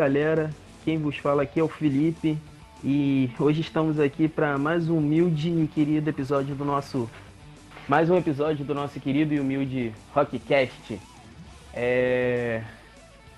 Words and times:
Galera, 0.00 0.50
quem 0.82 0.96
vos 0.96 1.18
fala 1.18 1.42
aqui 1.42 1.60
é 1.60 1.62
o 1.62 1.68
Felipe 1.68 2.38
e 2.82 3.30
hoje 3.38 3.60
estamos 3.60 4.00
aqui 4.00 4.28
para 4.28 4.56
mais 4.56 4.88
um 4.88 4.96
humilde 4.96 5.50
e 5.50 5.68
querido 5.68 6.08
episódio 6.08 6.54
do 6.54 6.64
nosso. 6.64 7.06
Mais 7.86 8.08
um 8.08 8.16
episódio 8.16 8.64
do 8.64 8.74
nosso 8.74 8.98
querido 8.98 9.34
e 9.34 9.38
humilde 9.38 9.92
Rockcast. 10.14 10.98
É... 11.74 12.64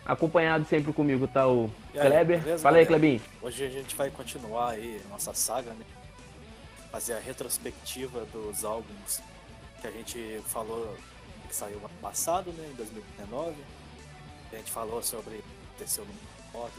Acompanhado 0.06 0.64
sempre 0.64 0.92
comigo 0.92 1.26
tá 1.26 1.48
o 1.48 1.68
E 1.92 1.98
aí, 1.98 2.06
Kleber. 2.06 2.40
beleza, 2.40 2.62
Fala 2.62 2.76
aí? 2.76 2.86
Klebinho. 2.86 3.20
Hoje 3.42 3.64
a 3.64 3.68
gente 3.68 3.96
vai 3.96 4.08
continuar 4.10 4.70
aí 4.70 5.00
nossa 5.10 5.34
saga, 5.34 5.72
né? 5.72 5.84
Fazer 6.92 7.14
a 7.14 7.18
retrospectiva 7.18 8.24
dos 8.32 8.64
álbuns 8.64 9.20
que 9.80 9.86
a 9.88 9.90
gente 9.90 10.40
falou 10.46 10.96
que 11.48 11.56
saiu 11.56 11.78
ano 11.78 11.90
passado, 12.00 12.52
né? 12.52 12.68
Em 12.72 12.76
2019. 12.76 13.52
A 14.52 14.56
gente 14.56 14.70
falou 14.70 15.02
sobre 15.02 15.42
aconteceu 15.82 16.04
no 16.04 16.31
rock. 16.52 16.72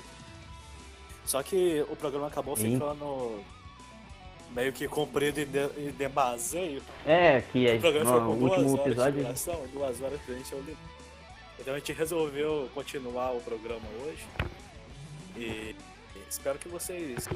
Só 1.25 1.41
que 1.43 1.85
o 1.89 1.95
programa 1.95 2.27
acabou 2.27 2.55
Sim. 2.57 2.73
ficando 2.73 3.43
meio 4.51 4.71
que 4.73 4.87
comprido 4.87 5.39
em, 5.39 5.45
de, 5.45 5.65
em 5.77 5.91
demaseio. 5.91 6.81
É, 7.05 7.41
que 7.41 7.67
é 7.67 7.75
O 7.75 7.79
programa 7.79 8.19
no 8.19 8.19
foi 8.19 8.29
com 8.29 8.39
duas 8.39 8.51
horas 8.59 8.73
de 8.73 8.89
episódio. 8.91 9.23
duração, 9.23 9.67
duas 9.73 10.01
horas 10.01 10.21
pra 10.21 10.35
gente 10.35 10.53
o 10.55 10.59
limite. 10.59 10.77
Então 11.59 11.73
a 11.73 11.77
gente 11.79 11.93
resolveu 11.93 12.69
continuar 12.73 13.31
o 13.31 13.41
programa 13.41 13.85
hoje. 14.05 14.27
E 15.37 15.75
espero 16.29 16.59
que 16.59 16.67
vocês 16.67 17.27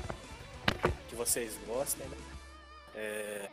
que 1.10 1.16
vocês 1.16 1.58
gostem, 1.66 2.06
né? 2.08 2.18
É, 2.96 3.50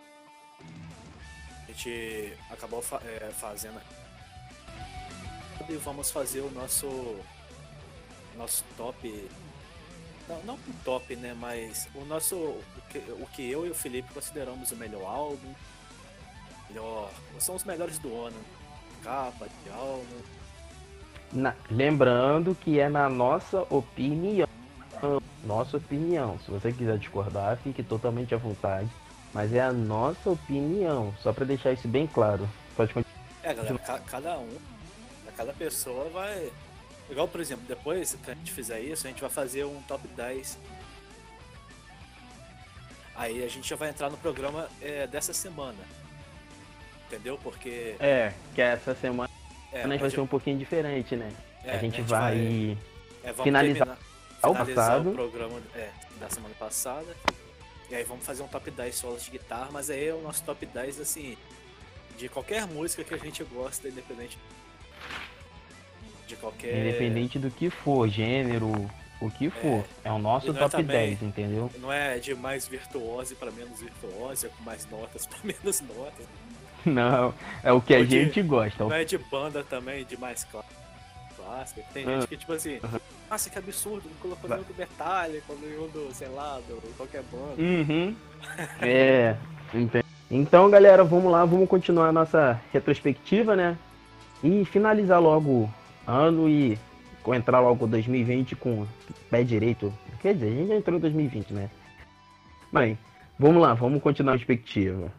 a 1.62 1.66
gente 1.72 2.32
acabou 2.50 2.82
fa- 2.82 3.00
é, 3.04 3.30
fazendo 3.30 3.80
e 5.68 5.76
vamos 5.76 6.10
fazer 6.10 6.40
o 6.40 6.50
nosso 6.50 7.16
nosso 8.36 8.64
top 8.76 9.28
não, 10.28 10.38
não 10.44 10.58
top, 10.84 11.14
né, 11.16 11.34
mas 11.38 11.86
o 11.94 12.04
nosso 12.04 12.34
o 12.36 12.62
que, 12.90 12.98
o 12.98 13.26
que 13.32 13.50
eu 13.50 13.66
e 13.66 13.70
o 13.70 13.74
Felipe 13.74 14.12
consideramos 14.14 14.70
o 14.72 14.76
melhor 14.76 15.04
álbum, 15.04 15.54
melhor, 16.70 17.10
são 17.38 17.54
os 17.54 17.64
melhores 17.64 17.98
do 17.98 18.08
ano, 18.24 18.36
capa 19.02 19.46
de 19.62 19.70
álbum. 19.70 20.22
Na- 21.32 21.54
Lembrando 21.70 22.54
que 22.54 22.78
é 22.80 22.88
na 22.88 23.08
nossa 23.08 23.62
opinião. 23.68 24.48
Nossa 25.44 25.76
opinião. 25.76 26.38
Se 26.44 26.50
você 26.50 26.72
quiser 26.72 26.96
discordar, 26.96 27.58
fique 27.58 27.82
totalmente 27.82 28.34
à 28.34 28.38
vontade. 28.38 28.88
Mas 29.34 29.52
é 29.52 29.60
a 29.60 29.72
nossa 29.72 30.30
opinião. 30.30 31.12
Só 31.20 31.32
para 31.32 31.44
deixar 31.44 31.72
isso 31.72 31.86
bem 31.88 32.06
claro. 32.06 32.48
Pode 32.76 32.94
continuar. 32.94 33.18
É, 33.42 33.52
galera, 33.52 33.78
ca- 33.80 33.98
cada 33.98 34.38
um, 34.38 34.56
cada 35.36 35.52
pessoa 35.52 36.08
vai. 36.10 36.50
Igual, 37.14 37.28
por 37.28 37.40
exemplo, 37.40 37.64
depois 37.68 38.16
que 38.24 38.28
a 38.28 38.34
gente 38.34 38.50
fizer 38.50 38.80
isso, 38.80 39.06
a 39.06 39.10
gente 39.10 39.20
vai 39.20 39.30
fazer 39.30 39.62
um 39.64 39.80
top 39.82 40.04
10. 40.08 40.58
Aí 43.14 43.44
a 43.44 43.48
gente 43.48 43.68
já 43.68 43.76
vai 43.76 43.90
entrar 43.90 44.10
no 44.10 44.16
programa 44.16 44.68
é, 44.82 45.06
dessa 45.06 45.32
semana. 45.32 45.78
Entendeu? 47.06 47.38
Porque. 47.40 47.94
É, 48.00 48.32
que 48.52 48.60
essa 48.60 48.96
semana 48.96 49.30
É, 49.72 49.84
a 49.84 49.86
gente 49.88 50.00
vai 50.00 50.10
ser 50.10 50.18
um 50.18 50.26
pouquinho 50.26 50.58
diferente, 50.58 51.14
né? 51.14 51.30
é, 51.62 51.76
a 51.76 51.78
gente 51.78 52.02
vai. 52.02 52.76
é, 53.22 53.28
vamos 53.30 53.44
finalizar 53.44 53.86
terminar- 53.86 53.98
o 54.42 54.48
finalizar 54.52 54.74
passado. 54.74 55.10
o 55.10 55.14
programa 55.14 55.62
é, 55.76 55.90
da 56.18 56.28
semana 56.28 56.54
passada. 56.58 57.16
E 57.88 57.94
aí 57.94 58.02
vamos 58.02 58.26
fazer 58.26 58.42
um 58.42 58.48
top 58.48 58.72
10 58.72 58.92
solos 58.92 59.22
de 59.24 59.30
guitarra, 59.30 59.68
mas 59.70 59.88
aí 59.88 60.08
é 60.08 60.12
o 60.12 60.20
nosso 60.20 60.42
top 60.42 60.66
10 60.66 60.98
assim. 61.00 61.38
De 62.18 62.28
qualquer 62.28 62.66
música 62.66 63.04
que 63.04 63.14
a 63.14 63.18
gente 63.18 63.44
gosta, 63.44 63.86
independente. 63.88 64.36
De 66.26 66.36
qualquer. 66.36 66.74
Independente 66.86 67.38
do 67.38 67.50
que 67.50 67.68
for, 67.70 68.08
gênero, 68.08 68.70
o 69.20 69.30
que 69.30 69.50
for. 69.50 69.84
É, 70.04 70.10
o 70.10 70.18
nosso 70.18 70.50
é 70.50 70.54
top 70.54 70.70
também- 70.70 70.86
10, 71.16 71.22
entendeu? 71.22 71.70
Não 71.78 71.92
é 71.92 72.18
de 72.18 72.34
mais 72.34 72.66
virtuose 72.66 73.34
para 73.34 73.50
menos 73.50 73.80
virtuose, 73.80 74.46
é 74.46 74.48
com 74.48 74.62
mais 74.64 74.88
notas 74.90 75.26
para 75.26 75.38
menos 75.44 75.80
notas. 75.82 76.26
Não, 76.86 77.32
é 77.62 77.72
o 77.72 77.80
que 77.80 77.94
a 77.94 78.04
de- 78.04 78.10
gente 78.24 78.42
gosta. 78.42 78.84
Não 78.84 78.92
é 78.92 79.04
de 79.04 79.16
banda 79.18 79.62
também, 79.64 80.04
de 80.04 80.16
mais 80.18 80.44
clá- 80.44 80.64
clássica. 81.36 81.82
Tem 81.94 82.04
Ah. 82.06 82.16
gente 82.20 82.26
que, 82.28 82.36
tipo 82.36 82.52
assim, 82.52 82.78
nossa, 83.30 83.48
que 83.50 83.58
absurdo, 83.58 84.02
não 84.08 84.16
colocou 84.16 84.48
nenhum 84.50 84.62
do 84.62 84.74
Metallica, 84.74 85.54
nenhum 85.62 85.88
do, 85.88 86.08
sei 86.14 86.28
lá, 86.28 86.58
do 86.68 86.80
qualquer 86.96 87.22
banda. 87.24 87.60
Uhum. 87.60 88.14
É, 88.82 89.36
ente- 89.74 90.04
então 90.30 90.68
galera, 90.70 91.02
vamos 91.04 91.32
lá, 91.32 91.44
vamos 91.44 91.68
continuar 91.68 92.08
a 92.08 92.12
nossa 92.12 92.60
retrospectiva, 92.72 93.56
né? 93.56 93.76
E 94.42 94.64
finalizar 94.66 95.20
logo 95.22 95.50
o 95.50 95.70
ano 96.06 96.48
e 96.48 96.78
entrar 97.28 97.60
logo 97.60 97.86
2020 97.86 98.56
com 98.56 98.86
pé 99.30 99.42
direito. 99.42 99.92
Quer 100.20 100.34
dizer, 100.34 100.48
a 100.48 100.50
gente 100.50 100.68
já 100.68 100.76
entrou 100.76 100.96
em 100.98 101.00
2020, 101.00 101.52
né? 101.52 101.70
Bem, 102.72 102.98
vamos 103.38 103.62
lá, 103.62 103.74
vamos 103.74 104.02
continuar 104.02 104.34
a 104.34 104.36
perspectiva. 104.36 105.12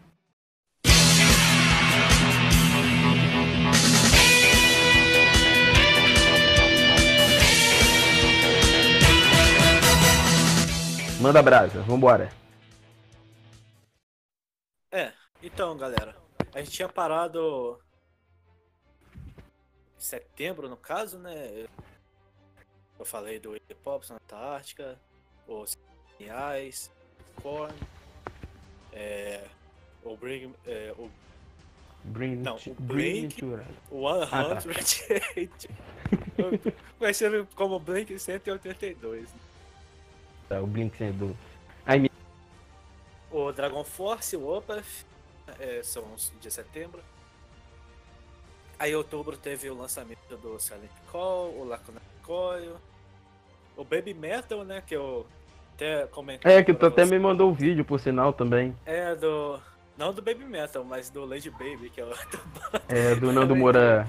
Manda 11.21 11.41
brasa, 11.41 11.81
vambora. 11.81 12.29
É, 14.91 15.11
então, 15.41 15.75
galera, 15.75 16.15
a 16.53 16.59
gente 16.59 16.71
tinha 16.71 16.87
parado 16.87 17.79
setembro, 19.97 20.69
no 20.69 20.77
caso, 20.77 21.17
né? 21.17 21.67
Eu 22.97 23.05
falei 23.05 23.39
do 23.39 23.55
Hip 23.55 23.75
Hop 23.85 24.03
Antártica, 24.09 24.99
os 25.47 25.77
Reais, 26.19 26.89
Korn, 27.41 27.73
é, 28.93 29.43
o 30.03 30.15
Bring, 30.15 30.53
é, 30.65 30.93
o 30.97 31.09
Bring, 32.05 32.35
Não, 32.37 32.55
o 32.55 32.73
bring 32.75 33.27
Blink- 33.27 33.41
life. 33.43 33.65
One 33.91 34.23
Ah, 34.31 34.55
tá. 34.55 34.61
Conhecido 36.99 37.47
como 37.55 37.79
Blink 37.79 38.17
182. 38.17 39.27
Tá, 40.47 40.61
o 40.61 40.67
Blink 40.67 40.95
sendo. 40.97 41.35
Ai, 41.85 41.99
me- 41.99 42.11
O 43.31 43.51
Dragon 43.51 43.83
Force, 43.83 44.37
o 44.37 44.47
Opeth, 44.55 45.05
é, 45.59 45.81
são 45.83 46.13
os 46.13 46.31
de 46.39 46.49
setembro. 46.51 47.01
Aí 48.77 48.91
em 48.91 48.95
outubro 48.95 49.37
teve 49.37 49.69
o 49.69 49.77
lançamento 49.77 50.19
do 50.41 50.59
Silent 50.59 50.89
Call, 51.11 51.53
o 51.57 51.63
Lacuna 51.65 52.01
Coil, 52.23 52.75
o 53.77 53.83
Baby 53.83 54.13
Metal, 54.13 54.63
né, 54.63 54.81
que 54.85 54.95
eu 54.95 55.25
até 55.75 56.05
comentei. 56.07 56.51
É, 56.51 56.63
que 56.63 56.73
tu 56.73 56.85
até 56.85 57.05
me 57.05 57.17
mandou 57.19 57.49
o 57.51 57.53
vídeo, 57.53 57.85
por 57.85 57.99
sinal, 57.99 58.33
também. 58.33 58.75
É, 58.85 59.15
do... 59.15 59.59
Não 59.97 60.11
do 60.13 60.21
Baby 60.21 60.43
Metal, 60.43 60.83
mas 60.83 61.09
do 61.09 61.23
Lady 61.23 61.49
Baby, 61.49 61.89
que 61.89 62.01
é 62.01 62.05
o 62.05 62.11
É, 62.89 63.15
do 63.15 63.31
Nando 63.31 63.55
Moura. 63.55 64.05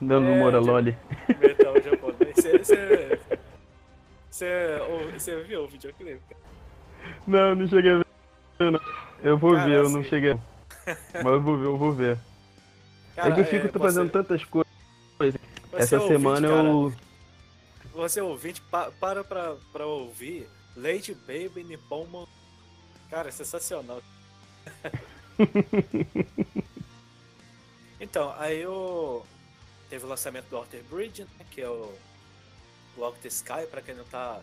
Nando 0.00 0.28
É, 0.30 0.38
Moura 0.38 0.58
Loli. 0.58 0.96
metal 1.38 1.74
japonês. 1.82 2.36
Você, 4.30 4.78
você, 5.12 5.42
viu 5.42 5.64
o 5.64 5.68
videoclipe? 5.68 6.22
Não, 7.26 7.54
não 7.54 7.66
cheguei 7.68 7.92
a 7.92 7.96
ver. 7.98 8.06
não. 8.70 8.80
Eu 9.22 9.36
vou 9.36 9.52
Cara, 9.54 9.68
ver, 9.68 9.76
eu 9.76 9.90
não 9.90 10.00
assim- 10.00 10.08
cheguei. 10.08 10.38
Mas 11.12 11.26
eu 11.26 11.40
vou 11.42 11.56
ver, 11.58 11.64
eu 11.66 11.76
vou 11.76 11.92
ver. 11.92 12.18
É 13.20 13.22
Cara, 13.22 13.34
que 13.34 13.40
eu 13.40 13.62
fico 13.62 13.78
fazendo 13.78 14.06
você- 14.06 14.12
tantas 14.12 14.44
coisas. 14.44 14.70
Essa 15.72 15.96
ouvinte, 15.96 16.12
semana 16.12 16.48
cara, 16.48 16.68
eu. 16.68 16.92
Você 17.92 18.20
ouvinte, 18.20 18.60
pa- 18.62 18.90
para 18.98 19.22
pra, 19.24 19.56
pra 19.72 19.86
ouvir 19.86 20.48
Lady 20.76 21.14
Baby 21.14 21.64
Nippon. 21.64 22.26
Cara, 23.10 23.28
é 23.28 23.32
sensacional. 23.32 24.00
então, 28.00 28.34
aí 28.38 28.66
o... 28.66 29.22
Teve 29.88 30.04
o 30.04 30.08
lançamento 30.08 30.46
do 30.48 30.56
Alter 30.56 30.82
Bridge, 30.84 31.22
né, 31.22 31.44
que 31.50 31.60
é 31.60 31.68
o 31.68 31.92
Walk 32.96 33.18
the 33.20 33.28
Sky, 33.28 33.66
pra 33.68 33.82
quem 33.82 33.94
não 33.94 34.04
tá 34.04 34.40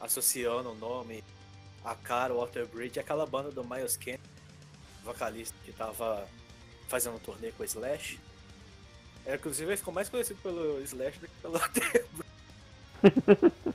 associando 0.00 0.70
o 0.70 0.74
nome 0.74 1.24
a 1.84 1.94
cara, 1.96 2.32
o 2.32 2.40
Alter 2.40 2.66
Bridge, 2.68 2.98
é 2.98 3.02
aquela 3.02 3.26
banda 3.26 3.50
do 3.50 3.64
Miles 3.64 3.96
Kennedy, 3.96 4.22
vocalista 5.04 5.56
que 5.64 5.72
tava 5.72 6.28
fazendo 6.88 7.16
um 7.16 7.20
turnê 7.20 7.52
com 7.52 7.62
o 7.62 7.66
Slash. 7.66 8.18
É, 9.24 9.34
inclusive 9.34 9.70
ele 9.70 9.76
ficou 9.76 9.94
mais 9.94 10.08
conhecido 10.08 10.40
pelo 10.42 10.80
Slash 10.82 11.18
do 11.18 11.28
que 11.28 11.34
pelo 11.40 11.56
Alter 11.62 12.06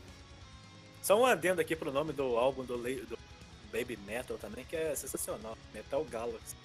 Só 1.02 1.20
um 1.20 1.26
adendo 1.26 1.62
aqui 1.62 1.76
pro 1.76 1.92
nome 1.92 2.14
do 2.14 2.38
álbum 2.38 2.64
do, 2.64 2.78
do 2.78 3.20
Baby 3.72 3.98
Metal 4.06 4.38
também, 4.38 4.64
que 4.66 4.76
é 4.76 4.96
sensacional. 4.96 5.58
Metal 5.74 6.04
Galaxy. 6.06 6.56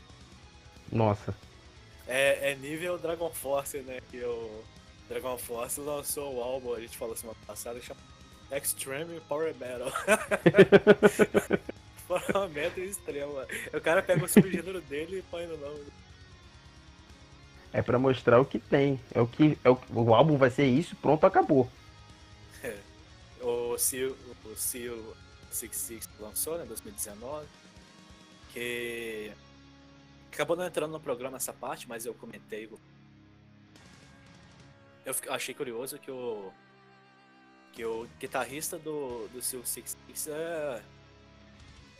Nossa. 0.91 1.35
É, 2.06 2.53
é 2.53 2.55
nível 2.55 2.99
Dragon 2.99 3.31
Force, 3.31 3.79
né? 3.79 4.00
Que 4.11 4.23
o 4.25 4.62
Dragon 5.09 5.37
Force 5.39 5.81
lançou 5.81 6.37
o 6.37 6.43
álbum, 6.43 6.75
a 6.75 6.81
gente 6.81 6.97
falou 6.97 7.17
semana 7.17 7.39
passada, 7.47 7.81
chama 7.81 8.00
Extreme 8.50 9.21
Power 9.29 9.55
Metal. 9.56 9.93
Power 12.06 12.49
Metal 12.49 12.85
extrema. 12.85 13.47
O 13.75 13.81
cara 13.81 14.03
pega 14.03 14.25
o 14.25 14.29
subgênero 14.29 14.81
dele 14.83 15.19
e 15.19 15.23
põe 15.23 15.47
no 15.47 15.56
nome. 15.56 15.85
É 17.73 17.82
pra 17.82 17.99
mostrar 17.99 18.41
o 18.41 18.44
que 18.44 18.59
tem. 18.59 19.00
É 19.15 19.20
o 19.20 19.26
que. 19.26 19.59
É 19.62 19.70
o, 19.70 19.79
o 19.93 20.15
álbum 20.15 20.37
vai 20.37 20.50
ser 20.50 20.67
isso, 20.67 20.97
pronto, 20.97 21.25
acabou. 21.26 21.69
É. 22.62 22.76
Seal, 23.79 24.17
o 24.44 24.56
Seal 24.56 25.17
66 25.50 26.09
lançou, 26.19 26.59
né, 26.59 26.65
2019, 26.65 27.47
que 28.53 29.32
acabou 30.32 30.56
não 30.56 30.67
entrando 30.67 30.93
no 30.93 31.00
programa 31.00 31.37
essa 31.37 31.53
parte, 31.53 31.88
mas 31.88 32.05
eu 32.05 32.15
comentei. 32.15 32.69
Eu 35.05 35.14
achei 35.31 35.55
curioso 35.55 35.99
que 35.99 36.11
o 36.11 36.53
que 37.73 37.85
o 37.85 38.09
guitarrista 38.19 38.76
do, 38.76 39.29
do 39.29 39.41
Seal 39.41 39.64
66 39.64 40.26
é, 40.29 40.82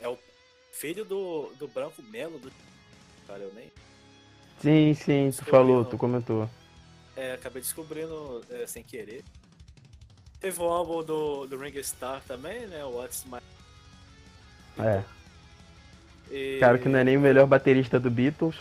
é 0.01 0.09
o 0.09 0.19
filho 0.73 1.05
do, 1.05 1.53
do 1.55 1.69
Branco 1.69 2.03
Melo, 2.03 2.37
do 2.39 2.51
cara, 3.29 3.45
eu 3.45 3.53
nem. 3.55 3.71
Sim, 4.61 4.95
sim, 4.95 5.31
tu 5.31 5.45
falou, 5.45 5.85
tu 5.85 5.97
comentou. 5.97 6.49
É, 7.17 7.35
acabei 7.35 7.63
descobrindo 7.63 8.45
é, 8.51 8.67
sem 8.67 8.83
querer. 8.83 9.25
Teve 10.41 10.61
o 10.61 10.65
álbum 10.65 11.03
do, 11.03 11.47
do 11.47 11.57
Ring 11.57 11.83
Star 11.83 12.23
também, 12.27 12.67
né? 12.67 12.85
O 12.85 12.97
What's 12.97 13.25
My. 13.25 13.41
É. 14.85 15.03
E... 16.31 16.59
Cara 16.61 16.79
que 16.79 16.89
não 16.89 16.99
é 16.99 17.05
nem 17.05 17.17
o 17.17 17.21
melhor 17.21 17.47
baterista 17.47 17.99
do 17.99 18.11
Beatles. 18.11 18.57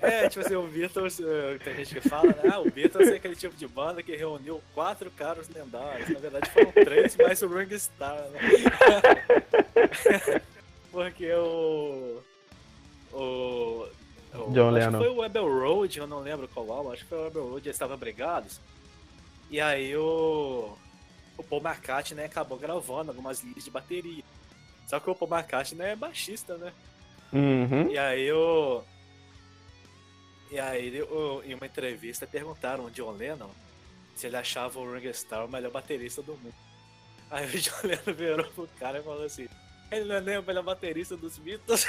É, 0.00 0.28
tipo 0.28 0.44
assim, 0.44 0.56
o 0.56 0.66
Beatles, 0.66 1.20
eh, 1.20 1.58
tem 1.62 1.76
gente 1.76 1.94
que 1.94 2.08
fala, 2.08 2.28
né? 2.28 2.50
Ah, 2.52 2.58
o 2.58 2.70
Beatles 2.70 3.08
é 3.08 3.16
aquele 3.16 3.36
tipo 3.36 3.54
de 3.56 3.68
banda 3.68 4.02
que 4.02 4.16
reuniu 4.16 4.60
quatro 4.74 5.10
caras 5.10 5.48
lendários. 5.48 6.08
Na 6.08 6.18
verdade 6.18 6.50
foram 6.50 6.72
três, 6.72 7.16
mais 7.16 7.40
o 7.42 7.48
Ring 7.48 7.78
Star, 7.78 8.18
né? 8.30 8.40
Porque 10.90 11.32
o. 11.32 12.20
O. 13.12 13.86
o 14.34 14.52
John 14.52 14.70
Lennon. 14.70 14.98
foi 14.98 15.08
o 15.08 15.20
Rebel 15.20 15.48
Road, 15.48 15.98
eu 15.98 16.06
não 16.06 16.20
lembro 16.20 16.48
qual 16.48 16.70
álbum, 16.72 16.92
acho 16.92 17.02
que 17.02 17.08
foi 17.08 17.18
o 17.18 17.24
Rebel 17.24 17.48
Road, 17.48 17.66
eles 17.66 17.76
estavam 17.76 17.96
brigados. 17.96 18.60
E 19.50 19.60
aí 19.60 19.96
o. 19.96 20.76
O 21.36 21.42
Paul 21.42 21.62
McCartney 21.62 22.20
né, 22.20 22.26
acabou 22.26 22.58
gravando 22.58 23.10
algumas 23.10 23.40
linhas 23.42 23.64
de 23.64 23.70
bateria. 23.70 24.22
Só 24.86 25.00
que 25.00 25.08
o 25.08 25.14
Paul 25.14 25.30
McCartney 25.32 25.78
né, 25.78 25.92
é 25.92 25.96
baixista, 25.96 26.56
né? 26.58 26.72
Uhum. 27.32 27.90
E 27.90 27.98
aí 27.98 28.30
o. 28.32 28.82
E 30.50 30.58
aí, 30.58 31.00
o, 31.02 31.42
em 31.44 31.54
uma 31.54 31.66
entrevista, 31.66 32.26
perguntaram 32.26 32.84
ao 32.84 32.90
John 32.90 33.12
Lennon 33.12 33.50
se 34.16 34.26
ele 34.26 34.36
achava 34.36 34.78
o 34.78 34.92
Ringo 34.92 35.08
Starr 35.08 35.46
o 35.46 35.48
melhor 35.48 35.70
baterista 35.70 36.22
do 36.22 36.32
mundo. 36.32 36.54
Aí 37.30 37.46
o 37.46 37.50
John 37.58 37.80
Lennon 37.84 38.16
virou 38.16 38.46
pro 38.52 38.68
cara 38.78 38.98
e 38.98 39.02
falou 39.02 39.24
assim: 39.24 39.48
ele 39.90 40.04
não 40.04 40.14
é 40.16 40.20
nem 40.20 40.38
o 40.38 40.42
melhor 40.42 40.62
baterista 40.62 41.16
dos 41.16 41.36
Beatles. 41.38 41.84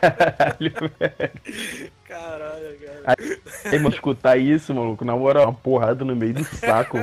Caralho, 0.00 0.72
velho. 0.98 1.92
Caralho, 2.04 2.78
cara. 2.78 3.02
Aí, 3.64 3.78
mano, 3.78 3.94
escutar 3.94 4.36
isso, 4.36 4.74
maluco, 4.74 5.04
na 5.04 5.16
moral, 5.16 5.44
uma 5.44 5.54
porrada 5.54 6.04
no 6.04 6.14
meio 6.14 6.34
do 6.34 6.44
saco. 6.44 6.98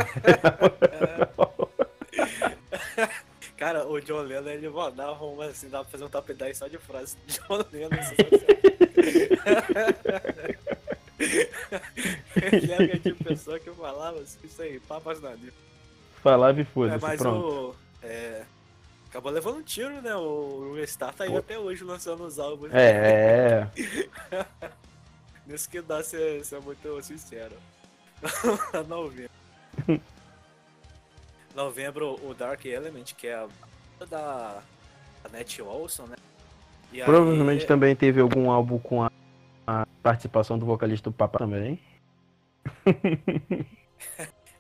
Cara, 3.58 3.86
o 3.88 4.00
John 4.00 4.22
Lennon, 4.22 4.50
ele 4.50 4.70
mandava 4.70 5.26
uma 5.26 5.46
assim, 5.46 5.68
dá 5.70 5.80
pra 5.80 5.90
fazer 5.90 6.06
um 6.06 6.10
top 6.10 6.34
10 6.34 6.58
só 6.58 6.68
de 6.68 6.78
frase 6.78 7.18
de 7.28 7.40
John 7.40 7.66
Lennon. 7.74 7.90
ele 12.36 12.72
era 12.72 12.84
aquele 12.86 13.00
tipo 13.00 13.24
pessoa 13.24 13.60
que 13.60 13.70
falava 13.72 14.20
assim, 14.20 14.38
isso 14.44 14.62
aí, 14.62 14.80
papas 14.80 15.20
na. 15.20 15.36
Falava 16.24 16.62
e 16.62 16.64
foda-se, 16.64 17.04
é, 17.04 17.08
mas 17.08 17.20
pronto. 17.20 17.48
O, 17.48 17.76
é, 18.02 18.44
acabou 19.20 19.32
levando 19.32 19.58
um 19.58 19.64
tiro, 19.64 20.02
né? 20.02 20.16
O 20.16 20.76
Star 20.88 21.14
tá 21.14 21.26
aí 21.26 21.30
Pô. 21.30 21.38
até 21.38 21.60
hoje 21.60 21.84
lançando 21.84 22.24
os 22.24 22.40
álbuns. 22.40 22.74
É. 22.74 23.68
Nisso 25.46 25.70
que 25.70 25.82
dá 25.82 26.02
ser, 26.02 26.44
ser 26.46 26.62
muito 26.62 27.02
sincero. 27.02 27.56
Novembro. 28.88 29.32
Novembro, 31.56 32.20
o 32.26 32.34
Dark 32.34 32.64
Element, 32.66 33.14
que 33.18 33.28
é 33.28 33.36
a 33.36 33.48
da 34.10 34.62
a 35.24 35.30
Net 35.30 35.62
Olson, 35.62 36.06
né? 36.06 36.16
E 36.94 37.04
Provavelmente 37.04 37.62
aí... 37.62 37.68
também 37.68 37.96
teve 37.96 38.22
algum 38.22 38.50
álbum 38.50 38.80
com 38.80 39.04
a, 39.04 39.12
a 39.68 39.86
participação 40.02 40.58
do 40.58 40.66
vocalista 40.66 41.10
do 41.10 41.14
Papa 41.14 41.40
também. 41.40 41.80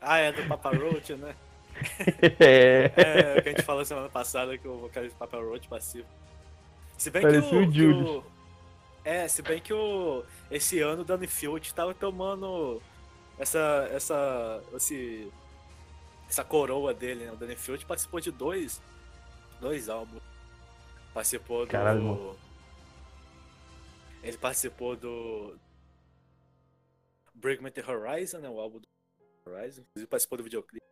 ah, 0.02 0.18
é 0.18 0.32
do 0.32 0.46
Papa 0.48 0.76
Roach, 0.76 1.14
né? 1.16 1.34
É. 2.40 2.92
é. 2.96 3.40
o 3.40 3.42
que 3.42 3.50
a 3.50 3.52
gente 3.52 3.64
falou 3.64 3.84
semana 3.86 4.10
passada 4.10 4.58
que 4.58 4.68
o 4.68 4.78
vocalista 4.78 5.16
do 5.16 5.20
Papa 5.20 5.38
Roach 5.38 5.68
passivo. 5.68 6.08
Se 6.98 7.10
bem 7.10 7.22
Parecia 7.22 7.68
que 7.68 7.86
o, 7.86 7.96
o. 7.96 8.18
O... 8.20 8.24
É, 9.04 9.28
se 9.28 9.42
bem 9.42 9.62
que 9.62 9.74
o 9.74 10.24
esse 10.52 10.80
ano 10.82 11.02
o 11.02 11.06
Danny 11.06 11.28
Field 11.28 11.74
tava 11.74 11.94
tomando 11.94 12.82
essa 13.38 13.90
essa 13.92 14.62
esse 14.76 15.32
essa 16.30 16.44
coroa 16.44 16.94
dele, 16.94 17.26
né? 17.26 17.32
O 17.32 17.36
Danny 17.36 17.56
Field 17.56 17.86
participou 17.86 18.20
de 18.20 18.32
dois 18.32 18.82
dois 19.62 19.90
álbuns. 19.90 20.22
Participou 21.14 21.66
do 21.66 21.72
Caralho, 21.72 22.38
Ele 24.22 24.38
participou 24.38 24.96
do 24.96 25.58
Break 27.34 27.64
the 27.72 27.84
Horizon, 27.90 28.40
né? 28.40 28.50
O 28.50 28.60
álbum 28.60 28.80
do 28.80 28.88
Horizon. 29.46 29.82
Inclusive 29.82 30.08
participou 30.08 30.38
do 30.38 30.44
videoclipe. 30.44 30.89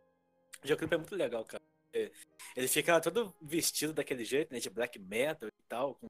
O 0.58 0.62
videoclipe 0.62 0.94
é 0.94 0.98
muito 0.98 1.14
legal, 1.14 1.44
cara. 1.44 1.62
É, 1.92 2.10
ele 2.56 2.68
fica 2.68 3.00
todo 3.00 3.34
vestido 3.40 3.92
daquele 3.92 4.24
jeito, 4.24 4.52
né? 4.52 4.58
De 4.58 4.70
black 4.70 4.98
metal 4.98 5.48
e 5.48 5.62
tal, 5.68 5.94
com, 5.94 6.06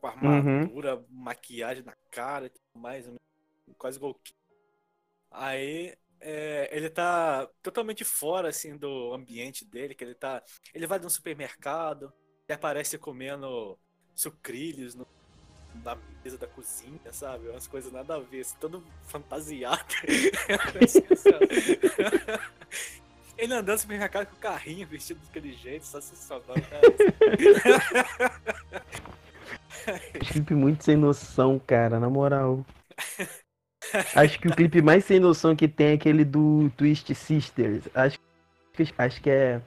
com 0.00 0.06
armadura, 0.06 0.96
uhum. 0.96 1.06
maquiagem 1.10 1.82
na 1.82 1.94
cara 2.10 2.46
e 2.46 2.50
tudo 2.50 2.80
mais, 2.80 3.08
quase 3.78 3.98
gol. 3.98 4.18
Aí 5.30 5.96
é, 6.20 6.68
ele 6.72 6.88
tá 6.88 7.48
totalmente 7.62 8.04
fora 8.04 8.48
assim 8.48 8.76
do 8.76 9.12
ambiente 9.12 9.64
dele, 9.64 9.94
que 9.94 10.04
ele 10.04 10.14
tá. 10.14 10.42
Ele 10.74 10.86
vai 10.86 10.98
num 10.98 11.10
supermercado, 11.10 12.12
e 12.48 12.52
aparece 12.52 12.98
comendo 12.98 13.78
sucrilhos 14.14 14.94
no, 14.94 15.06
na 15.84 15.96
mesa 16.24 16.38
da 16.38 16.46
cozinha, 16.46 17.12
sabe? 17.12 17.48
Umas 17.48 17.66
coisas 17.66 17.92
nada 17.92 18.14
a 18.14 18.20
ver, 18.20 18.40
assim, 18.40 18.56
todo 18.60 18.84
fantasiado. 19.04 19.84
Ele 23.36 23.52
andando 23.52 23.78
supermercado 23.78 24.26
com 24.26 24.36
o 24.36 24.38
carrinho 24.38 24.86
vestido 24.86 25.20
daquele 25.26 25.52
jeito, 25.52 25.84
só 25.84 26.00
se 26.00 26.16
salvando, 26.16 26.62
Clipe 30.20 30.54
muito 30.54 30.82
sem 30.82 30.96
noção, 30.96 31.60
cara, 31.64 32.00
na 32.00 32.08
moral. 32.10 32.64
Acho 34.14 34.38
que 34.40 34.48
o 34.48 34.54
clipe 34.54 34.82
mais 34.82 35.04
sem 35.04 35.20
noção 35.20 35.54
que 35.54 35.68
tem 35.68 35.88
é 35.88 35.92
aquele 35.92 36.24
do 36.24 36.70
Twist 36.76 37.14
Sisters. 37.14 37.88
Acho, 37.94 38.18
acho 38.98 39.20
que 39.20 39.30
é. 39.30 39.60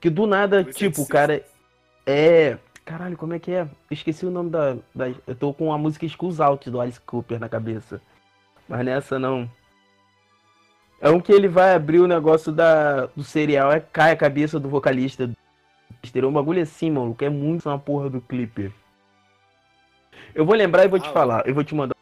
Que 0.00 0.10
do 0.10 0.26
nada, 0.26 0.64
Twist 0.64 0.78
tipo, 0.78 1.02
o 1.02 1.06
cara. 1.06 1.44
É. 2.04 2.58
Caralho, 2.84 3.16
como 3.16 3.34
é 3.34 3.38
que 3.38 3.52
é? 3.52 3.68
Esqueci 3.90 4.26
o 4.26 4.30
nome 4.30 4.50
da, 4.50 4.76
da. 4.94 5.08
Eu 5.26 5.36
tô 5.36 5.54
com 5.54 5.72
a 5.72 5.78
música 5.78 6.08
Schools 6.08 6.40
Out 6.40 6.68
do 6.68 6.80
Alice 6.80 7.00
Cooper 7.00 7.38
na 7.38 7.48
cabeça. 7.48 8.00
Mas 8.68 8.84
nessa 8.84 9.18
não. 9.18 9.48
É 11.02 11.10
um 11.10 11.20
que 11.20 11.32
ele 11.32 11.48
vai 11.48 11.74
abrir 11.74 11.98
o 11.98 12.06
negócio 12.06 12.52
da, 12.52 13.06
do 13.06 13.24
cereal, 13.24 13.72
é 13.72 13.80
cai 13.80 14.12
a 14.12 14.16
cabeça 14.16 14.60
do 14.60 14.68
vocalista. 14.68 15.28
É 16.14 16.24
um 16.24 16.32
bagulho 16.32 16.62
assim, 16.62 16.90
maluco. 16.90 17.24
É 17.24 17.28
muito 17.28 17.68
uma 17.68 17.78
porra 17.78 18.08
do 18.08 18.20
clipe. 18.20 18.72
Eu 20.34 20.46
vou 20.46 20.54
lembrar 20.54 20.84
e 20.84 20.88
vou 20.88 21.00
te 21.00 21.08
ah, 21.08 21.12
falar. 21.12 21.46
Eu 21.46 21.54
vou 21.54 21.64
te 21.64 21.74
mandar 21.74 21.94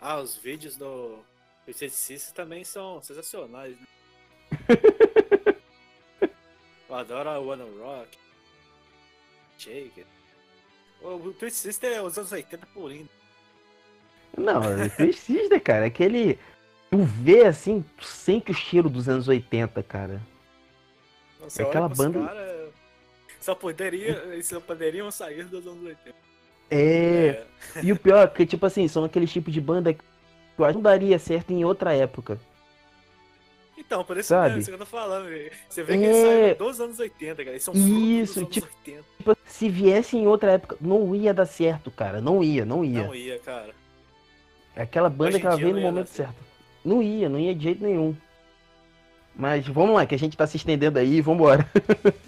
ah, 0.00 0.18
os 0.18 0.34
vídeos 0.34 0.76
do 0.76 1.18
Exercício 1.68 2.34
também 2.34 2.64
são 2.64 3.02
sensacionais, 3.02 3.76
né? 3.78 3.86
Eu 6.88 6.96
adoro 6.96 7.28
a 7.28 7.38
One 7.38 7.62
Rock. 7.78 8.18
Shake. 9.58 10.04
O 11.02 11.32
Twist 11.34 11.58
Sister 11.58 11.92
é 11.92 12.02
os 12.02 12.18
anos 12.18 12.32
80 12.32 12.66
purinho. 12.68 13.08
Não, 14.36 14.60
o 14.60 14.90
Twist 14.90 15.20
Sister, 15.20 15.60
cara, 15.60 15.84
é 15.84 15.88
aquele. 15.88 16.38
Tu 16.90 16.98
vê 16.98 17.46
assim, 17.46 17.84
tu 17.96 18.04
sente 18.04 18.50
o 18.50 18.54
cheiro 18.54 18.88
dos 18.88 19.08
anos 19.08 19.28
80, 19.28 19.82
cara. 19.82 20.20
Nossa, 21.40 21.62
é 21.62 21.66
aquela 21.66 21.88
banda. 21.88 22.20
Cara, 22.20 22.68
só, 23.40 23.54
poderia, 23.54 24.42
só 24.42 24.60
poderiam 24.60 25.10
sair 25.10 25.44
dos 25.44 25.66
anos 25.66 25.84
80. 25.84 26.16
É. 26.70 26.76
é. 26.76 27.46
E 27.82 27.92
o 27.92 27.96
pior 27.96 28.24
é 28.24 28.26
que, 28.26 28.46
tipo 28.46 28.66
assim, 28.66 28.86
são 28.88 29.04
aqueles 29.04 29.32
tipos 29.32 29.52
de 29.52 29.60
banda 29.60 29.92
que 29.92 30.00
eu 30.58 30.64
acho 30.64 30.72
que 30.72 30.76
não 30.76 30.82
daria 30.82 31.18
certo 31.18 31.52
em 31.52 31.64
outra 31.64 31.94
época. 31.94 32.38
Então, 33.76 34.04
por 34.04 34.18
isso 34.18 34.28
Sabe? 34.28 34.56
mesmo, 34.56 34.66
que 34.66 34.74
eu 34.74 34.78
tô 34.78 34.86
falando. 34.86 35.26
Você 35.68 35.82
vê 35.82 35.98
que 35.98 36.04
é... 36.04 36.06
eles 36.06 36.16
saíram 36.18 36.66
dos 36.66 36.80
anos 36.80 36.98
80, 36.98 37.36
cara. 37.36 37.50
Eles 37.50 37.62
são 37.62 37.74
Isso, 37.74 38.44
tipo, 38.44 38.68
80. 38.84 39.04
Tipo, 39.16 39.36
se 39.46 39.68
viesse 39.68 40.16
em 40.16 40.26
outra 40.26 40.52
época, 40.52 40.76
não 40.80 41.14
ia 41.14 41.32
dar 41.32 41.46
certo, 41.46 41.90
cara. 41.90 42.20
Não 42.20 42.44
ia, 42.44 42.64
não 42.64 42.84
ia. 42.84 43.04
Não 43.04 43.14
ia, 43.14 43.38
cara. 43.38 43.74
É 44.80 44.84
aquela 44.84 45.10
banda 45.10 45.38
que 45.38 45.46
ela 45.46 45.58
veio 45.58 45.74
no 45.74 45.80
momento 45.82 46.06
certo. 46.06 46.42
Não 46.82 47.02
ia, 47.02 47.28
não 47.28 47.38
ia 47.38 47.54
de 47.54 47.64
jeito 47.64 47.84
nenhum. 47.84 48.16
Mas 49.36 49.66
vamos 49.66 49.94
lá, 49.94 50.06
que 50.06 50.14
a 50.14 50.18
gente 50.18 50.38
tá 50.38 50.46
se 50.46 50.56
estendendo 50.56 50.98
aí, 50.98 51.20
vambora. 51.20 51.68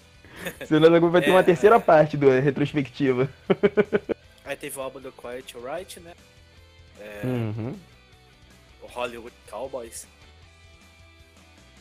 Senão 0.66 1.10
vai 1.10 1.22
ter 1.22 1.30
é, 1.30 1.32
uma 1.32 1.42
terceira 1.42 1.76
é... 1.76 1.78
parte 1.78 2.14
do 2.14 2.28
retrospectiva. 2.28 3.26
Aí 4.44 4.54
teve 4.54 4.78
o 4.78 4.82
álbum 4.82 5.00
do 5.00 5.10
Quiet 5.12 5.54
Right, 5.56 5.98
né? 6.00 6.12
É... 7.00 7.22
Uhum. 7.24 7.74
O 8.82 8.86
Hollywood 8.86 9.34
Cowboys. 9.48 10.06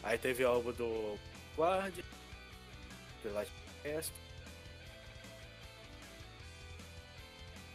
Aí 0.01 0.18
teve 0.18 0.46
o 0.46 0.48
álbum 0.48 0.72
do 0.72 1.18
do 1.58 3.34
Light 3.34 3.51
Cast. 3.84 4.13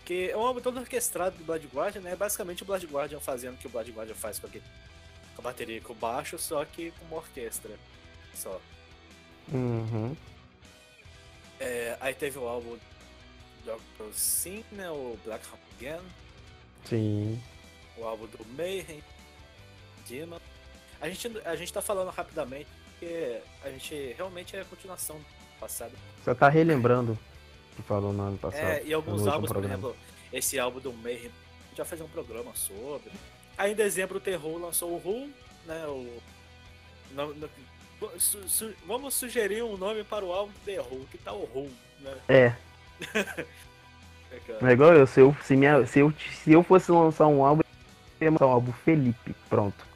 Que 0.06 0.30
é 0.30 0.36
um 0.36 0.46
álbum 0.46 0.60
todo 0.60 0.80
orquestrado 0.80 1.36
do 1.36 1.44
Blood 1.44 1.66
Guardian, 1.66 2.00
né? 2.00 2.16
Basicamente 2.16 2.62
o 2.62 2.66
Blood 2.66 2.86
Guardian 2.86 3.20
fazendo 3.20 3.54
o 3.54 3.58
que 3.58 3.66
o 3.66 3.70
Blood 3.70 3.90
Guardian 3.90 4.14
faz 4.14 4.38
com, 4.38 4.46
aquele, 4.46 4.64
com 5.34 5.42
a 5.42 5.44
bateria 5.44 5.76
e 5.76 5.80
com 5.80 5.92
o 5.92 5.96
baixo, 5.96 6.38
só 6.38 6.64
que 6.64 6.92
com 6.92 7.04
uma 7.06 7.16
orquestra. 7.16 7.72
Só. 8.32 8.58
Uhum. 9.52 10.16
É, 11.60 11.96
aí 12.00 12.14
teve 12.14 12.38
o 12.38 12.46
álbum 12.46 12.78
Dr. 13.64 14.12
Sim, 14.12 14.64
né? 14.72 14.88
O 14.90 15.18
Black 15.25 15.44
Again. 15.76 16.02
Sim. 16.84 17.42
O 17.98 18.04
álbum 18.04 18.26
do 18.26 18.46
Mayhem. 18.56 19.02
Demon. 20.08 20.38
A 21.00 21.08
gente, 21.08 21.40
a 21.44 21.56
gente 21.56 21.72
tá 21.72 21.82
falando 21.82 22.10
rapidamente 22.10 22.68
porque 22.84 23.40
a 23.62 23.70
gente 23.70 24.14
realmente 24.16 24.56
é 24.56 24.60
a 24.60 24.64
continuação 24.64 25.16
do 25.16 25.60
passado. 25.60 25.92
Você 26.25 26.34
tá 26.34 26.48
relembrando 26.48 27.18
que 27.76 27.83
falou 27.83 28.12
no 28.12 28.23
ano 28.23 28.38
passado. 28.38 28.62
É, 28.64 28.83
e 28.85 28.92
alguns 28.92 29.26
álbuns, 29.26 29.52
por 29.52 29.64
exemplo, 29.64 29.97
esse 30.33 30.59
álbum 30.59 30.80
do 30.80 30.92
Mayhem, 30.92 31.26
a 31.26 31.68
gente 31.68 31.76
vai 31.76 31.87
fazer 31.87 32.02
um 32.02 32.09
programa 32.09 32.54
sobre. 32.54 33.11
Aí 33.59 33.73
em 33.73 33.76
dezembro 33.76 34.18
o 34.18 34.21
Terror 34.21 34.59
lançou 34.59 34.90
o 34.90 35.02
Who, 35.04 35.30
né? 35.66 35.87
O. 35.87 36.21
no- 37.12 37.35
no- 37.35 37.50
su- 38.18 38.49
su- 38.49 38.75
vamos 38.87 39.14
sugerir 39.14 39.62
um 39.62 39.76
nome 39.76 40.04
para 40.04 40.25
o 40.25 40.33
álbum 40.33 40.52
do 40.52 40.59
Terror, 40.64 41.00
que 41.11 41.18
tá 41.18 41.33
o 41.33 41.49
Who, 41.54 41.71
né? 42.00 42.14
É, 42.28 42.52
É, 44.33 44.66
é 44.68 44.73
igual 44.73 44.92
eu. 44.92 45.06
Se 45.06 45.21
eu, 45.21 45.37
se, 45.45 45.54
minha, 45.56 45.87
se, 45.87 46.00
eu, 46.00 46.12
se 46.45 46.52
eu 46.52 46.62
fosse 46.62 46.90
lançar 46.90 47.26
um 47.28 47.45
álbum, 47.45 47.62
eu 48.21 48.25
ia 48.26 48.30
lançar 48.30 48.47
um 48.47 48.50
álbum 48.50 48.73
Felipe. 48.73 49.35
Pronto. 49.49 49.87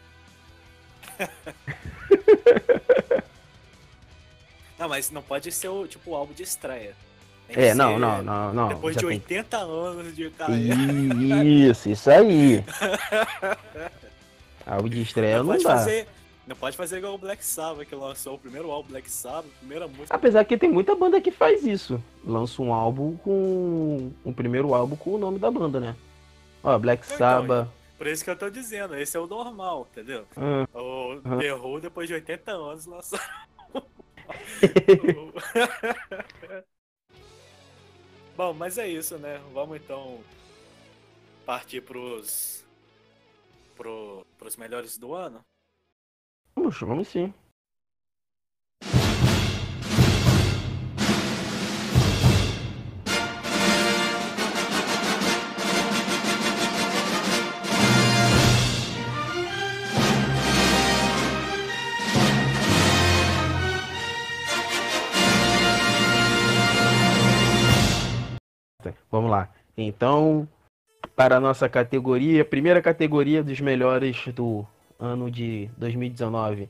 Não, 4.79 4.89
mas 4.89 5.11
não 5.11 5.23
pode 5.23 5.53
ser 5.53 5.69
o 5.69 5.87
tipo 5.87 6.13
o 6.13 6.17
álbum 6.17 6.33
de 6.33 6.43
estreia. 6.43 6.97
Tem 7.51 7.55
que 7.57 7.61
É, 7.63 7.75
não, 7.75 7.99
não, 7.99 8.23
não, 8.23 8.55
não. 8.55 8.69
Depois 8.69 8.95
de 8.97 9.01
tem- 9.01 9.09
80 9.09 9.59
anos 9.59 10.15
de 10.15 10.31
carreira. 10.31 11.45
Isso, 11.45 11.91
isso 11.91 12.11
aí. 12.11 12.65
Álbum 14.67 14.89
de 14.89 15.03
estreia 15.03 15.39
não, 15.39 15.45
não, 15.45 15.57
dá. 15.57 15.61
fazer. 15.71 16.07
Não 16.47 16.57
pode 16.57 16.77
fazer 16.77 16.99
igual 16.99 17.15
o 17.15 17.19
Black 17.19 17.45
Sabbath, 17.45 17.87
que 17.89 17.95
lançou 17.95 18.35
o 18.35 18.39
primeiro 18.39 18.71
álbum 18.71 18.91
Black 18.91 19.11
Sabbath, 19.11 19.51
primeira 19.59 19.87
música. 19.87 20.15
Apesar 20.15 20.45
que 20.45 20.57
tem 20.57 20.71
muita 20.71 20.95
banda 20.97 21.21
que 21.21 21.31
faz 21.31 21.65
isso. 21.65 22.03
Lança 22.25 22.61
um 22.61 22.73
álbum 22.73 23.17
com. 23.19 24.11
Um 24.25 24.33
primeiro 24.33 24.75
álbum 24.75 24.97
com 24.97 25.15
o 25.15 25.19
nome 25.19 25.39
da 25.39 25.51
banda, 25.51 25.79
né? 25.81 25.95
Ó, 26.63 26.79
Black 26.79 27.05
Então, 27.05 27.19
Sabbath. 27.19 27.69
Por 27.97 28.07
isso 28.07 28.25
que 28.25 28.31
eu 28.31 28.37
tô 28.37 28.49
dizendo, 28.49 28.97
esse 28.97 29.17
é 29.17 29.21
o 29.21 29.27
normal, 29.27 29.87
entendeu? 29.93 30.25
ah, 30.37 30.67
O 30.75 31.21
Aham. 31.25 31.39
Terror, 31.39 31.81
depois 31.81 32.09
de 32.09 32.15
80 32.15 32.51
anos, 32.53 32.87
lançou. 32.87 33.19
Bom, 38.41 38.55
mas 38.55 38.79
é 38.79 38.89
isso, 38.89 39.19
né? 39.19 39.37
Vamos 39.53 39.77
então 39.77 40.19
partir 41.45 41.83
pros. 41.83 42.65
Pro, 43.77 44.27
pros 44.39 44.57
melhores 44.57 44.97
do 44.97 45.13
ano. 45.13 45.45
vamos, 46.57 46.81
vamos 46.81 47.09
sim. 47.09 47.35
Vamos 69.11 69.31
lá. 69.31 69.49
Então, 69.77 70.49
para 71.17 71.37
a 71.37 71.41
nossa 71.41 71.69
categoria, 71.69 72.45
primeira 72.45 72.81
categoria 72.81 73.43
dos 73.43 73.61
melhores 73.61 74.17
do 74.35 74.67
ano 74.99 75.31
de 75.31 75.69
2019, 75.77 76.69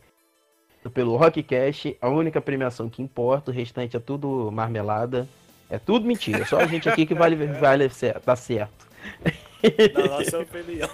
pelo 0.94 1.16
Rockcast, 1.16 1.96
a 2.00 2.08
única 2.08 2.40
premiação 2.40 2.88
que 2.88 3.02
importa, 3.02 3.50
o 3.50 3.54
restante 3.54 3.96
é 3.96 4.00
tudo 4.00 4.50
marmelada. 4.50 5.28
É 5.68 5.78
tudo 5.78 6.06
mentira, 6.06 6.44
só 6.44 6.58
a 6.58 6.66
gente 6.66 6.88
aqui 6.88 7.06
que 7.06 7.14
vale, 7.14 7.36
vale 7.60 7.88
tá 8.24 8.34
certo. 8.34 8.88
Na 9.94 10.06
nossa 10.06 10.38
opinião. 10.40 10.88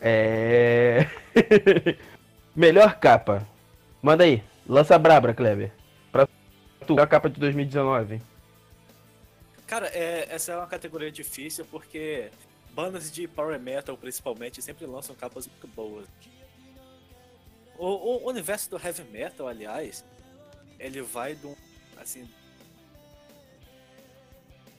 É. 0.00 1.06
Melhor 2.56 2.98
capa. 2.98 3.46
Manda 4.02 4.24
aí, 4.24 4.42
lança 4.66 4.96
a 4.96 4.98
brabra, 4.98 5.32
Kleber. 5.32 5.70
Pra 6.10 6.26
tu, 6.86 6.98
a 6.98 7.06
capa 7.06 7.30
de 7.30 7.38
2019. 7.38 8.20
Cara, 9.72 9.86
é, 9.86 10.26
essa 10.28 10.52
é 10.52 10.56
uma 10.58 10.66
categoria 10.66 11.10
difícil 11.10 11.64
porque 11.64 12.28
bandas 12.74 13.10
de 13.10 13.26
power 13.26 13.58
metal, 13.58 13.96
principalmente, 13.96 14.60
sempre 14.60 14.84
lançam 14.84 15.16
capas 15.16 15.46
muito 15.46 15.66
boas. 15.66 16.06
O, 17.78 17.86
o 17.86 18.28
universo 18.28 18.68
do 18.68 18.76
heavy 18.76 19.02
metal, 19.04 19.48
aliás, 19.48 20.04
ele 20.78 21.00
vai 21.00 21.34
de 21.34 21.46
um. 21.46 21.56
Assim. 21.96 22.28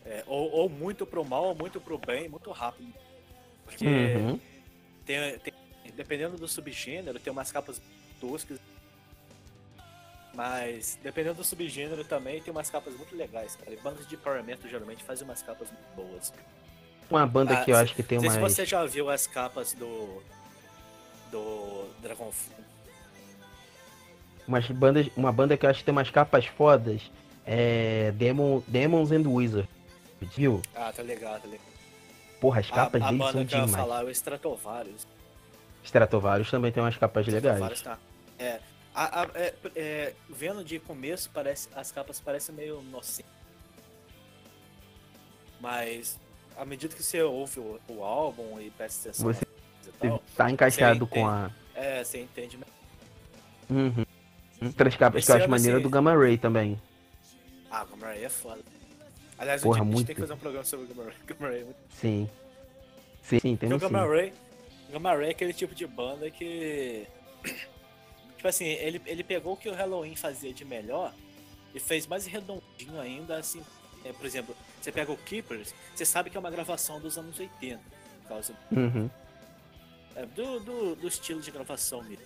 é, 0.06 0.24
ou, 0.28 0.52
ou 0.52 0.70
muito 0.70 1.08
pro 1.08 1.26
mal, 1.26 1.46
ou 1.46 1.56
muito 1.56 1.82
pro 1.82 1.98
bem, 1.98 2.30
muito 2.30 2.52
rápido. 2.52 2.94
Porque 3.66 3.88
Uhum. 3.88 4.40
tem, 5.08 5.40
tem- 5.40 5.54
dependendo 5.96 6.38
do 6.38 6.48
subgênero, 6.48 7.20
tem 7.20 7.34
umas 7.34 7.52
capas 7.52 7.82
toscas. 8.22 8.60
Mas 10.34 10.98
dependendo 11.04 11.36
do 11.36 11.44
subgênero 11.44 12.04
também, 12.04 12.42
tem 12.42 12.52
umas 12.52 12.70
capas 12.70 12.96
muito 12.96 13.16
legais, 13.16 13.56
cara. 13.56 13.72
E 13.72 13.78
bandas 13.78 14.08
de 14.08 14.18
power 14.18 14.44
metal 14.44 14.70
geralmente 14.70 15.04
fazem 15.04 15.26
umas 15.26 15.44
capas 15.44 15.70
muito 15.70 15.96
boas. 15.96 16.34
Uma 17.10 17.28
banda 17.28 17.54
Ah, 17.54 17.64
que 17.64 17.72
eu 17.72 17.78
acho 17.78 17.94
que 17.94 18.02
tem 18.02 18.18
Não 18.18 18.24
sei 18.24 18.32
se 18.32 18.40
você 18.40 18.66
já 18.66 18.86
viu 18.86 19.10
as 19.10 19.28
capas 19.28 19.74
do. 19.74 20.22
Do 21.32 21.90
Dragon 22.02 22.32
umas 24.48 24.68
bandas, 24.70 25.08
uma 25.16 25.32
banda 25.32 25.58
que 25.58 25.66
eu 25.66 25.70
acho 25.70 25.80
que 25.80 25.86
tem 25.86 25.92
umas 25.92 26.10
capas 26.10 26.46
fodas 26.46 27.02
é 27.46 28.12
Demon, 28.16 28.62
Demons 28.68 29.12
and 29.12 29.28
Wizards. 29.28 29.70
Viu? 30.22 30.62
Ah, 30.74 30.92
tá 30.96 31.02
legal, 31.02 31.40
tá 31.40 31.48
legal. 31.48 31.66
Porra, 32.40 32.62
as 32.62 32.70
capas 32.70 33.02
a, 33.02 33.08
a 33.08 33.12
deles 33.12 33.26
são 33.26 33.34
banda 33.34 33.46
que 33.46 33.56
eu 33.56 33.60
ia 33.60 33.66
demais. 33.66 33.84
falar 33.84 34.02
é 34.02 34.06
o 34.06 34.10
Stratovarius. 34.10 35.08
Stratovarius 35.84 36.50
também 36.50 36.72
tem 36.72 36.82
umas 36.82 36.96
capas 36.96 37.28
legais. 37.28 37.82
Tá. 37.82 37.98
É, 38.40 38.60
a- 38.94 39.22
a- 39.24 39.30
é, 39.36 39.54
é, 39.76 40.14
vendo 40.30 40.64
de 40.64 40.80
começo, 40.80 41.30
parece, 41.34 41.68
as 41.76 41.92
capas 41.92 42.20
parecem 42.20 42.54
meio 42.56 42.82
inocentes. 42.82 43.32
Mas 45.60 46.20
à 46.58 46.66
medida 46.66 46.94
que 46.96 47.02
você 47.04 47.22
ouve 47.22 47.60
o, 47.60 47.80
o 47.88 48.04
álbum 48.04 48.60
e 48.60 48.70
presta 48.72 49.10
atenção 49.10 49.32
Você- 49.34 49.46
e 49.88 49.92
tal, 50.08 50.24
Tá 50.36 50.52
encaixado 50.52 51.08
com 51.08 51.28
a. 51.28 51.52
é, 51.76 52.04
você 52.04 52.22
entende. 52.22 52.60
Uhum. 53.70 54.06
Outras 54.62 54.96
capas 54.96 55.26
que 55.26 55.32
eu 55.32 55.36
acho 55.36 55.44
ano, 55.46 55.52
maneira 55.52 55.78
assim, 55.78 55.84
do 55.84 55.90
Gamma 55.90 56.16
Ray 56.16 56.38
também. 56.38 56.80
Ah, 57.72 57.84
Gamma 57.86 58.08
Ray 58.08 58.24
é 58.26 58.30
foda. 58.30 58.62
Aliás, 59.38 59.62
Porra, 59.62 59.82
a 59.82 59.84
gente 59.84 59.94
muito. 59.94 60.06
tem 60.08 60.16
que 60.16 60.22
fazer 60.22 60.34
um 60.34 60.38
programa 60.38 60.64
sobre 60.66 60.86
o 60.86 60.90
Gamma 60.90 61.04
Ray. 61.10 61.16
Gamma 61.26 61.48
Ray 61.50 61.62
é 61.62 61.64
muito 61.66 61.78
Sim. 62.00 62.30
Sim, 63.24 63.40
sim, 63.40 63.56
tem 63.56 63.70
Porque 63.70 63.86
o 63.86 63.88
sim. 63.88 63.94
Gamma 63.94 64.08
Ray, 64.08 64.34
Gamma 64.92 65.16
Ray 65.16 65.28
é 65.28 65.32
aquele 65.32 65.54
tipo 65.54 65.74
de 65.74 65.88
banda 65.88 66.30
que. 66.30 67.08
Tipo 68.44 68.50
assim, 68.50 68.66
ele, 68.66 69.02
ele 69.06 69.24
pegou 69.24 69.54
o 69.54 69.56
que 69.56 69.70
o 69.70 69.74
Halloween 69.74 70.18
fazia 70.18 70.54
de 70.54 70.66
melhor 70.66 71.14
e 71.74 71.80
fez 71.80 72.06
mais 72.06 72.26
redondinho 72.26 73.00
ainda, 73.00 73.38
assim. 73.38 73.64
é, 74.04 74.12
por 74.12 74.26
exemplo, 74.26 74.54
você 74.82 74.92
pega 74.92 75.14
o 75.14 75.16
Keepers, 75.16 75.74
você 75.96 76.04
sabe 76.04 76.30
que 76.30 76.36
é 76.36 76.40
uma 76.42 76.52
gravação 76.52 77.00
dos 77.00 77.18
anos 77.18 77.40
80. 77.40 77.80
Por 78.24 78.28
causa 78.28 78.54
Uhum. 78.70 79.10
é, 80.18 80.26
do, 80.26 80.60
do, 80.60 80.96
do 80.98 81.08
estilo 81.08 81.40
de 81.40 81.52
gravação 81.52 82.04
mesmo. 82.04 82.26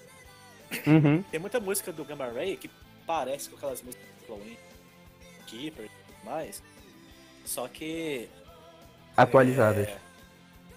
Uhum. 0.88 1.21
Tem 1.21 1.39
muita 1.39 1.59
música 1.59 1.91
do 1.93 2.03
Gamma 2.03 2.25
Ray 2.31 2.57
que 2.57 2.71
parece 3.05 3.47
com 3.51 3.55
aquelas 3.57 3.83
músicas 3.83 4.07
do 4.25 4.33
Halloween, 4.33 4.57
Keeper 5.45 5.86
e 5.86 5.89
tudo 5.89 6.25
mais. 6.25 6.63
Só 7.45 7.67
que 7.67 8.27
Atualizadas. 9.15 9.88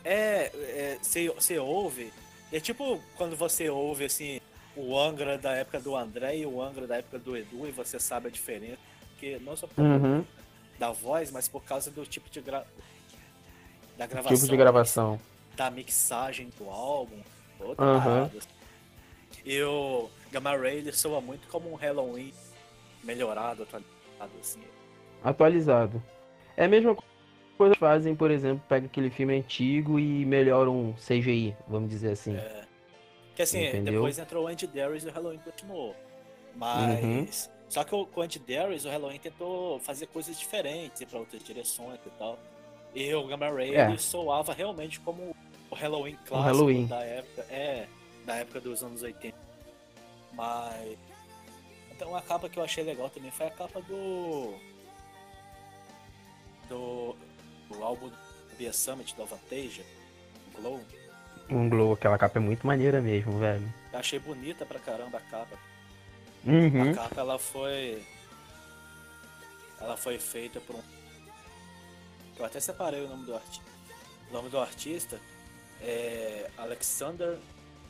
É, 0.04 0.99
você 1.35 1.59
ouve. 1.59 2.12
É 2.52 2.61
tipo 2.61 3.02
quando 3.16 3.35
você 3.37 3.70
ouve 3.70 4.04
assim 4.04 4.38
o 4.81 4.99
Angra 4.99 5.39
da 5.39 5.53
época 5.53 5.81
do 5.81 5.97
André 5.97 6.39
e 6.39 6.47
o 6.47 6.61
Angra 6.63 6.87
da 6.87 6.97
época 6.97 7.19
do 7.19 7.37
Edu 7.37 7.67
e 7.67 7.71
você 7.71 7.99
sabe 7.99 8.29
a 8.29 8.31
diferença. 8.31 8.79
Porque 9.11 9.39
não 9.41 9.57
só 9.57 9.67
por 9.67 9.83
Uhum. 9.83 10.25
da 10.79 10.91
voz, 10.93 11.31
mas 11.31 11.47
por 11.49 11.63
causa 11.63 11.91
do 11.91 12.07
tipo 12.07 12.29
de 12.31 12.41
gra... 12.41 12.65
da 13.97 14.07
gravação. 14.07 14.37
Tipo 14.37 14.49
de 14.49 14.57
gravação. 14.57 15.21
Da 15.57 15.71
mixagem 15.71 16.51
do 16.59 16.69
álbum. 16.71 17.21
Outra 17.59 17.85
parada. 18.01 18.31
E 19.45 19.63
o 19.63 20.09
Gamma 20.33 20.57
Ray 20.57 20.79
ele 20.79 20.93
soa 20.93 21.21
muito 21.21 21.47
como 21.49 21.71
um 21.71 21.75
Halloween 21.75 22.33
melhorado, 23.05 23.63
atualizado, 23.63 24.33
assim. 24.41 24.61
Atualizado. 25.23 26.03
É 26.57 26.65
a 26.65 26.69
mesma 26.69 26.97
coisa 27.59 27.75
que 27.75 27.81
fazem, 27.81 28.15
por 28.15 28.31
exemplo, 28.31 28.63
pega 28.69 28.87
aquele 28.87 29.11
filme 29.11 29.37
antigo 29.37 29.99
e 29.99 30.25
melhoram 30.25 30.75
um 30.75 30.93
CGI, 30.95 31.55
vamos 31.69 31.91
dizer 31.91 32.13
assim. 32.13 32.35
É, 32.37 32.63
Que 33.40 33.44
assim, 33.44 33.66
Entendeu? 33.68 33.94
depois 33.94 34.18
entrou 34.18 34.44
o 34.44 34.49
Andy 34.49 34.66
Darius 34.66 35.02
e 35.04 35.09
o 35.09 35.11
Halloween 35.12 35.38
continuou. 35.38 35.97
Mas. 36.54 37.02
Uhum. 37.02 37.26
Só 37.70 37.85
que 37.85 37.94
o, 37.94 38.04
com 38.04 38.20
o 38.20 38.23
Andy 38.23 38.38
Darius, 38.38 38.85
o 38.85 38.90
Halloween 38.90 39.18
tentou 39.18 39.80
fazer 39.80 40.09
coisas 40.09 40.38
diferentes, 40.38 41.00
ir 41.00 41.06
pra 41.06 41.18
outras 41.20 41.42
direções 41.42 41.99
e 42.04 42.11
tal. 42.18 42.38
E 42.94 43.14
o 43.14 43.26
Gamma 43.26 43.49
Ray 43.49 43.75
É. 43.76 43.97
soava 43.97 44.52
realmente 44.52 45.00
como 45.00 45.35
o 45.70 45.75
Halloween 45.75 46.18
clássico 46.26 46.42
Halloween. 46.54 46.87
da 46.87 47.02
época. 47.02 47.42
É, 47.49 47.87
da 48.26 48.37
época 48.37 48.61
dos 48.61 48.82
anos 48.85 49.02
80. 49.02 49.35
Mas. 50.35 50.99
Então 51.92 52.14
a 52.14 52.20
capa 52.20 52.47
que 52.49 52.59
eu 52.59 52.62
achei 52.62 52.85
legal 52.85 53.09
também 53.09 53.30
foi 53.30 53.47
a 53.47 53.50
capa 53.50 53.80
do. 53.80 54.52
Do. 56.68 57.16
Do 57.70 57.82
álbum 57.85 58.11
Via 58.59 58.73
Summit 58.73 59.14
do 59.16 59.23
Avantasia, 59.23 59.85
Glow. 60.56 60.80
Um 61.50 61.69
glow, 61.69 61.92
aquela 61.92 62.16
capa 62.16 62.38
é 62.38 62.42
muito 62.42 62.66
maneira 62.66 63.00
mesmo, 63.00 63.38
velho. 63.38 63.66
Eu 63.92 63.99
achei 63.99 64.19
bonita 64.19 64.64
pra 64.64 64.78
caramba 64.78 65.19
a 65.19 65.21
capa. 65.21 65.59
Uhum. 66.45 66.90
A 66.90 66.95
capa 66.95 67.21
ela 67.21 67.38
foi. 67.38 68.02
Ela 69.80 69.97
foi 69.97 70.19
feita 70.19 70.61
por 70.61 70.76
um. 70.76 70.83
Eu 72.38 72.45
até 72.45 72.61
separei 72.61 73.04
o 73.04 73.09
nome 73.09 73.26
do 73.26 73.35
artista. 73.35 73.71
O 74.30 74.33
nome 74.33 74.49
do 74.49 74.59
artista 74.59 75.21
é 75.83 76.49
Alexander 76.57 77.37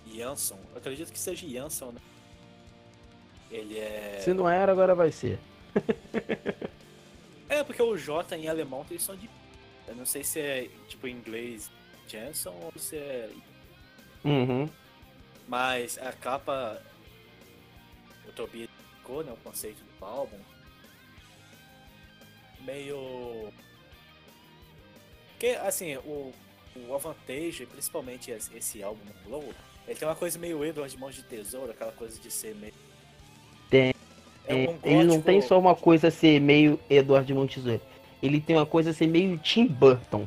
Jansson. 0.07 0.59
Eu 0.73 0.79
acredito 0.79 1.13
que 1.13 1.19
seja 1.19 1.47
Jansson, 1.47 1.93
né? 1.93 2.01
Ele 3.51 3.79
é. 3.79 4.21
Se 4.23 4.33
não 4.33 4.49
era, 4.49 4.73
agora 4.73 4.95
vai 4.95 5.13
ser. 5.13 5.39
É, 7.51 7.65
porque 7.65 7.83
o 7.83 7.97
J 7.97 8.37
em 8.37 8.49
alemão 8.49 8.85
tem 8.85 8.97
som 8.97 9.17
de. 9.17 9.29
Eu 9.89 9.97
não 9.97 10.07
sei 10.07 10.23
se 10.23 10.39
é 10.39 10.69
tipo 10.89 11.09
em 11.09 11.17
inglês 11.17 11.69
Jansson 12.07 12.55
ou 12.63 12.73
se 12.81 12.97
é. 12.97 13.29
Uhum. 14.25 14.69
Mas 15.49 15.99
a 15.99 16.13
capa. 16.13 16.81
O 18.29 18.33
Tobias 18.33 18.69
ficou, 18.97 19.25
né? 19.25 19.33
O 19.33 19.37
conceito 19.37 19.79
do 19.99 20.05
álbum. 20.05 20.39
Meio. 22.61 23.53
Porque, 25.31 25.49
assim, 25.65 25.97
o, 25.97 26.33
o 26.77 26.95
Avantage, 26.95 27.65
principalmente 27.67 28.31
esse, 28.31 28.83
álbum 28.83 29.01
no 29.05 29.13
Glow, 29.25 29.55
ele 29.89 29.99
tem 29.99 30.07
uma 30.07 30.15
coisa 30.15 30.39
meio 30.39 30.63
Edward 30.65 30.93
de 30.95 31.01
Mãos 31.01 31.15
de 31.15 31.23
Tesouro, 31.23 31.71
aquela 31.73 31.93
coisa 31.93 32.21
de 32.21 32.31
ser 32.31 32.55
meio. 32.55 32.75
Tem. 33.71 33.95
É 34.47 34.55
um 34.55 34.79
ele 34.83 35.05
não 35.05 35.07
gótico- 35.17 35.23
tem 35.23 35.41
só 35.41 35.59
uma 35.59 35.75
coisa 35.75 36.11
ser 36.11 36.41
meio 36.41 36.79
Eduardo 36.91 37.35
Montesouro. 37.35 37.81
Ele 38.23 38.41
tem 38.41 38.57
uma 38.57 38.67
coisa 38.67 38.93
ser 38.93 39.07
meio 39.07 39.39
Tim 39.39 39.67
Burton. 39.67 40.27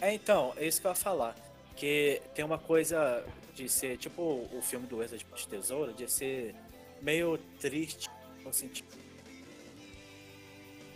É, 0.00 0.14
então, 0.14 0.52
é 0.56 0.66
isso 0.66 0.80
que 0.80 0.86
eu 0.86 0.90
ia 0.92 0.94
falar. 0.94 1.34
Que 1.78 2.20
tem 2.34 2.44
uma 2.44 2.58
coisa 2.58 3.24
de 3.54 3.68
ser, 3.68 3.96
tipo 3.98 4.20
o 4.22 4.60
filme 4.60 4.86
do 4.86 5.02
Edward 5.02 5.24
de 5.36 5.48
Tesouro, 5.48 5.92
de 5.92 6.10
ser 6.10 6.54
meio 7.00 7.38
triste, 7.60 8.10
no 8.44 8.52
sentido. 8.52 8.88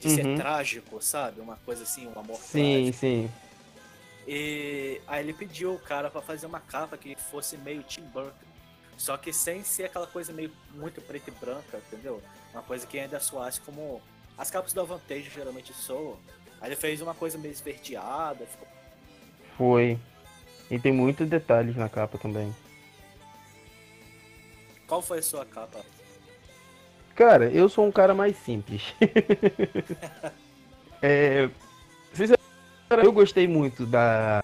De 0.01 0.11
ser 0.11 0.27
Uhum. 0.27 0.37
trágico, 0.37 1.01
sabe? 1.01 1.41
Uma 1.41 1.57
coisa 1.65 1.85
assim, 1.85 2.07
um 2.09 2.19
amor 2.19 2.37
Sim, 2.39 2.75
trágico. 2.75 2.99
sim. 2.99 3.31
E 4.27 5.01
aí 5.07 5.23
ele 5.23 5.33
pediu 5.33 5.75
o 5.75 5.79
cara 5.79 6.11
pra 6.11 6.21
fazer 6.21 6.47
uma 6.47 6.61
capa 6.61 6.97
que 6.97 7.15
fosse 7.17 7.57
meio 7.59 7.83
Tim 7.85 8.03
Burton. 8.03 8.33
Só 8.99 9.17
que 9.17 9.33
sem 9.33 9.63
ser 9.65 9.85
aquela 9.85 10.07
coisa 10.07 10.33
meio 10.33 10.53
muito 10.75 11.01
preta 11.01 11.31
e 11.31 11.33
branca, 11.33 11.79
entendeu? 11.79 12.21
Uma 12.53 12.63
coisa 12.63 12.87
que 12.87 12.99
ainda 12.99 13.19
soasse 13.21 13.61
como 13.61 14.01
as 14.37 14.51
capas 14.51 14.73
do 14.73 14.81
Avantage 14.81 15.31
geralmente 15.31 15.73
soam. 15.73 16.19
Aí 16.61 16.69
ele 16.69 16.77
fez 16.77 17.01
uma 17.01 17.15
coisa 17.15 17.39
meio 17.39 17.53
esverdeada, 17.53 18.45
ficou 18.47 18.67
Foi. 19.57 19.99
E 20.73 20.79
tem 20.79 20.91
muitos 20.91 21.29
detalhes 21.29 21.77
na 21.77 21.87
capa 21.87 22.17
também. 22.17 22.51
Qual 24.87 25.03
foi 25.03 25.19
a 25.19 25.23
sua 25.23 25.45
capa? 25.45 25.81
Cara, 27.15 27.51
eu 27.51 27.69
sou 27.69 27.87
um 27.87 27.93
cara 27.93 28.15
mais 28.15 28.39
simples. 28.39 28.83
é, 31.03 31.51
sinceramente, 32.15 33.05
eu 33.05 33.13
gostei 33.13 33.47
muito 33.47 33.85
da. 33.85 34.43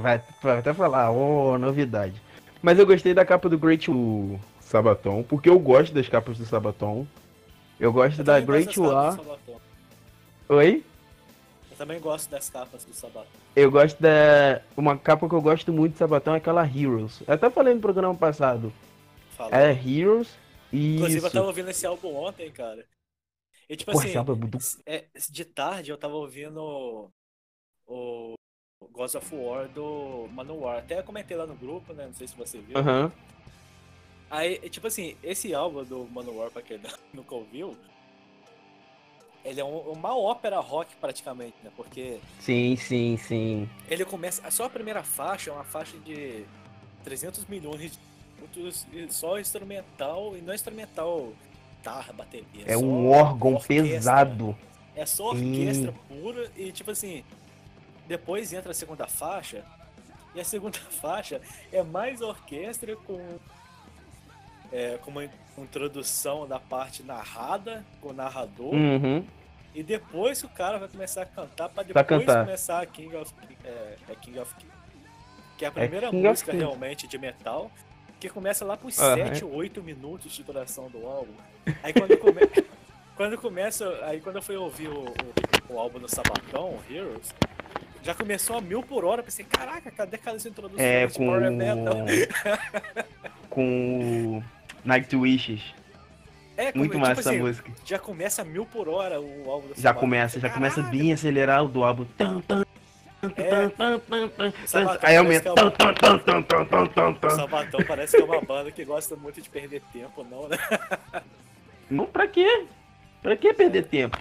Vai, 0.00 0.22
vai 0.42 0.58
até 0.58 0.72
falar, 0.72 1.10
oh, 1.10 1.58
novidade. 1.58 2.20
Mas 2.62 2.78
eu 2.78 2.86
gostei 2.86 3.12
da 3.12 3.26
capa 3.26 3.46
do 3.46 3.58
Great 3.58 3.90
o 3.90 4.40
Sabaton, 4.60 5.22
porque 5.22 5.50
eu 5.50 5.58
gosto 5.58 5.92
das 5.92 6.08
capas 6.08 6.38
do 6.38 6.46
Sabaton. 6.46 7.06
Eu 7.78 7.92
gosto 7.92 8.20
Eu 8.20 8.24
da 8.24 8.40
Great 8.40 8.80
War. 8.80 9.20
Oi? 10.48 10.82
Eu 11.74 11.78
também 11.78 12.00
gosto 12.00 12.30
das 12.30 12.48
capas 12.48 12.84
do 12.84 12.94
Sabaton. 12.94 13.26
Eu 13.56 13.68
gosto 13.68 14.00
da. 14.00 14.62
Uma 14.76 14.96
capa 14.96 15.28
que 15.28 15.34
eu 15.34 15.42
gosto 15.42 15.72
muito 15.72 15.94
do 15.94 15.98
Sabatão 15.98 16.34
é 16.34 16.36
aquela 16.36 16.64
Heroes. 16.64 17.20
Eu 17.26 17.34
até 17.34 17.50
falei 17.50 17.74
no 17.74 17.80
programa 17.80 18.14
passado. 18.14 18.72
Falou. 19.30 19.52
É 19.52 19.72
Heroes 19.72 20.32
e. 20.72 20.94
Inclusive, 20.94 21.20
eu 21.20 21.26
Isso. 21.26 21.34
tava 21.34 21.46
ouvindo 21.48 21.70
esse 21.70 21.84
álbum 21.84 22.14
ontem, 22.14 22.48
cara. 22.52 22.86
E 23.68 23.76
tipo 23.76 23.90
Pô, 23.90 23.98
assim, 23.98 24.14
álbum 24.16 24.34
é 24.34 24.36
muito. 24.36 24.58
é, 24.86 25.06
de 25.28 25.44
tarde 25.44 25.90
eu 25.90 25.98
tava 25.98 26.14
ouvindo 26.14 27.10
o 27.88 28.34
Ghost 28.92 29.16
of 29.16 29.34
War 29.34 29.68
do 29.68 30.28
Manowar. 30.30 30.78
Até 30.78 31.02
comentei 31.02 31.36
lá 31.36 31.44
no 31.44 31.56
grupo, 31.56 31.92
né? 31.92 32.06
Não 32.06 32.14
sei 32.14 32.28
se 32.28 32.36
você 32.36 32.58
viu. 32.58 32.78
Aham. 32.78 33.10
Aí, 34.30 34.58
tipo 34.70 34.86
assim, 34.86 35.16
esse 35.24 35.52
álbum 35.52 35.82
do 35.82 36.06
Manowar, 36.06 36.52
pra 36.52 36.62
quem 36.62 36.80
nunca 37.12 37.34
ouviu, 37.34 37.76
ele 39.44 39.60
é 39.60 39.64
um- 39.64 39.92
uma 39.92 40.16
ópera 40.16 40.58
rock 40.60 40.94
praticamente, 41.00 41.54
né? 41.62 41.70
Porque 41.76 42.18
Sim, 42.40 42.76
sim, 42.76 43.16
sim. 43.18 43.68
ele 43.88 44.04
começa. 44.04 44.48
Só 44.50 44.64
a 44.64 44.70
primeira 44.70 45.02
faixa 45.02 45.50
é 45.50 45.52
uma 45.52 45.64
faixa 45.64 45.96
de 45.98 46.44
300 47.04 47.44
milhões 47.46 47.92
de 47.92 47.98
minutos, 48.36 48.86
só 49.10 49.38
instrumental, 49.38 50.36
e 50.36 50.40
não 50.40 50.52
é 50.52 50.54
instrumental 50.54 51.32
guitarra, 51.76 52.12
bateria. 52.12 52.64
É 52.66 52.76
um 52.76 53.10
órgão 53.10 53.54
orquestra. 53.54 53.88
pesado. 53.94 54.56
É 54.96 55.04
só 55.04 55.34
Sim. 55.34 55.50
orquestra 55.60 55.94
pura 56.08 56.50
e 56.56 56.70
tipo 56.72 56.90
assim, 56.90 57.24
depois 58.06 58.52
entra 58.52 58.70
a 58.70 58.74
segunda 58.74 59.06
faixa, 59.06 59.64
e 60.34 60.40
a 60.40 60.44
segunda 60.44 60.78
faixa 61.00 61.40
é 61.72 61.82
mais 61.82 62.20
orquestra 62.20 62.96
com 62.96 63.38
é, 64.74 64.98
com 65.00 65.10
uma 65.12 65.24
introdução 65.56 66.48
da 66.48 66.58
parte 66.58 67.04
narrada, 67.04 67.84
com 68.00 68.08
o 68.08 68.12
narrador, 68.12 68.74
Uhum. 68.74 69.24
e 69.72 69.82
depois 69.84 70.42
o 70.42 70.48
cara 70.48 70.78
vai 70.78 70.88
começar 70.88 71.22
a 71.22 71.26
cantar 71.26 71.68
pra 71.68 71.84
Pra 71.84 72.02
depois 72.02 72.20
cantar. 72.26 72.44
começar 72.44 72.80
a 72.82 72.86
King 72.86 73.14
of 73.16 73.32
é, 73.64 73.96
é 74.10 74.14
King 74.16 74.40
of 74.40 74.52
King. 74.56 74.72
Que 75.56 75.64
é 75.64 75.68
a 75.68 75.70
primeira 75.70 76.10
King 76.10 76.26
of 76.26 76.28
música 76.28 76.52
realmente 76.52 77.06
de 77.06 77.16
metal, 77.16 77.70
que 78.18 78.28
começa 78.28 78.64
lá 78.64 78.76
por 78.76 78.90
Aham. 78.98 79.14
7, 79.28 79.44
8 79.44 79.80
minutos 79.80 80.32
de 80.32 80.42
duração 80.42 80.90
do 80.90 81.06
álbum. 81.06 81.32
Aí 81.80 81.92
quando, 81.92 82.16
come... 82.18 82.40
quando 83.16 83.38
começa. 83.38 83.88
Aí 84.06 84.20
quando 84.20 84.36
eu 84.36 84.42
fui 84.42 84.56
ouvir 84.56 84.88
o, 84.88 85.04
o, 85.04 85.72
o 85.74 85.78
álbum 85.78 86.00
do 86.00 86.08
Sabatão, 86.08 86.70
o 86.70 86.80
Heroes, 86.92 87.32
já 88.02 88.12
começou 88.14 88.56
a 88.56 88.60
mil 88.60 88.82
por 88.82 89.04
hora. 89.04 89.22
Pensei, 89.22 89.44
caraca, 89.44 89.88
cadê 89.92 90.16
aquelas 90.16 90.44
introduções 90.44 90.82
É 90.84 91.06
de 91.06 91.14
com. 91.16 91.26
Power 91.26 91.50
Metal? 91.52 91.96
com. 93.48 94.42
Night 94.84 95.14
Wishes. 95.16 95.60
É, 96.56 96.72
Muito 96.72 96.92
tipo 96.92 96.98
massa 97.00 97.20
essa 97.20 97.30
assim, 97.30 97.40
música. 97.40 97.72
Já 97.84 97.98
começa 97.98 98.44
mil 98.44 98.64
por 98.64 98.88
hora 98.88 99.20
o 99.20 99.50
álbum 99.50 99.68
Já 99.70 99.74
Sabaton. 99.76 100.00
começa, 100.00 100.38
já 100.40 100.48
começa 100.50 100.82
bem 100.82 101.12
acelerado 101.12 101.66
do 101.68 101.82
álbum. 101.82 102.06
É. 103.36 103.68
tan, 103.70 103.92
Sabatão 104.66 105.08
Aí 105.08 105.16
aumenta. 105.16 105.48
é 105.48 105.52
uma- 105.52 105.72
O. 105.72 107.30
Sabatão 107.36 107.80
parece 107.88 108.16
que 108.16 108.22
é 108.22 108.24
uma 108.24 108.40
banda 108.40 108.70
que 108.70 108.84
gosta 108.84 109.16
muito 109.16 109.40
de 109.40 109.48
perder 109.48 109.82
tempo, 109.92 110.24
não, 110.30 110.46
né? 110.48 110.56
Não, 111.90 112.06
pra 112.06 112.28
quê? 112.28 112.66
Pra 113.22 113.36
que 113.36 113.52
perder 113.54 113.84
tempo? 113.86 114.18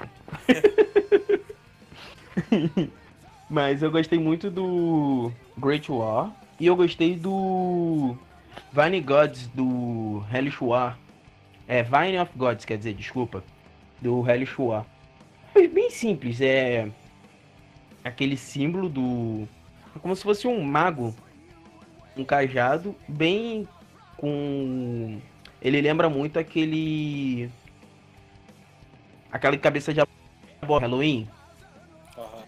Mas 3.50 3.84
eu 3.84 3.92
gostei 3.92 4.18
muito 4.18 4.50
do 4.50 5.32
Great 5.58 5.92
War. 5.92 6.32
E 6.60 6.66
eu 6.68 6.76
gostei 6.76 7.16
do 7.16 8.16
Vine 8.72 9.02
Gods 9.02 9.48
do 9.48 10.24
Hellish 10.34 10.64
War. 10.64 10.98
É, 11.68 11.84
Vine 11.84 12.20
of 12.20 12.32
Gods, 12.36 12.66
quer 12.66 12.78
dizer, 12.78 12.94
desculpa. 12.94 13.44
Do 14.02 14.28
Hellish 14.30 14.60
War. 14.60 14.86
Foi 15.54 15.68
bem 15.68 15.90
simples, 15.90 16.42
é. 16.42 16.90
Aquele 18.04 18.36
símbolo 18.36 18.90
do. 18.90 19.48
é 19.96 20.00
Como 20.00 20.16
se 20.16 20.24
fosse 20.24 20.48
um 20.48 20.62
mago. 20.64 21.16
Um 22.18 22.24
cajado, 22.24 22.96
bem 23.08 23.68
com. 24.18 25.20
Ele 25.62 25.82
lembra 25.82 26.10
muito 26.10 26.38
aquele. 26.38 27.50
Aquela 29.32 29.58
cabeça 29.58 29.94
de 29.94 30.02
abóbora 30.02 30.88
Halloween. 30.88 31.28
Aham. 32.18 32.44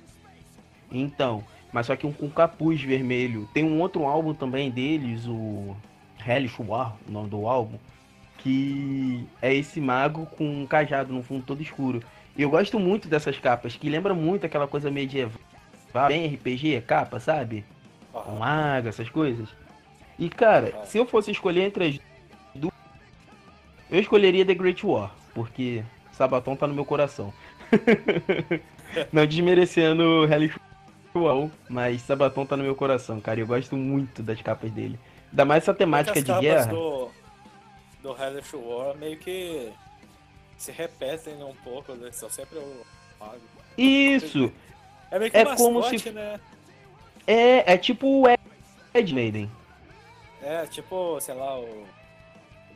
Então, 0.91 1.43
mas 1.71 1.87
só 1.87 1.95
que 1.95 2.05
um 2.05 2.11
com 2.11 2.29
capuz 2.29 2.81
vermelho. 2.81 3.49
Tem 3.53 3.63
um 3.63 3.79
outro 3.79 4.05
álbum 4.05 4.33
também 4.33 4.69
deles, 4.71 5.25
o 5.27 5.75
Hellish 6.25 6.55
War, 6.59 6.95
o 7.07 7.11
nome 7.11 7.29
do 7.29 7.47
álbum, 7.47 7.77
que 8.39 9.27
é 9.41 9.53
esse 9.53 9.79
mago 9.79 10.25
com 10.25 10.45
um 10.45 10.65
cajado 10.65 11.13
no 11.13 11.23
fundo 11.23 11.43
todo 11.43 11.61
escuro. 11.61 12.01
E 12.35 12.41
eu 12.41 12.49
gosto 12.49 12.79
muito 12.79 13.07
dessas 13.07 13.37
capas, 13.39 13.75
que 13.75 13.89
lembra 13.89 14.13
muito 14.13 14.45
aquela 14.45 14.67
coisa 14.67 14.91
medieval, 14.91 15.39
bem 16.07 16.33
RPG, 16.33 16.81
capa, 16.81 17.19
sabe? 17.19 17.63
Com 18.11 18.19
aham. 18.19 18.39
mago, 18.39 18.87
essas 18.87 19.09
coisas. 19.09 19.49
E 20.17 20.29
cara, 20.29 20.85
se 20.85 20.97
eu 20.97 21.05
fosse 21.05 21.31
escolher 21.31 21.61
entre 21.61 21.85
as 21.85 21.99
duas, 22.53 22.73
eu 23.89 23.99
escolheria 23.99 24.45
The 24.45 24.53
Great 24.53 24.85
War, 24.85 25.13
porque 25.33 25.83
Sabaton 26.11 26.55
tá 26.55 26.67
no 26.67 26.73
meu 26.73 26.85
coração. 26.85 27.33
Não 29.11 29.25
desmerecendo 29.25 30.25
Hellish 30.25 30.55
War, 31.13 31.49
mas 31.69 32.01
Sabaton 32.01 32.45
tá 32.45 32.55
no 32.55 32.63
meu 32.63 32.75
coração, 32.75 33.19
cara. 33.19 33.39
Eu 33.39 33.47
gosto 33.47 33.75
muito 33.75 34.23
das 34.23 34.41
capas 34.41 34.71
dele. 34.71 34.97
Ainda 35.31 35.45
mais 35.45 35.63
essa 35.63 35.73
temática 35.73 36.21
de 36.21 36.39
guerra. 36.41 36.65
do, 36.67 37.09
do 38.01 38.15
Hellish 38.21 38.55
War 38.55 38.95
meio 38.97 39.17
que 39.17 39.71
se 40.57 40.71
repetem 40.71 41.43
um 41.43 41.53
pouco, 41.63 41.93
né? 41.93 42.11
São 42.11 42.29
sempre 42.29 42.57
o 42.59 42.85
mago. 43.19 43.39
Isso! 43.77 44.51
É 45.11 45.19
meio 45.19 45.29
que 45.31 45.37
É 45.37 45.41
um 45.47 45.55
como 45.55 45.79
mascote, 45.79 45.99
se- 45.99 46.11
né? 46.11 46.39
É, 47.27 47.73
é 47.73 47.77
tipo 47.77 48.07
o 48.07 48.25
Ed 48.93 49.13
Maiden. 49.13 49.51
É, 50.41 50.65
tipo, 50.67 51.19
sei 51.19 51.33
lá, 51.35 51.59
o 51.59 51.85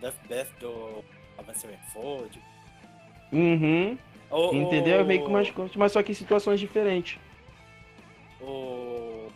Death 0.02 0.16
Death 0.28 0.50
do 0.60 1.04
Avenged 1.38 1.62
Sevenfold. 1.62 2.42
Uhum. 3.32 3.98
O, 4.32 4.54
Entendeu? 4.54 5.00
É 5.00 5.04
meio 5.04 5.22
que 5.22 5.28
o- 5.28 5.30
umas 5.30 5.50
coisas, 5.52 5.76
mas 5.76 5.92
só 5.92 6.02
que 6.04 6.12
em 6.12 6.16
situações 6.16 6.60
diferentes. 6.60 7.20
O... 8.42 9.28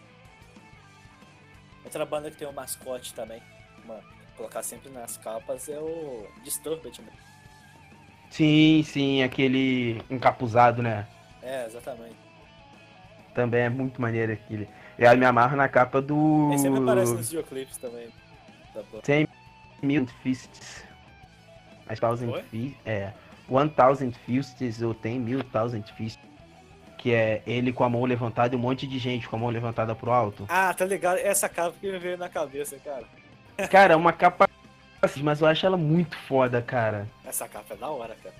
Outra 1.93 2.07
banda 2.07 2.31
que 2.31 2.37
tem 2.37 2.47
um 2.47 2.51
mascote 2.51 3.13
também, 3.13 3.39
uma, 3.85 3.99
colocar 4.35 4.63
sempre 4.63 4.89
nas 4.89 5.15
capas, 5.15 5.69
é 5.69 5.77
o 5.77 6.25
Disturbed. 6.43 6.99
né? 6.99 7.11
Sim, 8.31 8.81
sim, 8.83 9.21
aquele 9.21 10.01
encapuzado, 10.09 10.81
né? 10.81 11.05
É, 11.43 11.67
exatamente. 11.67 12.15
Também 13.35 13.61
é 13.61 13.69
muito 13.69 14.01
maneiro 14.01 14.33
aquele. 14.33 14.67
Eu 14.97 15.15
me 15.15 15.23
amarro 15.23 15.55
na 15.55 15.69
capa 15.69 16.01
do. 16.01 16.49
Ele 16.49 16.57
sempre 16.57 16.79
aparece 16.81 17.13
nos 17.13 17.29
videoclipes 17.29 17.77
também. 17.77 18.07
Da 18.73 18.81
banda. 18.81 19.29
Mil 19.83 20.07
Fists. 20.23 20.83
As 21.87 21.99
Thousand? 21.99 22.33
Fists. 22.49 22.75
É. 22.87 23.13
One 23.47 23.69
Thousand 23.69 24.13
Fists 24.25 24.81
ou 24.81 24.95
tem 24.95 25.19
Mil 25.19 25.43
Thousand 25.43 25.83
Fists. 25.95 26.32
Que 27.03 27.13
é 27.13 27.43
ele 27.45 27.73
com 27.73 27.83
a 27.83 27.89
mão 27.89 28.05
levantada 28.05 28.55
e 28.55 28.57
um 28.57 28.61
monte 28.61 28.87
de 28.87 28.97
gente 28.97 29.27
com 29.27 29.35
a 29.35 29.39
mão 29.39 29.49
levantada 29.49 29.93
pro 29.93 30.09
alto. 30.09 30.45
Ah, 30.47 30.73
tá 30.73 30.85
ligado? 30.85 31.17
Essa 31.17 31.49
capa 31.49 31.75
que 31.81 31.91
me 31.91 31.99
veio 31.99 32.17
na 32.17 32.29
cabeça, 32.29 32.77
cara. 32.79 33.03
Cara, 33.67 33.91
é 33.93 33.95
uma 33.97 34.13
capa. 34.13 34.47
assim, 35.01 35.21
Mas 35.21 35.41
eu 35.41 35.47
acho 35.47 35.65
ela 35.65 35.75
muito 35.75 36.15
foda, 36.15 36.61
cara. 36.61 37.05
Essa 37.25 37.45
capa 37.45 37.73
é 37.73 37.77
da 37.77 37.89
hora, 37.89 38.15
cara. 38.23 38.33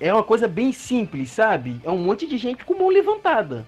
É 0.00 0.12
uma 0.12 0.24
coisa 0.24 0.48
bem 0.48 0.72
simples, 0.72 1.30
sabe? 1.30 1.80
É 1.84 1.88
um 1.88 1.96
monte 1.96 2.26
de 2.26 2.36
gente 2.36 2.64
com 2.64 2.74
mão 2.74 2.88
levantada. 2.88 3.64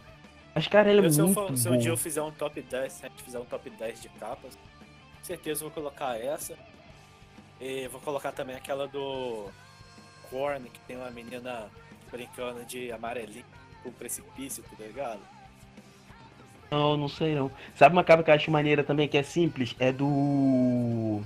Mas, 0.52 0.66
cara, 0.66 0.90
ela 0.90 1.00
é 1.00 1.06
Eu, 1.06 1.10
eu 1.12 1.24
muito 1.28 1.34
for- 1.34 1.56
se 1.56 1.68
um 1.68 1.78
dia 1.78 1.90
eu 1.92 1.96
fizer 1.96 2.20
um 2.22 2.32
top 2.32 2.60
10, 2.60 2.92
se 2.92 3.06
a 3.06 3.08
gente 3.08 3.22
fizer 3.22 3.38
um 3.38 3.44
top 3.44 3.70
10 3.70 4.02
de 4.02 4.08
capas, 4.08 4.56
com 4.56 5.24
certeza 5.24 5.62
eu 5.64 5.70
vou 5.70 5.74
colocar 5.82 6.18
essa. 6.20 6.56
E 7.60 7.86
vou 7.86 8.00
colocar 8.00 8.32
também 8.32 8.56
aquela 8.56 8.88
do 8.88 9.46
Korn, 10.28 10.68
que 10.70 10.80
tem 10.80 10.96
uma 10.96 11.10
menina 11.10 11.66
brincando 12.10 12.64
de 12.64 12.90
amarelinho 12.90 13.44
com 13.82 13.90
precipício, 13.92 14.62
tá 14.62 14.84
ligado? 14.84 15.20
Não, 16.70 16.96
não 16.96 17.08
sei 17.08 17.34
não. 17.34 17.50
Sabe 17.74 17.94
uma 17.94 18.04
capa 18.04 18.22
que 18.22 18.30
eu 18.30 18.34
acho 18.34 18.50
maneira 18.50 18.84
também, 18.84 19.08
que 19.08 19.16
é 19.16 19.22
simples? 19.22 19.74
É 19.78 19.90
do. 19.92 21.22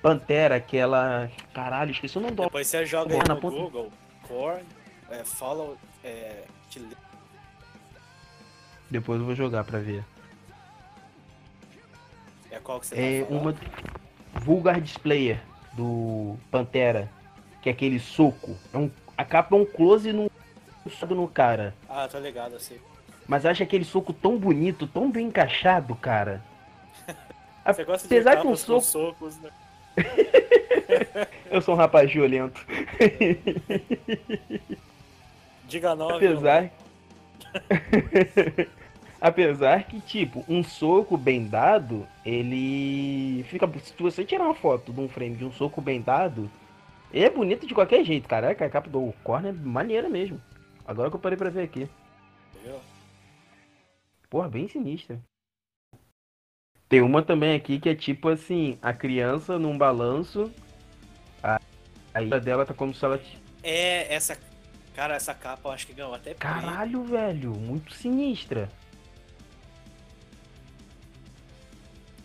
Pantera, 0.00 0.56
aquela. 0.56 1.30
Caralho, 1.52 1.90
esqueci 1.90 2.16
o 2.16 2.20
nome 2.20 2.34
do. 2.34 2.44
Depois 2.44 2.66
você 2.66 2.86
joga 2.86 3.14
aí 3.14 3.20
no 3.28 3.36
ponta- 3.40 3.56
Google, 3.56 3.92
Korn, 4.26 4.62
é, 5.10 5.24
follow, 5.24 5.76
é, 6.02 6.44
Depois 8.90 9.18
eu 9.20 9.26
vou 9.26 9.34
jogar 9.34 9.64
pra 9.64 9.78
ver. 9.78 10.04
é 12.50 12.58
qual 12.60 12.80
que 12.80 12.86
você 12.86 12.94
É 12.96 13.24
tá 13.24 13.34
uma. 13.34 13.54
Vulgar 14.34 14.80
Displayer, 14.80 15.40
do 15.74 16.36
Pantera. 16.50 17.10
Que 17.62 17.68
é 17.70 17.72
aquele 17.72 17.98
soco. 17.98 18.56
É 18.72 18.78
um... 18.78 18.90
A 19.18 19.24
capa 19.24 19.56
é 19.56 19.58
um 19.58 19.64
close 19.66 20.12
no. 21.06 21.14
no 21.14 21.28
cara. 21.28 21.74
Ah, 21.88 22.08
tô 22.10 22.18
ligado, 22.18 22.58
sei. 22.58 22.80
Mas 23.26 23.44
eu 23.44 23.50
acho 23.50 23.62
aquele 23.62 23.84
soco 23.84 24.12
tão 24.12 24.38
bonito, 24.38 24.86
tão 24.86 25.10
bem 25.10 25.26
encaixado, 25.26 25.94
cara. 25.96 26.42
Você 27.66 27.84
gosta 27.84 28.08
de 28.08 28.14
Apesar 28.14 28.40
que 28.40 28.46
um 28.46 28.56
soco- 28.56 28.80
socos, 28.82 29.38
né? 29.40 29.50
Eu 31.50 31.60
sou 31.60 31.74
um 31.74 31.78
rapaz 31.78 32.10
violento. 32.12 32.64
Diga 35.66 35.94
não, 35.96 36.10
Apesar. 36.10 36.70
Apesar 39.20 39.84
que, 39.84 40.00
tipo, 40.00 40.44
um 40.48 40.62
soco 40.62 41.16
bem 41.16 41.46
dado, 41.46 42.06
ele 42.24 43.44
fica. 43.48 43.68
Se 43.82 43.94
você 43.98 44.24
tirar 44.24 44.44
uma 44.44 44.54
foto 44.54 44.92
de 44.92 45.00
um 45.00 45.08
frame 45.08 45.36
de 45.36 45.44
um 45.44 45.52
soco 45.52 45.80
bem 45.80 46.00
dado, 46.00 46.50
ele 47.12 47.24
é 47.24 47.30
bonito 47.30 47.66
de 47.66 47.74
qualquer 47.74 48.04
jeito, 48.04 48.28
caraca. 48.28 48.64
A 48.64 48.68
capa 48.68 48.88
do 48.88 49.12
Corner 49.24 49.52
é 49.52 49.66
maneira 49.66 50.08
mesmo. 50.08 50.40
Agora 50.86 51.10
que 51.10 51.16
eu 51.16 51.20
parei 51.20 51.36
pra 51.36 51.50
ver 51.50 51.62
aqui. 51.62 51.88
Entendeu? 52.54 52.80
Porra, 54.30 54.48
bem 54.48 54.68
sinistra. 54.68 55.20
Tem 56.88 57.00
uma 57.00 57.22
também 57.22 57.56
aqui 57.56 57.80
que 57.80 57.88
é 57.88 57.94
tipo 57.94 58.28
assim: 58.28 58.78
a 58.80 58.92
criança 58.92 59.58
num 59.58 59.76
balanço. 59.76 60.52
A, 61.42 61.60
a 62.14 62.22
ilha 62.22 62.40
dela 62.40 62.64
tá 62.64 62.72
como 62.72 62.94
se 62.94 63.04
ela. 63.04 63.20
É, 63.62 64.14
essa. 64.14 64.38
Cara, 64.94 65.14
essa 65.14 65.34
capa 65.34 65.68
eu 65.68 65.72
acho 65.72 65.86
que 65.86 65.92
ganhou 65.92 66.14
até. 66.14 66.34
Caralho, 66.34 67.04
velho, 67.04 67.50
muito 67.52 67.92
sinistra. 67.92 68.68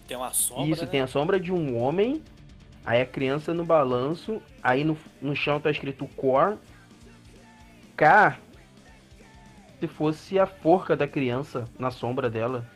Tem 0.07 0.15
uma 0.15 0.31
sombra. 0.33 0.69
Isso, 0.69 0.85
né? 0.85 0.91
tem 0.91 1.01
a 1.01 1.07
sombra 1.07 1.39
de 1.39 1.51
um 1.51 1.77
homem, 1.77 2.21
aí 2.85 3.01
a 3.01 3.05
criança 3.05 3.53
no 3.53 3.65
balanço, 3.65 4.41
aí 4.61 4.83
no, 4.83 4.97
no 5.21 5.35
chão 5.35 5.59
tá 5.59 5.71
escrito 5.71 6.07
Core. 6.15 6.57
K. 7.95 8.37
Se 9.81 9.87
fosse 9.87 10.37
a 10.37 10.45
forca 10.45 10.95
da 10.95 11.07
criança 11.07 11.67
na 11.79 11.89
sombra 11.89 12.29
dela. 12.29 12.69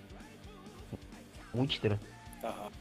Muito. 1.54 2.00
Aham. 2.44 2.72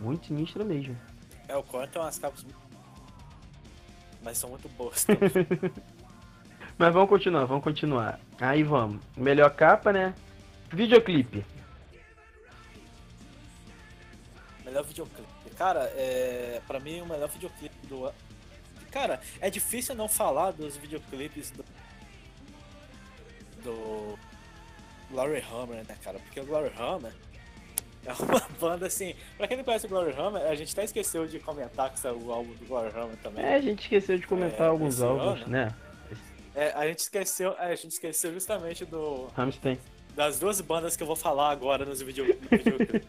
Muito 0.00 0.26
sinistra 0.26 0.64
mesmo. 0.64 0.96
É, 1.46 1.54
o 1.54 1.62
Korn 1.62 1.86
tem 1.86 2.00
umas 2.00 2.18
capas. 2.18 2.46
Mas 4.22 4.38
são 4.38 4.48
muito 4.48 4.70
boas. 4.70 5.06
Mas 6.78 6.94
vamos 6.94 7.10
continuar, 7.10 7.44
vamos 7.44 7.62
continuar. 7.62 8.18
Aí 8.40 8.62
vamos. 8.62 9.04
Melhor 9.14 9.50
capa, 9.50 9.92
né? 9.92 10.14
Videoclipe. 10.72 11.44
melhor 14.64 14.82
videoclipe. 14.82 15.28
Cara, 15.58 15.80
é. 15.94 16.62
Pra 16.66 16.80
mim, 16.80 17.02
o 17.02 17.06
melhor 17.06 17.28
videoclipe 17.28 17.86
do 17.86 18.06
ano. 18.06 18.14
Cara, 18.94 19.20
é 19.40 19.50
difícil 19.50 19.92
não 19.96 20.08
falar 20.08 20.52
dos 20.52 20.76
videoclipes 20.76 21.50
do. 21.50 21.64
Do. 23.64 24.18
Glory 25.10 25.42
Hammer, 25.52 25.84
né, 25.86 25.96
cara? 26.02 26.18
Porque 26.20 26.38
o 26.40 26.46
Glory 26.46 26.72
Hammer 26.78 27.12
é 28.06 28.12
uma 28.12 28.40
banda 28.60 28.86
assim. 28.86 29.14
Pra 29.36 29.46
quem 29.48 29.56
não 29.56 29.64
conhece 29.64 29.86
o 29.86 29.88
Glory 29.88 30.12
Hammer, 30.16 30.42
a 30.46 30.54
gente 30.54 30.72
até 30.72 30.84
esqueceu 30.84 31.26
de 31.26 31.38
comentar 31.40 31.92
que 31.92 31.98
saiu 31.98 32.18
o 32.22 32.32
álbum 32.32 32.52
do 32.54 32.64
Glory 32.66 32.88
Hammer 32.96 33.16
também. 33.22 33.44
É, 33.44 33.54
a 33.56 33.60
gente 33.60 33.82
esqueceu 33.82 34.16
de 34.16 34.26
comentar 34.26 34.66
É, 34.68 34.70
alguns 34.70 35.02
álbuns, 35.02 35.40
ano. 35.42 35.48
né? 35.48 35.74
É, 36.54 36.70
a 36.72 36.86
gente 36.86 37.00
esqueceu, 37.00 37.54
a 37.58 37.74
gente 37.74 37.88
esqueceu 37.92 38.32
justamente 38.32 38.84
do 38.84 39.26
Rammstein. 39.36 39.76
das 40.14 40.38
duas 40.38 40.60
bandas 40.60 40.96
que 40.96 41.02
eu 41.02 41.06
vou 41.06 41.16
falar 41.16 41.50
agora 41.50 41.84
nos 41.84 42.00
vídeo, 42.00 42.26
no 42.26 42.56
videoclipe. 42.58 43.04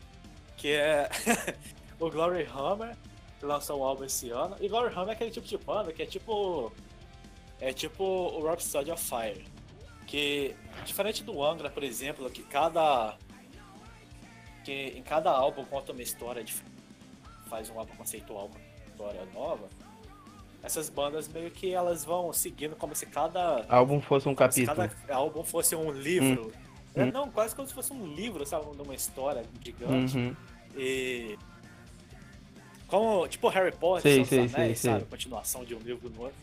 que 0.56 0.72
é 0.72 1.08
o 2.00 2.10
Glory 2.10 2.44
Hammer, 2.54 2.96
lançou 3.46 3.80
um 3.80 3.84
álbum 3.84 4.04
esse 4.04 4.30
ano. 4.30 4.56
E 4.60 4.68
Glory 4.68 4.92
Hammer 4.94 5.10
é 5.10 5.12
aquele 5.12 5.30
tipo 5.30 5.46
de 5.46 5.56
banda 5.58 5.92
que 5.92 6.02
é 6.02 6.06
tipo. 6.06 6.72
É 7.60 7.72
tipo 7.72 8.04
o 8.04 8.44
Rhapsody 8.44 8.90
of 8.90 9.02
Fire. 9.02 9.44
Que, 10.06 10.54
diferente 10.84 11.24
do 11.24 11.42
Angra, 11.42 11.70
por 11.70 11.82
exemplo, 11.82 12.28
que 12.30 12.42
cada. 12.42 13.16
Que 14.64 14.92
em 14.96 15.02
cada 15.02 15.30
álbum 15.30 15.64
conta 15.64 15.92
uma 15.92 16.02
história 16.02 16.42
diferente. 16.44 16.76
Faz 17.48 17.70
um 17.70 17.78
álbum 17.78 17.94
conceitual 17.96 18.48
com 18.48 18.58
uma 18.58 18.86
história 18.90 19.24
nova. 19.32 19.68
Essas 20.62 20.90
bandas 20.90 21.28
meio 21.28 21.50
que 21.50 21.72
elas 21.72 22.04
vão 22.04 22.32
seguindo 22.32 22.74
como 22.74 22.94
se 22.94 23.06
cada 23.06 23.64
Álbum 23.68 24.00
fosse 24.00 24.28
um 24.28 24.34
capítulo. 24.34 24.76
cada 24.76 25.14
álbum 25.14 25.44
fosse 25.44 25.76
um 25.76 25.92
livro. 25.92 26.52
É, 26.94 27.04
Hum. 27.04 27.10
Não, 27.12 27.30
quase 27.30 27.54
como 27.54 27.68
se 27.68 27.74
fosse 27.74 27.92
um 27.92 28.06
livro, 28.06 28.44
sabe? 28.46 28.74
Numa 28.74 28.94
história 28.94 29.44
gigante. 29.62 30.16
Uhum. 30.16 30.36
E. 30.76 31.38
Como, 32.88 33.26
tipo 33.26 33.48
Harry 33.48 33.72
Potter, 33.72 34.02
Sei, 34.02 34.24
sei, 34.24 34.48
sei, 34.48 34.62
Anéis, 34.62 34.78
sei. 34.78 34.92
sabe? 34.92 35.04
Continuação 35.06 35.64
de 35.64 35.74
um 35.74 35.78
livro 35.80 36.08
no 36.08 36.22
outro. 36.22 36.36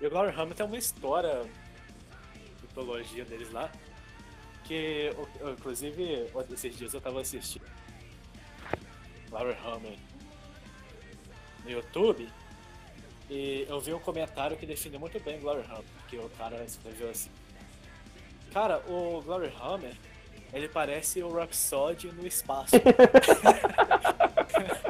E 0.00 0.06
o 0.06 0.10
Glory 0.10 0.30
Hammer 0.36 0.54
tem 0.54 0.66
uma 0.66 0.76
história, 0.76 1.44
mitologia 2.62 3.24
deles 3.24 3.50
lá, 3.50 3.70
que, 4.64 5.10
eu, 5.40 5.52
inclusive, 5.52 6.26
esses 6.52 6.76
dias 6.76 6.94
eu 6.94 7.00
tava 7.00 7.20
assistindo 7.20 7.64
Glory 9.30 9.56
Hammer 9.64 9.96
no 11.64 11.70
YouTube, 11.70 12.28
e 13.30 13.66
eu 13.68 13.80
vi 13.80 13.92
um 13.92 13.98
comentário 13.98 14.56
que 14.56 14.66
definiu 14.66 15.00
muito 15.00 15.18
bem 15.20 15.40
Glory 15.40 15.62
Hammer, 15.64 15.82
que 16.08 16.16
o 16.18 16.28
cara 16.30 16.62
escreveu 16.64 17.10
assim. 17.10 17.30
Cara, 18.52 18.78
o 18.86 19.20
Glory 19.22 19.52
Hammer, 19.60 19.94
ele 20.52 20.68
parece 20.68 21.22
o 21.22 21.32
Rhapsody 21.32 22.08
no 22.12 22.26
espaço. 22.26 22.76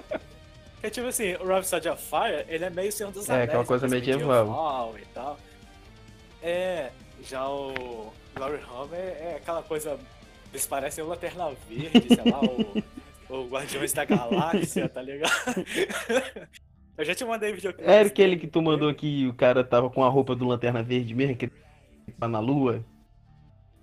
é 0.83 0.91
tipo 0.91 1.07
assim, 1.07 1.35
o 1.35 1.47
Rhapsody 1.47 1.89
of 1.89 2.03
Fire, 2.03 2.45
ele 2.49 2.65
é 2.65 2.71
meio 2.71 2.91
Senhor 2.93 3.11
dos 3.13 3.29
É, 3.29 3.33
Anéis. 3.35 3.49
aquela 3.49 3.65
coisa 3.65 3.87
uma 3.87 3.95
medieval. 3.95 4.95
e 5.01 5.05
tal. 5.15 5.39
É, 6.43 6.91
já 7.23 7.49
o 7.49 8.13
Glory 8.35 8.61
Home 8.73 8.95
é, 8.95 9.33
é 9.33 9.37
aquela 9.37 9.63
coisa. 9.63 9.99
Eles 10.53 10.67
parecem 10.67 11.05
o 11.05 11.09
Lanterna 11.09 11.51
Verde, 11.69 12.07
sei 12.15 12.31
lá, 12.33 12.41
o, 12.41 12.83
o 13.43 13.49
Guardiões 13.49 13.93
da 13.93 14.05
Galáxia, 14.05 14.89
tá 14.89 15.03
ligado? 15.03 15.31
Eu 16.97 17.05
já 17.05 17.15
te 17.15 17.25
mandei 17.25 17.53
videoclipe. 17.53 17.89
É 17.89 18.01
aquele 18.01 18.37
que 18.37 18.49
tu 18.49 18.61
mandou 18.61 18.93
que 18.93 19.27
o 19.29 19.35
cara 19.35 19.63
tava 19.63 19.89
com 19.89 20.03
a 20.03 20.09
roupa 20.09 20.35
do 20.35 20.47
Lanterna 20.47 20.83
Verde 20.83 21.15
mesmo, 21.15 21.37
que 21.37 21.49
tá 22.19 22.27
na 22.27 22.41
lua. 22.41 22.85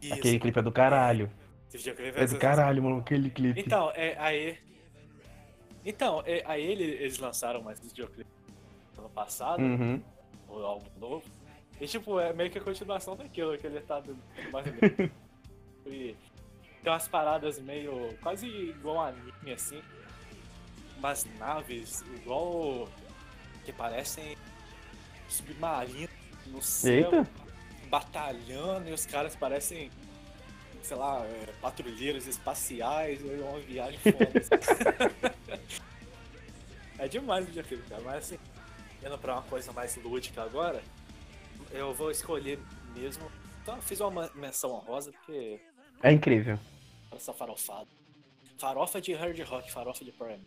Isso, 0.02 0.14
Aquele 0.16 0.38
clipe 0.40 0.60
é 0.60 0.62
do 0.62 0.72
caralho. 0.72 1.32
esse 1.70 1.78
videoclipe 1.78 2.20
É 2.20 2.26
do 2.28 2.38
caralho, 2.38 2.84
mano, 2.84 2.98
aquele 2.98 3.30
clipe. 3.30 3.60
Então, 3.60 3.90
é, 3.96 4.16
aí. 4.20 4.58
Então, 5.86 6.24
é, 6.26 6.42
aí 6.46 6.64
ele- 6.64 6.84
eles 6.84 7.18
lançaram 7.20 7.62
mais 7.62 7.80
videoclipe 7.80 8.30
ano 8.98 9.10
passado, 9.10 9.62
Uhum. 9.62 10.02
o 10.50 10.56
álbum 10.60 10.90
novo. 11.00 11.24
E 11.80 11.86
tipo, 11.88 12.20
é 12.20 12.34
meio 12.34 12.50
que 12.50 12.58
a 12.58 12.62
continuação 12.62 13.16
daquilo 13.16 13.58
que 13.58 13.68
ele 13.68 13.80
tá 13.82 14.02
mais 14.52 14.66
ou 14.68 14.74
menos. 14.74 15.12
E 15.88 16.16
tem 16.82 16.92
umas 16.92 17.08
paradas 17.08 17.60
meio. 17.60 18.18
quase 18.24 18.48
igual 18.48 19.02
anime 19.06 19.54
assim. 19.54 19.80
Umas 20.98 21.26
naves 21.38 22.02
igual. 22.16 22.88
que 23.64 23.72
parecem 23.74 24.36
submarinos 25.28 26.10
no 26.48 26.62
céu. 26.62 27.12
Eita! 27.14 27.30
batalhando 27.90 28.90
e 28.90 28.94
os 28.94 29.06
caras 29.06 29.36
parecem, 29.36 29.92
sei 30.86 30.98
lá, 30.98 31.26
é, 31.26 31.52
patrulheiros 31.60 32.28
espaciais, 32.28 33.20
é 33.26 33.44
uma 33.44 33.60
viagem 33.60 34.00
foda. 34.00 35.34
é 37.00 37.08
demais 37.08 37.44
o 37.44 37.48
videoclipe, 37.48 37.90
cara, 37.90 38.02
mas 38.06 38.18
assim, 38.18 38.38
indo 39.04 39.18
pra 39.18 39.34
uma 39.34 39.42
coisa 39.42 39.74
mais 39.74 39.96
lúdica 39.98 40.44
agora, 40.44 40.82
eu 41.72 41.94
vou 41.94 42.12
escolher 42.12 42.60
mesmo. 42.96 43.30
Então 43.64 43.76
eu 43.76 43.82
fiz 43.82 44.00
uma 44.00 44.30
menção 44.36 44.72
honrosa 44.74 45.12
porque 45.12 45.60
É 46.04 46.12
incrível. 46.12 46.60
essa 47.16 47.34
farofada. 47.34 47.88
Farofa 48.60 49.02
de 49.02 49.14
hard 49.14 49.40
rock, 49.42 49.72
farofa 49.72 50.06
de 50.06 50.12
prime. 50.12 50.46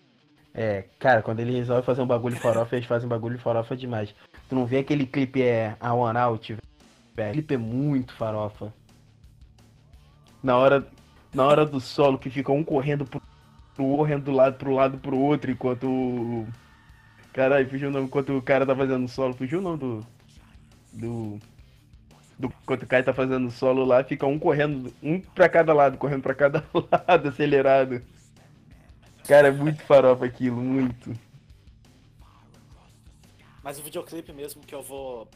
É, 0.54 0.84
cara, 0.98 1.20
quando 1.20 1.40
eles 1.40 1.54
resolvem 1.56 1.84
fazer 1.84 2.00
um 2.00 2.06
bagulho 2.06 2.36
farofa, 2.36 2.76
eles 2.76 2.86
fazem 2.86 3.06
um 3.06 3.10
bagulho 3.10 3.38
farofa 3.38 3.76
demais. 3.76 4.14
Tu 4.48 4.54
não 4.54 4.64
vê 4.64 4.78
aquele 4.78 5.04
clipe 5.04 5.42
é 5.42 5.76
a 5.80 5.92
One 5.92 6.16
Out, 6.16 6.56
velho? 7.14 7.30
O 7.30 7.32
clipe 7.32 7.54
é 7.54 7.58
muito 7.58 8.14
farofa. 8.14 8.72
Na 10.42 10.56
hora, 10.56 10.86
na 11.34 11.44
hora 11.44 11.66
do 11.66 11.80
solo 11.80 12.18
que 12.18 12.30
fica 12.30 12.52
um 12.52 12.64
correndo 12.64 13.04
pro, 13.04 13.20
correndo 13.76 14.24
do 14.24 14.32
lado 14.32 14.56
pro 14.56 14.74
lado 14.74 14.98
pro 14.98 15.18
outro, 15.18 15.50
enquanto 15.50 15.88
o. 15.88 16.46
Caralho, 17.32 17.68
fugiu 17.68 17.88
o 17.88 17.92
nome 17.92 18.06
enquanto 18.06 18.36
o 18.36 18.42
cara 18.42 18.66
tá 18.66 18.74
fazendo 18.74 19.08
solo. 19.08 19.34
Fugiu 19.34 19.58
o 19.58 19.62
nome 19.62 19.78
do. 19.78 20.06
Do. 20.92 21.38
Do, 22.38 22.52
enquanto 22.62 22.84
o 22.84 22.86
cara 22.86 23.02
tá 23.02 23.12
fazendo 23.12 23.50
solo 23.50 23.84
lá, 23.84 24.04
fica 24.04 24.24
um 24.24 24.38
correndo, 24.38 24.94
um 25.02 25.20
pra 25.20 25.48
cada 25.48 25.72
lado, 25.72 25.98
correndo 25.98 26.22
pra 26.22 26.36
cada 26.36 26.64
lado, 26.72 27.28
acelerado. 27.28 28.00
Cara, 29.26 29.48
é 29.48 29.50
muito 29.50 29.82
farofa 29.82 30.24
aquilo, 30.24 30.56
muito. 30.56 31.12
Mas 33.62 33.78
o 33.78 33.82
videoclipe 33.82 34.32
mesmo 34.32 34.62
que 34.62 34.74
eu 34.74 34.82
vou. 34.82 35.28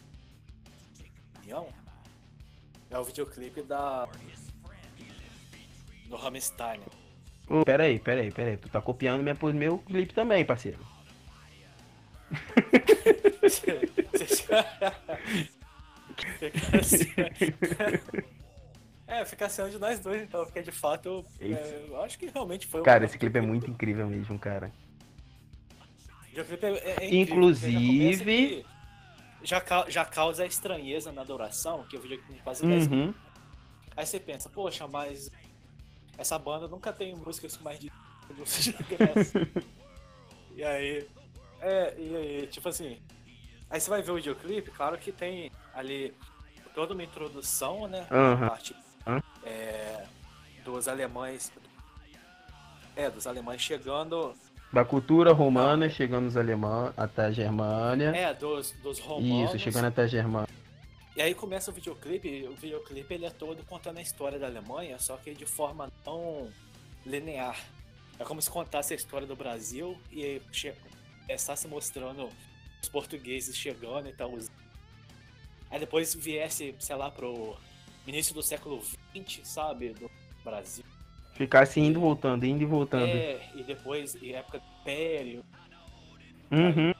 É 2.88 2.99
o 2.99 3.05
videoclipe 3.05 3.62
da. 3.62 4.09
Do 6.12 6.18
Rammstein. 6.18 6.81
Ô, 7.48 7.64
pera 7.64 7.85
aí, 7.85 7.98
pera 7.98 8.20
aí, 8.20 8.31
pera 8.31 8.51
aí. 8.51 8.57
Tu 8.59 8.68
tá 8.68 8.83
copiando 8.83 9.22
minha, 9.22 9.35
meu 9.55 9.79
clipe 9.79 10.12
também, 10.12 10.44
parceiro. 10.44 10.79
É, 19.07 19.25
fica 19.27 19.46
assim 19.46 19.68
de 19.68 19.79
nós 19.79 20.01
dois, 20.01 20.22
então, 20.22 20.44
porque 20.44 20.62
de 20.62 20.72
fato, 20.72 21.25
é, 21.40 21.85
eu 21.88 22.01
acho 22.03 22.18
que 22.18 22.27
realmente 22.27 22.66
foi 22.66 22.81
um- 22.81 22.85
Cara, 22.85 23.05
esse 23.05 23.18
clipe 23.18 23.38
é 23.38 23.42
muito 23.42 23.70
incrível 23.70 24.07
mesmo, 24.07 24.38
cara. 24.38 24.72
É, 26.35 27.05
é- 27.05 27.14
Inclusive- 27.14 28.64
já 29.42 29.61
Já, 29.61 29.85
já 29.88 30.05
causa 30.05 30.46
estranheza 30.46 31.12
na 31.12 31.22
adoração, 31.22 31.85
que 31.85 31.96
o 31.96 32.01
videoclipe 32.01 32.33
tem 32.35 32.42
quase 32.42 32.66
10 32.66 32.87
Uhum. 32.87 33.12
Aí 33.96 34.07
você 34.07 34.18
pensa, 34.18 34.48
poxa, 34.48 34.88
mas 34.88 35.31
essa 36.22 36.38
banda 36.38 36.66
nunca 36.66 36.92
tem 36.92 37.14
músicas 37.14 37.56
com 37.56 37.64
mais 37.64 37.78
de. 37.78 37.92
E 40.54 40.62
aí. 40.62 41.08
É, 41.61 41.94
e 41.96 42.16
aí, 42.16 42.46
tipo 42.46 42.68
assim. 42.68 42.98
Aí 43.70 43.80
você 43.80 43.88
vai 43.88 44.02
ver 44.02 44.11
o 44.11 44.16
videoclipe, 44.16 44.70
claro 44.70 44.98
que 44.98 45.11
tem 45.11 45.50
ali 45.74 46.14
toda 46.74 46.92
uma 46.92 47.02
introdução, 47.02 47.88
né? 47.88 48.06
Aham. 48.11 48.48
Parte 48.48 48.76
é, 49.44 50.04
dos 50.64 50.88
alemães. 50.88 51.50
É, 52.94 53.08
dos 53.08 53.26
alemães 53.26 53.61
chegando. 53.62 54.35
Da 54.72 54.85
cultura 54.85 55.32
romana, 55.32 55.88
chegando 55.88 56.26
os 56.26 56.37
alemães 56.37 56.92
até 56.96 57.26
a 57.26 57.30
Germânia. 57.30 58.11
É, 58.11 58.35
dos, 58.35 58.72
dos 58.82 58.98
romanos. 58.98 59.54
Isso, 59.54 59.58
chegando 59.58 59.87
até 59.87 60.02
a 60.02 60.06
Germânia. 60.06 60.48
E 61.14 61.20
aí 61.20 61.35
começa 61.35 61.70
o 61.70 61.75
videoclipe, 61.75 62.27
e 62.27 62.48
o 62.48 62.55
videoclipe 62.55 63.12
ele 63.12 63.27
é 63.27 63.31
todo 63.31 63.62
contando 63.64 63.98
a 63.98 64.03
história 64.03 64.38
da 64.38 64.46
Alemanha, 64.46 64.98
só 64.98 65.16
que 65.18 65.35
de 65.35 65.44
forma 65.44 65.92
não 66.07 66.51
linear. 67.05 67.59
É 68.18 68.25
como 68.25 68.40
se 68.40 68.51
contasse 68.51 68.92
a 68.92 68.96
história 68.96 69.27
do 69.27 69.37
Brasil 69.37 69.98
e 70.11 70.40
começasse 71.27 71.68
mostrando 71.68 72.29
os 72.83 72.88
portugueses 72.88 73.57
chegando 73.57 74.09
e 74.09 74.12
tal. 74.12 74.33
Aí 75.70 75.81
depois 75.81 76.14
viesse, 76.14 76.75
sei 76.79 76.96
lá, 76.96 77.11
pro 77.11 77.57
início 78.07 78.35
do 78.35 78.42
século 78.42 78.83
XX, 79.14 79.46
sabe? 79.46 79.90
Do 79.90 80.11
Brasil. 80.44 80.85
Ficasse 81.35 81.81
indo 81.81 81.98
e 81.98 82.01
voltando, 82.01 82.44
indo 82.44 82.62
e 82.62 82.66
voltando. 82.66 83.07
É, 83.07 83.51
e 83.55 83.62
depois, 83.62 84.14
em 84.16 84.33
época 84.33 84.59
do 84.59 84.64
Império. 84.81 85.44
Uhum. 86.51 86.92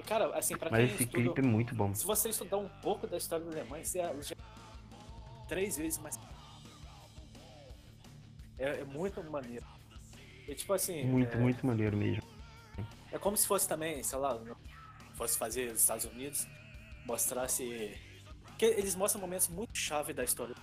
E, 0.00 0.02
cara, 0.02 0.34
assim, 0.36 0.56
pra 0.56 0.70
Mas 0.70 0.86
quem 0.86 0.94
esse 0.94 1.04
estuda... 1.04 1.22
clipe 1.22 1.40
é 1.40 1.44
muito 1.44 1.74
bom. 1.74 1.94
Se 1.94 2.06
você 2.06 2.30
estudar 2.30 2.56
um 2.56 2.68
pouco 2.80 3.06
da 3.06 3.18
história 3.18 3.44
da 3.44 3.52
Alemanha, 3.52 3.84
você 3.84 3.98
já 3.98 4.34
três 5.46 5.76
vezes 5.76 5.98
mais. 5.98 6.18
É, 8.58 8.80
é 8.80 8.84
muito 8.84 9.22
maneiro. 9.30 9.66
E 10.48 10.54
tipo 10.54 10.72
assim. 10.72 11.04
Muito, 11.04 11.36
é, 11.36 11.40
muito 11.40 11.66
maneiro 11.66 11.98
mesmo. 11.98 12.22
É 13.12 13.18
como 13.18 13.36
se 13.36 13.46
fosse 13.46 13.68
também, 13.68 14.02
sei 14.02 14.18
lá, 14.18 14.40
fosse 15.16 15.36
fazer 15.36 15.72
os 15.72 15.80
Estados 15.80 16.06
Unidos, 16.06 16.46
mostrasse. 17.04 17.94
Porque 18.46 18.64
eles 18.64 18.94
mostram 18.94 19.20
momentos 19.20 19.48
muito 19.48 19.76
chave 19.76 20.14
da 20.14 20.24
história. 20.24 20.54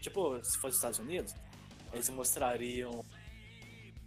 Tipo, 0.00 0.42
se 0.42 0.56
fosse 0.56 0.68
os 0.68 0.76
Estados 0.76 0.98
Unidos, 0.98 1.34
eles 1.92 2.08
mostrariam. 2.08 3.04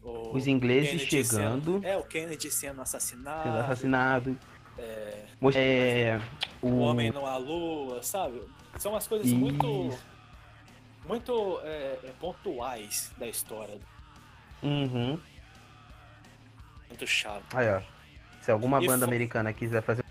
o 0.01 0.35
Os 0.35 0.47
ingleses 0.47 1.03
Kennedy 1.03 1.09
chegando. 1.09 1.73
Sendo, 1.73 1.85
é, 1.85 1.97
o 1.97 2.03
Kennedy 2.03 2.49
sendo 2.49 2.81
assassinado. 2.81 3.43
Sendo 3.43 3.57
assassinado. 3.57 4.39
É, 4.81 5.25
É. 5.55 6.21
o 6.61 6.67
O. 6.67 6.79
homem 6.79 7.11
não 7.11 7.25
há 7.25 7.37
lua, 7.37 8.01
sabe? 8.03 8.41
São 8.77 8.93
umas 8.93 9.07
coisas 9.07 9.31
muito. 9.31 9.89
Isso. 9.89 10.11
Muito 11.07 11.59
é, 11.63 11.99
é, 12.03 12.13
pontuais 12.19 13.11
da 13.17 13.27
história. 13.27 13.79
Uhum. 14.61 15.19
Muito 16.87 17.07
chave. 17.07 17.43
Aí, 17.53 17.69
ó. 17.69 17.81
Se 18.41 18.51
alguma 18.51 18.81
E 18.83 18.87
banda 18.87 19.05
fo- 19.05 19.11
americana 19.11 19.51
quiser 19.53 19.81
fazer 19.81 20.03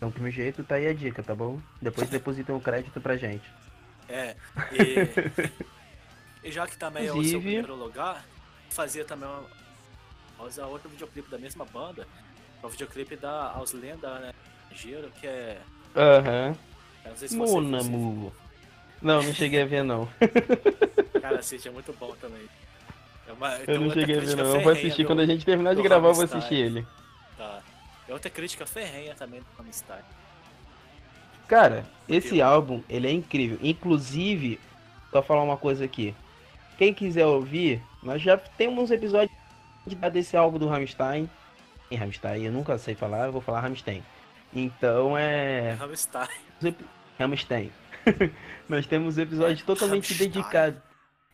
do 0.00 0.06
mesmo 0.10 0.30
jeito, 0.30 0.62
tá 0.64 0.74
aí 0.76 0.86
a 0.86 0.92
dica, 0.94 1.22
tá 1.22 1.34
bom? 1.34 1.60
Depois 1.80 2.08
depositam 2.10 2.56
o 2.56 2.60
crédito 2.60 3.00
pra 3.00 3.16
gente. 3.16 3.44
É. 4.08 4.36
E, 4.72 6.44
e 6.48 6.52
já 6.52 6.66
que 6.66 6.76
também 6.76 7.04
é 7.06 7.10
o 7.10 7.14
seu 7.14 7.16
Inclusive- 7.22 7.40
primeiro 7.42 7.74
lugar, 7.74 8.24
fazia 8.70 9.04
também 9.04 9.28
uma, 9.28 9.44
usar 10.46 10.66
outro 10.66 10.88
videoclipe 10.90 11.30
da 11.30 11.38
mesma 11.38 11.64
banda. 11.64 12.06
É 12.64 12.66
o 12.66 12.70
videoclipe 12.70 13.14
da 13.16 13.50
Auslenda, 13.52 14.18
né? 14.20 14.32
Giro, 14.72 15.10
que 15.20 15.26
é. 15.26 15.60
Aham. 15.94 16.56
eu 17.04 17.10
Não 17.10 17.16
sei 17.18 17.28
se 17.28 17.36
você 17.36 17.52
Mon 17.60 17.60
viu, 17.68 17.78
amour. 17.78 18.32
Não, 19.02 19.22
não 19.22 19.34
cheguei 19.34 19.60
a 19.60 19.66
ver 19.66 19.84
não. 19.84 20.08
Cara, 21.20 21.40
assiste, 21.40 21.68
é 21.68 21.70
muito 21.70 21.92
bom 21.92 22.14
também. 22.18 22.40
É 23.28 23.32
uma, 23.32 23.54
Eu 23.66 23.80
não 23.80 23.90
cheguei 23.90 24.16
a 24.16 24.20
ver 24.20 24.34
não. 24.36 24.46
Eu 24.46 24.60
vou 24.62 24.72
assistir 24.72 25.02
do- 25.02 25.06
quando 25.08 25.20
a 25.20 25.26
gente 25.26 25.44
terminar 25.44 25.74
de 25.74 25.82
gravar, 25.82 26.08
eu 26.08 26.14
vou 26.14 26.24
assistir 26.24 26.54
ele. 26.54 26.86
Tá. 27.36 27.60
É 28.08 28.12
outra 28.14 28.30
crítica 28.30 28.64
ferrenha 28.64 29.14
também 29.14 29.40
do 29.40 29.46
Rammstein. 29.58 30.00
Cara, 31.46 31.84
esse 32.08 32.40
álbum, 32.40 32.82
ele 32.88 33.06
é 33.06 33.12
incrível. 33.12 33.58
Inclusive, 33.62 34.58
só 35.10 35.22
falar 35.22 35.42
uma 35.42 35.58
coisa 35.58 35.84
aqui. 35.84 36.14
Quem 36.78 36.94
quiser 36.94 37.26
ouvir, 37.26 37.82
nós 38.02 38.22
já 38.22 38.38
temos 38.38 38.90
episódios 38.90 39.30
desse 40.10 40.34
álbum 40.34 40.58
do 40.58 40.66
Rammstein. 40.66 41.28
Rammstein, 41.94 42.44
eu 42.44 42.52
nunca 42.52 42.76
sei 42.78 42.94
falar, 42.94 43.26
eu 43.26 43.32
vou 43.32 43.40
falar 43.40 43.60
Rammstein. 43.60 44.02
Então 44.52 45.16
é. 45.16 45.72
Rammstein. 45.72 46.28
Rammstein. 47.18 47.72
nós 48.68 48.86
temos 48.86 49.18
episódios 49.18 49.62
totalmente 49.62 50.12
Rammstein. 50.12 50.28
dedicados. 50.30 50.80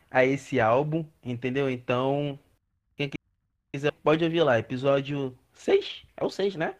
a 0.09 0.25
esse 0.25 0.59
álbum, 0.59 1.05
entendeu? 1.23 1.69
Então, 1.69 2.39
quem 2.95 3.09
quiser 3.73 3.91
pode 3.91 4.23
ouvir 4.23 4.43
lá, 4.43 4.57
episódio 4.59 5.37
6? 5.53 6.03
É 6.17 6.23
o 6.23 6.29
6, 6.29 6.55
né? 6.55 6.75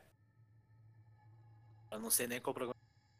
Eu 1.91 2.00
não 2.00 2.10
sei 2.10 2.28
nem 2.28 2.39
qual 2.39 2.54
programa 2.54 2.76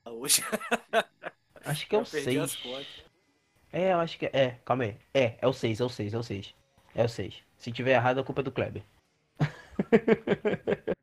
é 0.06 0.10
hoje. 0.10 0.42
Acho 1.66 1.88
que 1.88 1.96
é 1.96 2.00
o 2.00 2.06
6. 2.06 2.64
É, 3.74 3.94
eu 3.94 4.00
acho 4.00 4.18
que 4.20 4.26
é. 4.26 4.32
É, 4.34 4.60
calma 4.66 4.84
aí. 4.84 4.98
É, 5.14 5.38
é 5.40 5.48
o 5.48 5.54
6, 5.54 5.80
é 5.80 5.84
o 5.86 5.90
6, 5.90 6.14
é 6.14 6.18
o 6.18 6.24
6. 6.24 6.56
É 6.96 7.04
o 7.06 7.08
6. 7.08 7.36
Se 7.58 7.72
tiver 7.72 7.94
errado, 7.94 8.20
a 8.20 8.24
culpa 8.24 8.42
é 8.42 8.44
do 8.44 8.52
Kleber. 8.52 8.84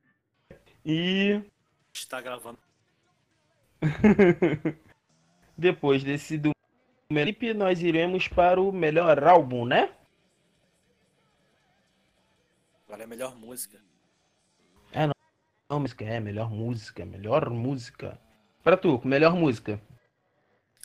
e. 0.85 1.43
Está 1.93 2.21
gravando. 2.21 2.59
Depois 5.57 6.05
desse 6.05 6.39
do 6.39 6.53
clipe, 7.09 7.55
nós 7.55 7.83
iremos 7.83 8.29
para 8.29 8.61
o 8.61 8.73
melhor 8.73 9.23
álbum, 9.25 9.65
né? 9.65 9.93
Agora 12.87 13.03
é 13.03 13.05
a 13.05 13.09
melhor 13.09 13.37
música. 13.37 13.79
É, 14.93 15.07
não. 15.07 15.15
não 15.69 15.81
música, 15.81 16.05
é 16.05 16.21
melhor 16.21 16.51
música, 16.51 17.05
melhor 17.05 17.51
música. 17.51 18.19
Pra 18.63 18.77
tu, 18.77 19.01
melhor 19.05 19.35
música. 19.35 19.81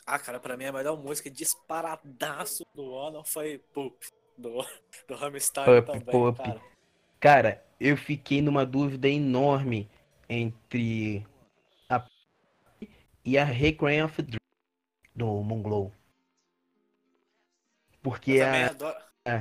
Ah, 0.06 0.18
cara, 0.18 0.38
pra 0.38 0.56
mim 0.56 0.66
a 0.66 0.72
melhor 0.72 0.98
música 0.98 1.30
disparadaço 1.30 2.64
do 2.74 2.94
ano 2.94 3.24
foi 3.24 3.58
Poop, 3.72 3.96
do, 4.36 4.64
do 5.08 5.14
Hammerstein 5.14 5.82
também, 5.82 6.34
cara. 6.34 6.60
Cara, 7.18 7.64
eu 7.84 7.98
fiquei 7.98 8.40
numa 8.40 8.64
dúvida 8.64 9.06
enorme 9.06 9.86
entre 10.26 11.22
a 11.86 12.02
e 13.22 13.36
a 13.36 13.44
Requiem 13.44 14.02
of 14.02 14.22
Dream 14.22 14.38
do 15.14 15.26
Moonglow. 15.42 15.92
Porque 18.02 18.40
a, 18.40 18.70
adoro... 18.70 18.96
a, 19.26 19.38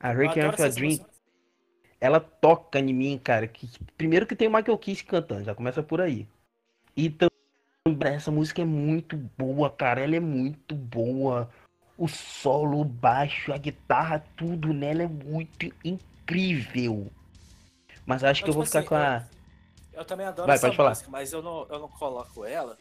a 0.00 0.12
Requiem 0.12 0.48
of 0.48 0.62
a 0.62 0.68
Dream 0.68 1.06
ela 2.00 2.20
toca 2.20 2.78
em 2.78 2.94
mim, 2.94 3.20
cara. 3.22 3.46
Que, 3.46 3.68
primeiro 3.98 4.26
que 4.26 4.34
tem 4.34 4.48
o 4.48 4.50
Michael 4.50 4.78
Kiss 4.78 5.04
cantando, 5.04 5.44
já 5.44 5.54
começa 5.54 5.82
por 5.82 6.00
aí. 6.00 6.26
E 6.96 7.10
também 7.10 8.14
essa 8.14 8.30
música 8.30 8.62
é 8.62 8.64
muito 8.64 9.14
boa, 9.36 9.68
cara. 9.68 10.00
Ela 10.00 10.16
é 10.16 10.20
muito 10.20 10.74
boa. 10.74 11.50
O 11.98 12.08
solo, 12.08 12.80
o 12.80 12.84
baixo, 12.84 13.52
a 13.52 13.58
guitarra, 13.58 14.24
tudo 14.36 14.72
nela 14.72 15.02
é 15.02 15.06
muito 15.06 15.70
incrível. 15.84 17.12
Mas 18.06 18.22
acho 18.22 18.44
que 18.44 18.50
eu 18.50 18.54
vou 18.54 18.64
ficar 18.66 18.80
assim, 18.80 18.88
com 18.88 18.94
a. 18.94 19.26
Eu, 19.92 20.00
eu 20.00 20.04
também 20.04 20.26
adoro 20.26 20.46
Vai, 20.46 20.56
essa 20.56 20.66
música, 20.66 20.82
falar. 20.82 21.08
mas 21.08 21.32
eu 21.32 21.42
não, 21.42 21.66
eu 21.68 21.78
não 21.78 21.88
coloco 21.88 22.44
ela. 22.44 22.76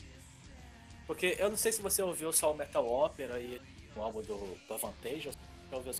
Porque 1.05 1.35
eu 1.37 1.49
não 1.49 1.57
sei 1.57 1.71
se 1.71 1.81
você 1.81 2.01
ouviu 2.01 2.31
só 2.31 2.51
o 2.51 2.55
Metal 2.55 2.85
Opera 2.85 3.39
e 3.39 3.61
o 3.95 4.01
álbum 4.01 4.21
do, 4.21 4.57
do 4.67 4.73
Avantage, 4.73 5.29
ou 5.71 5.77
ouviu 5.77 5.93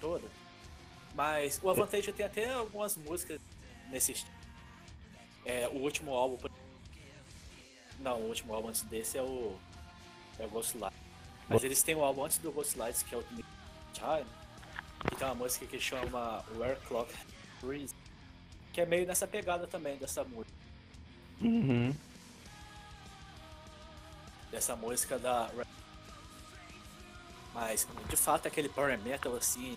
toda. 0.00 0.26
Mas 1.14 1.60
o 1.62 1.70
Avantage 1.70 2.12
tem 2.12 2.24
até 2.24 2.50
algumas 2.52 2.96
músicas 2.96 3.40
nesse 3.90 4.12
estilo. 4.12 4.34
É, 5.44 5.68
o 5.68 5.76
último 5.78 6.14
álbum, 6.14 6.48
não, 7.98 8.18
o 8.20 8.28
último 8.28 8.54
álbum 8.54 8.68
antes 8.68 8.82
desse 8.82 9.18
é 9.18 9.22
o. 9.22 9.56
É 10.38 10.46
o 10.46 10.48
Ghost 10.48 10.76
Light. 10.78 10.96
Mas 11.48 11.64
eles 11.64 11.82
têm 11.82 11.94
o 11.94 12.04
álbum 12.04 12.24
antes 12.24 12.38
do 12.38 12.52
Ghost 12.52 12.78
Lights, 12.78 13.02
que 13.02 13.14
é 13.14 13.18
o 13.18 13.24
Time, 13.92 14.26
que 15.08 15.16
tem 15.16 15.26
uma 15.26 15.34
música 15.34 15.66
que 15.66 15.78
chama 15.80 16.44
Where 16.56 16.78
Clock 16.86 17.12
Freeze, 17.60 17.94
que 18.72 18.80
é 18.80 18.86
meio 18.86 19.06
nessa 19.06 19.26
pegada 19.26 19.66
também 19.66 19.96
dessa 19.96 20.24
música. 20.24 20.56
Uhum. 21.40 21.94
Dessa 24.50 24.76
música 24.76 25.18
da. 25.18 25.50
Mas, 27.54 27.86
de 28.08 28.16
fato, 28.16 28.46
aquele 28.46 28.68
power 28.68 28.98
metal 28.98 29.34
assim. 29.36 29.76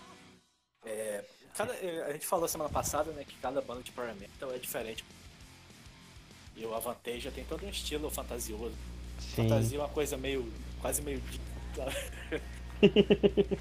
É, 0.85 1.23
cada, 1.55 1.73
a 1.73 2.11
gente 2.13 2.25
falou 2.25 2.47
semana 2.47 2.69
passada 2.69 3.11
né, 3.11 3.23
que 3.23 3.35
cada 3.37 3.61
banda 3.61 3.81
de 3.81 3.91
power 3.91 4.13
metal 4.15 4.51
é 4.51 4.57
diferente 4.57 5.03
e 6.55 6.65
o 6.65 6.73
Avanteja 6.73 7.31
tem 7.31 7.43
todo 7.45 7.65
um 7.65 7.69
estilo 7.69 8.09
fantasioso. 8.09 8.75
Sim. 9.19 9.43
Fantasia 9.43 9.77
é 9.77 9.81
uma 9.81 9.89
coisa 9.89 10.17
meio. 10.17 10.51
quase 10.81 11.01
meio. 11.01 11.21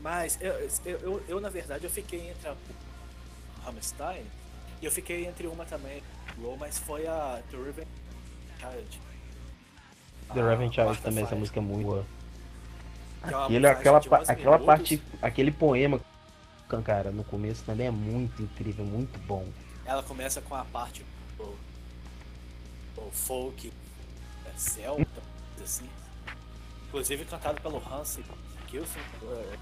Mas 0.00 0.38
eu, 0.40 0.52
eu, 0.84 0.98
eu, 1.00 1.24
eu, 1.28 1.40
na 1.40 1.48
verdade, 1.48 1.84
eu 1.84 1.90
fiquei 1.90 2.30
entre 2.30 2.48
a 2.48 2.56
Hammerstein 3.66 4.24
e 4.80 4.84
eu 4.84 4.90
fiquei 4.90 5.26
entre 5.26 5.46
uma 5.46 5.64
também, 5.64 6.02
mas 6.58 6.78
foi 6.78 7.06
a 7.06 7.42
The 7.50 7.56
Raven 7.56 7.86
Child. 8.58 9.00
The 10.34 10.42
Raven 10.42 10.72
Child 10.72 10.98
também, 10.98 11.24
essa 11.24 11.36
música 11.36 11.60
é 11.60 11.62
muito 11.62 11.84
boa. 11.86 12.06
É 13.24 13.34
Aquilo, 13.34 13.68
aquela, 13.68 13.98
aquela 14.28 14.58
parte, 14.58 15.02
aquele 15.22 15.50
poema, 15.50 16.00
cara, 16.84 17.10
no 17.10 17.24
começo 17.24 17.64
também 17.64 17.86
é 17.86 17.90
muito 17.90 18.42
incrível, 18.42 18.84
muito 18.84 19.18
bom. 19.26 19.46
Ela 19.84 20.02
começa 20.02 20.40
com 20.42 20.54
a 20.54 20.64
parte 20.64 21.04
o 23.06 23.10
folk, 23.12 23.72
é, 24.46 24.58
celta, 24.58 25.22
assim. 25.62 25.88
Inclusive 26.88 27.24
cantado 27.24 27.60
pelo 27.60 27.78
Hans 27.78 28.18
Kilson. 28.68 28.98
É, 29.22 29.58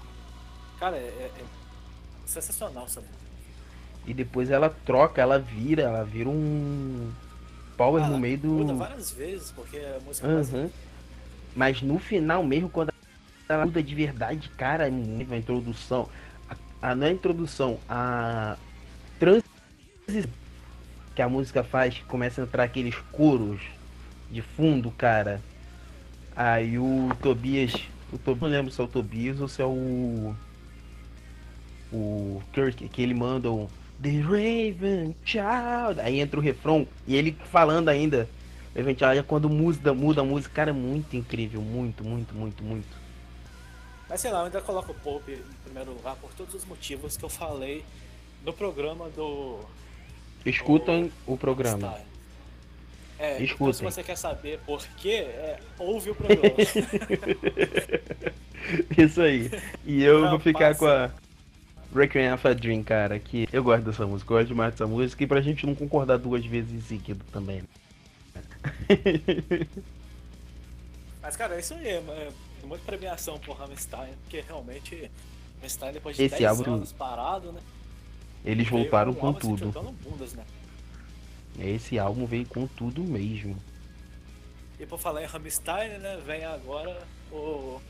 cara, 0.79 0.97
é, 0.97 0.99
é, 0.99 1.31
é 1.39 1.45
sensacional 2.25 2.85
essa 2.85 3.01
música. 3.01 3.24
E 4.07 4.13
depois 4.13 4.51
ela 4.51 4.69
troca, 4.85 5.21
ela 5.21 5.39
vira, 5.39 5.83
ela 5.83 6.03
vira 6.03 6.29
um 6.29 7.11
power 7.75 8.03
ah, 8.03 8.07
no 8.07 8.17
meio 8.17 8.37
do. 8.37 8.47
Muda 8.47 8.73
várias 8.73 9.11
vezes, 9.11 9.51
porque 9.51 9.77
a 9.77 9.99
música 10.05 10.27
uhum. 10.27 10.69
Mas 11.55 11.81
no 11.81 11.97
final 11.99 12.43
mesmo, 12.43 12.69
quando 12.69 12.93
ela 13.47 13.65
muda 13.65 13.81
de 13.81 13.95
verdade, 13.95 14.49
cara, 14.49 14.85
a 14.85 15.37
introdução. 15.37 16.09
A, 16.49 16.55
a, 16.89 16.95
não 16.95 17.07
é 17.07 17.09
a 17.09 17.13
introdução, 17.13 17.79
a 17.87 18.57
transição 19.19 19.49
que 21.15 21.21
a 21.21 21.29
música 21.29 21.63
faz, 21.63 21.99
começa 22.07 22.41
a 22.41 22.43
entrar 22.43 22.63
aqueles 22.63 22.95
coros 23.11 23.61
de 24.29 24.41
fundo, 24.41 24.91
cara. 24.91 25.41
Aí 26.35 26.77
o 26.77 27.09
Tobias. 27.21 27.73
O 28.11 28.17
Tobias 28.17 28.41
não 28.41 28.49
lembro 28.49 28.71
se 28.71 28.81
é 28.81 28.83
o 28.83 28.87
Tobias 28.87 29.39
ou 29.39 29.47
se 29.47 29.61
é 29.61 29.65
o. 29.65 30.35
O 31.93 32.41
Kirk, 32.51 32.89
que 32.89 33.01
ele 33.01 33.13
manda 33.13 33.49
o 33.49 33.69
The 34.05 34.21
Raven 34.21 35.15
Child. 35.25 35.99
Aí 35.99 36.19
entra 36.19 36.39
o 36.39 36.43
refrão 36.43 36.87
e 37.07 37.15
ele 37.15 37.35
falando 37.51 37.89
ainda. 37.89 38.29
Raven 38.75 38.95
Child 38.95 39.17
é 39.17 39.23
quando 39.23 39.49
muda, 39.49 39.95
muda 39.95 40.21
a 40.21 40.23
música, 40.23 40.53
cara, 40.53 40.69
é 40.69 40.73
muito 40.73 41.15
incrível. 41.15 41.59
Muito, 41.59 42.03
muito, 42.03 42.35
muito, 42.35 42.63
muito. 42.63 42.87
Mas 44.07 44.21
sei 44.21 44.31
lá, 44.31 44.41
eu 44.41 44.45
ainda 44.45 44.61
coloco 44.61 44.91
o 44.91 44.95
Pope 44.95 45.31
em 45.31 45.63
primeiro 45.63 45.93
lugar 45.93 46.15
por 46.17 46.31
todos 46.33 46.53
os 46.53 46.63
motivos 46.65 47.17
que 47.17 47.25
eu 47.25 47.29
falei 47.29 47.83
no 48.45 48.53
programa 48.53 49.09
do 49.09 49.57
Escutam 50.45 51.09
o, 51.25 51.33
o 51.33 51.37
programa. 51.37 51.97
É, 53.17 53.41
Escutem. 53.41 53.69
Então, 53.69 53.73
se 53.73 53.83
você 53.83 54.03
quer 54.03 54.17
saber 54.17 54.59
por 54.67 54.85
quê, 54.97 55.25
é, 55.29 55.59
ouve 55.79 56.11
o 56.11 56.15
programa. 56.15 56.45
Isso 58.95 59.21
aí. 59.21 59.49
E 59.83 60.03
eu 60.03 60.21
Não, 60.21 60.29
vou 60.31 60.39
ficar 60.39 60.75
passa. 60.75 60.79
com 60.79 60.85
a 60.85 61.24
Requiem 61.95 62.33
of 62.33 62.47
a 62.47 62.53
Dream, 62.53 62.83
cara, 62.83 63.17
que 63.19 63.47
eu 63.51 63.63
gosto 63.63 63.85
dessa 63.85 64.05
música, 64.05 64.33
eu 64.33 64.37
gosto 64.37 64.47
demais 64.49 64.71
dessa 64.71 64.85
música 64.85 65.23
e 65.23 65.27
pra 65.27 65.39
gente 65.41 65.65
não 65.65 65.73
concordar 65.73 66.17
duas 66.17 66.45
vezes 66.45 66.71
em 66.73 66.81
seguida 66.81 67.23
também. 67.31 67.63
Mas, 71.21 71.35
cara, 71.35 71.57
isso 71.57 71.73
aí 71.73 71.87
é, 71.87 71.95
é 71.95 72.31
muita 72.65 72.83
premiação 72.85 73.39
por 73.39 73.55
Rammstein, 73.55 74.13
porque 74.23 74.41
realmente 74.41 75.09
Rammstein 75.59 75.93
depois 75.93 76.17
de 76.17 76.23
Esse 76.23 76.39
10 76.39 76.59
álbum... 76.59 76.73
anos 76.75 76.91
parado, 76.91 77.51
né? 77.51 77.61
Eles 78.43 78.67
voltaram 78.67 79.13
com 79.13 79.33
tudo. 79.33 79.71
Bundas, 80.03 80.33
né? 80.33 80.43
Esse 81.57 81.97
álbum 81.97 82.25
veio 82.25 82.45
com 82.45 82.67
tudo 82.67 83.01
mesmo. 83.01 83.57
E 84.79 84.85
por 84.85 84.99
falar 84.99 85.23
em 85.23 85.25
Rammstein, 85.25 85.97
né, 85.99 86.21
vem 86.25 86.43
agora 86.43 87.01
o 87.31 87.81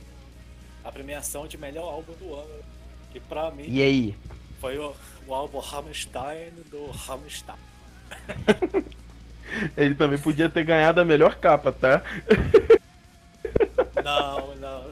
a 0.83 0.91
premiação 0.91 1.47
de 1.47 1.57
melhor 1.57 1.91
álbum 1.91 2.13
do 2.13 2.35
ano. 2.35 2.74
Que 3.15 3.19
pra 3.21 3.49
mim. 3.49 3.63
E 3.65 3.81
aí? 3.81 4.15
Foi 4.59 4.77
o, 4.77 4.93
o 5.25 5.33
álbum 5.33 5.59
Rammstein 5.59 6.51
do 6.69 6.87
Rammstein. 6.87 7.55
Ele 9.77 9.95
também 9.95 10.19
podia 10.19 10.49
ter 10.49 10.65
ganhado 10.65 10.99
a 10.99 11.05
melhor 11.05 11.37
capa, 11.37 11.71
tá? 11.71 12.03
Não, 14.03 14.55
não. 14.57 14.83
não. 14.83 14.91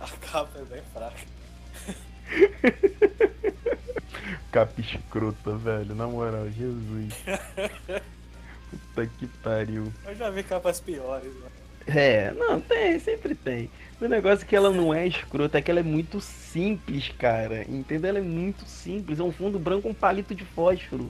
a 0.00 0.08
capa 0.30 0.58
é 0.60 0.64
bem 0.64 0.82
fraca. 0.94 1.26
Capa 4.52 4.80
escrota, 4.80 5.56
velho. 5.56 5.94
Na 5.94 6.06
moral, 6.06 6.48
Jesus. 6.50 7.14
Puta 8.70 9.06
que 9.18 9.26
pariu. 9.42 9.92
Eu 10.06 10.14
já 10.14 10.30
vi 10.30 10.42
capas 10.42 10.80
piores, 10.80 11.34
né? 11.34 11.50
É, 11.86 12.32
não, 12.32 12.60
tem, 12.60 12.98
sempre 12.98 13.34
tem. 13.34 13.70
O 14.00 14.08
negócio 14.08 14.44
é 14.44 14.48
que 14.48 14.56
ela 14.56 14.70
não 14.70 14.92
é 14.92 15.06
escrota, 15.06 15.58
é 15.58 15.62
que 15.62 15.70
ela 15.70 15.80
é 15.80 15.84
muito 15.84 16.20
simples, 16.20 17.08
cara. 17.18 17.62
Entendeu? 17.68 18.10
Ela 18.10 18.18
é 18.18 18.22
muito 18.22 18.64
simples. 18.66 19.20
É 19.20 19.22
um 19.22 19.32
fundo 19.32 19.58
branco 19.58 19.82
com 19.82 19.90
um 19.90 19.94
palito 19.94 20.34
de 20.34 20.44
fósforo. 20.44 21.08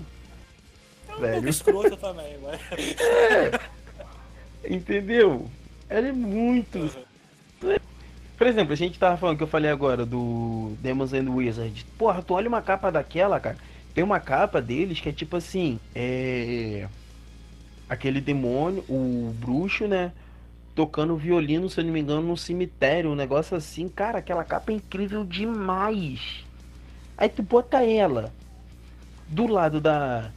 É 1.08 1.14
um 1.14 1.20
velho. 1.20 1.48
escrota 1.48 1.96
também, 1.96 2.38
mas... 2.42 2.60
É. 4.64 4.74
Entendeu? 4.74 5.50
Ela 5.88 6.08
é 6.08 6.12
muito. 6.12 6.78
Uhum. 7.62 7.76
Por 8.36 8.46
exemplo, 8.46 8.72
a 8.72 8.76
gente 8.76 8.98
tava 8.98 9.16
falando 9.16 9.36
que 9.36 9.42
eu 9.42 9.48
falei 9.48 9.70
agora 9.70 10.04
do 10.04 10.72
Demons 10.80 11.12
and 11.12 11.30
Wizards. 11.30 11.84
Porra, 11.96 12.22
tu 12.22 12.34
olha 12.34 12.48
uma 12.48 12.62
capa 12.62 12.90
daquela, 12.90 13.38
cara. 13.40 13.56
Tem 13.94 14.02
uma 14.02 14.20
capa 14.20 14.60
deles 14.60 15.00
que 15.00 15.08
é 15.08 15.12
tipo 15.12 15.36
assim, 15.36 15.78
é 15.94 16.88
aquele 17.88 18.20
demônio, 18.20 18.82
o 18.88 19.34
bruxo, 19.38 19.86
né? 19.86 20.12
Tocando 20.74 21.16
violino, 21.16 21.68
se 21.68 21.80
eu 21.80 21.84
não 21.84 21.92
me 21.92 22.00
engano, 22.00 22.22
no 22.22 22.36
cemitério, 22.36 23.10
um 23.10 23.14
negócio 23.14 23.54
assim, 23.56 23.88
cara, 23.88 24.18
aquela 24.18 24.42
capa 24.42 24.72
é 24.72 24.76
incrível 24.76 25.22
demais. 25.24 26.44
Aí 27.16 27.28
tu 27.28 27.42
bota 27.42 27.84
ela 27.84 28.32
do 29.28 29.46
lado 29.46 29.80
da 29.80 30.30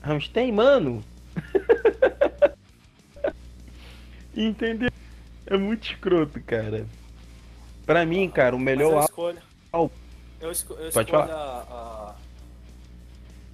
Ramstein, 0.00 0.52
mano. 0.52 1.04
Entendeu? 4.34 4.90
É 5.46 5.56
muito 5.56 5.90
escroto, 5.90 6.40
cara. 6.42 6.86
Pra 7.84 8.06
mim, 8.06 8.28
cara, 8.30 8.56
o 8.56 8.58
melhor 8.58 8.84
Mas 8.86 8.92
eu 8.92 8.98
álbum. 8.98 9.04
escolho. 9.04 9.42
Al- 9.72 9.90
Eu, 10.40 10.50
esco 10.50 10.72
eu 10.74 10.90
Pode 10.90 11.10
escolho 11.10 11.30
a, 11.32 11.36
a- 11.36 12.14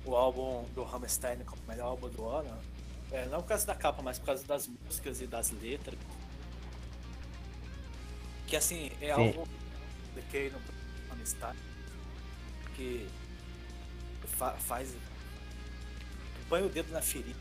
o 0.05 0.14
álbum 0.14 0.64
do 0.74 0.83
Hammerstein 0.85 1.39
como 1.45 1.61
melhor 1.68 1.87
álbum 1.89 2.09
do 2.09 2.28
ano. 2.28 2.49
É, 3.12 3.26
não 3.26 3.43
por 3.43 3.49
causa 3.49 3.66
da 3.66 3.74
capa, 3.74 4.01
mas 4.03 4.18
por 4.20 4.26
causa 4.26 4.47
das 4.47 4.68
músicas 4.68 5.20
e 5.20 5.26
das 5.26 5.51
letras. 5.61 5.99
Que 8.51 8.57
assim, 8.57 8.91
é 9.01 9.07
Sim. 9.15 9.29
algo 9.29 9.49
que 10.31 10.51
no 10.51 10.59
Hammerstein 11.13 11.55
que 12.77 13.09
fa 14.27 14.51
faz. 14.59 14.93
põe 16.49 16.63
o 16.63 16.69
dedo 16.69 16.93
na 16.93 17.01
ferida. 17.01 17.39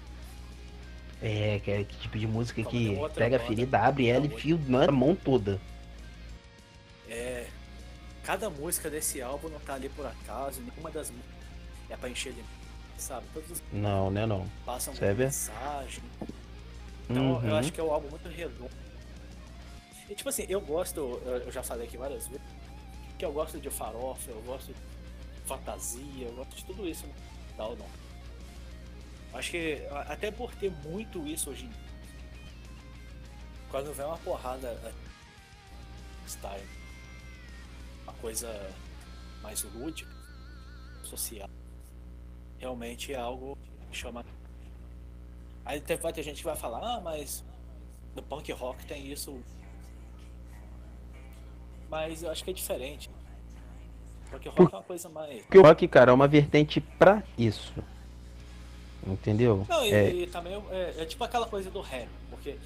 É, 1.22 1.60
que 1.60 1.72
é 1.72 1.84
que 1.84 1.98
tipo 1.98 2.18
de 2.18 2.28
música 2.28 2.64
Como 2.64 2.70
que 3.10 3.16
pega 3.16 3.38
a 3.38 3.40
ferida, 3.40 3.80
abre 3.80 4.08
ela 4.08 4.26
e 4.26 4.30
fio 4.30 4.60
na 4.68 4.90
mão 4.92 5.16
toda. 5.16 5.60
É. 7.10 7.48
Cada 8.24 8.50
música 8.50 8.90
desse 8.90 9.20
álbum 9.22 9.50
não 9.50 9.60
tá 9.60 9.74
ali 9.74 9.90
por 9.90 10.06
acaso, 10.06 10.62
nenhuma 10.62 10.92
das 10.92 11.12
é 11.90 11.98
pra 11.98 12.08
encher 12.10 12.34
de. 12.34 12.44
Sabe? 12.98 13.26
Todos 13.34 13.64
Não, 13.74 14.12
né 14.12 14.26
não. 14.28 14.46
passam 14.66 14.94
uma 14.94 15.14
mensagem. 15.14 16.04
Então 17.10 17.42
eu 17.44 17.50
Uhum. 17.50 17.56
acho 17.56 17.72
que 17.74 17.80
é 17.80 17.84
um 17.84 17.92
álbum 17.92 18.10
muito 18.10 18.30
redondo. 18.30 18.70
E 20.10 20.16
tipo 20.16 20.30
assim, 20.30 20.46
eu 20.50 20.60
gosto, 20.60 21.00
eu 21.26 21.52
já 21.52 21.62
falei 21.62 21.88
aqui 21.88 21.98
várias 21.98 22.28
vezes, 22.28 22.42
que 23.18 23.24
eu 23.24 23.32
gosto 23.32 23.60
de 23.60 23.70
farofa, 23.70 24.32
eu 24.32 24.42
gosto 24.42 24.74
de 24.74 24.80
fantasia, 25.46 26.28
eu 26.28 26.34
gosto 26.34 26.56
de 26.56 26.66
tudo 26.66 26.88
isso 26.88 27.06
no 27.06 27.14
tal 27.56 27.76
não. 27.76 27.86
Acho 29.34 29.52
que 29.52 29.82
até 30.08 30.32
por 30.32 30.54
ter 30.56 30.72
muito 30.72 31.28
isso 31.28 31.52
hoje 31.52 31.66
em 31.66 31.70
dia. 31.70 31.90
Quando 33.70 33.94
vem 33.94 34.06
uma 34.06 34.18
porrada 34.18 34.68
é, 34.68 34.94
style, 36.28 36.68
uma 38.04 38.14
coisa 38.14 38.74
mais 39.44 39.62
lúdica, 39.62 40.10
social, 41.04 41.50
realmente 42.58 43.14
é 43.14 43.18
algo 43.18 43.58
que 43.92 43.98
chama 43.98 44.26
Aí 45.66 45.80
vai 46.02 46.12
ter 46.12 46.24
gente 46.24 46.38
que 46.38 46.46
vai 46.46 46.56
falar, 46.56 46.80
ah, 46.80 47.00
mas 47.00 47.44
no 48.16 48.24
punk 48.24 48.52
rock 48.52 48.84
tem 48.88 49.12
isso. 49.12 49.40
Mas 51.90 52.24
eu 52.24 52.30
acho 52.32 52.44
que 52.44 52.52
é 52.52 52.54
diferente. 52.54 53.10
Punk 54.30 54.48
rock 54.48 54.56
Por- 54.58 54.70
é 54.74 54.76
uma 54.78 54.84
coisa 54.84 55.10
mais. 55.10 55.42
Porque 55.44 55.58
o 55.58 55.64
rock, 55.64 55.88
cara, 55.88 56.12
é 56.12 56.14
uma 56.14 56.28
vertente 56.28 56.80
pra 56.80 57.24
isso. 57.38 57.74
Entendeu? 59.08 59.66
Não, 59.68 59.86
e, 59.86 59.92
É, 59.94 60.10
e 60.14 60.28
também 60.28 60.54
é, 60.70 60.96
é 61.02 61.06
tipo 61.06 61.24
aquela 61.24 61.48
coisa 61.48 61.72
do 61.72 61.82
rap, 61.82 62.08
porque 62.30 62.58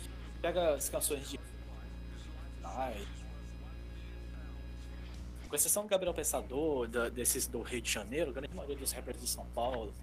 pega 0.42 0.74
as 0.76 0.90
canções 0.90 1.30
de. 1.30 1.40
Ai. 2.64 3.06
Com 5.48 5.56
exceção 5.56 5.84
do 5.84 5.90
Gabriel 5.90 6.14
Pensador, 6.14 6.88
da- 6.88 7.10
desses 7.10 7.48
do 7.48 7.62
Rio 7.62 7.82
de 7.82 7.90
Janeiro, 7.92 8.32
a 8.32 8.34
grande 8.34 8.54
maioria 8.56 8.76
dos 8.76 8.92
rappers 8.92 9.22
de 9.22 9.28
São 9.28 9.46
Paulo, 9.54 9.94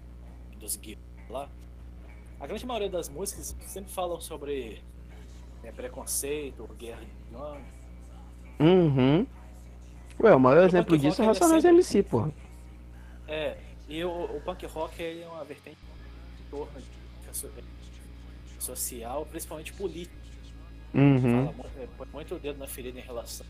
dos 0.57 0.77
guias 0.77 0.97
lá, 1.29 1.49
a 2.39 2.47
grande 2.47 2.65
maioria 2.65 2.89
das 2.89 3.09
músicas 3.09 3.55
sempre 3.67 3.91
falam 3.91 4.19
sobre 4.21 4.81
é, 5.63 5.71
preconceito, 5.71 6.65
guerra 6.79 7.01
de 7.01 7.11
gangue. 7.35 7.80
Uhum. 8.61 9.25
Ué, 10.19 10.35
o 10.35 10.39
maior 10.39 10.61
O 10.63 10.65
exemplo 10.65 10.97
disso 10.97 11.21
é 11.21 11.25
é 11.25 11.27
Racionais 11.27 11.61
sempre- 11.63 11.77
MC, 11.77 12.03
pô. 12.03 12.29
É, 13.27 13.57
e 13.89 14.03
o, 14.03 14.09
o 14.37 14.41
punk 14.41 14.65
rock 14.67 15.01
ele 15.01 15.21
é 15.23 15.27
uma 15.27 15.43
vertente 15.43 15.77
em 16.39 16.49
torno 16.49 16.71
de 16.79 17.37
so- 17.37 17.49
social, 18.59 19.25
principalmente 19.25 19.73
política. 19.73 20.15
Uhum. 20.93 21.51
Fala 21.53 21.69
é, 21.79 21.87
põe 21.97 22.07
muito 22.13 22.35
o 22.35 22.39
dedo 22.39 22.59
na 22.59 22.67
ferida 22.67 22.99
em 22.99 23.03
relação 23.03 23.45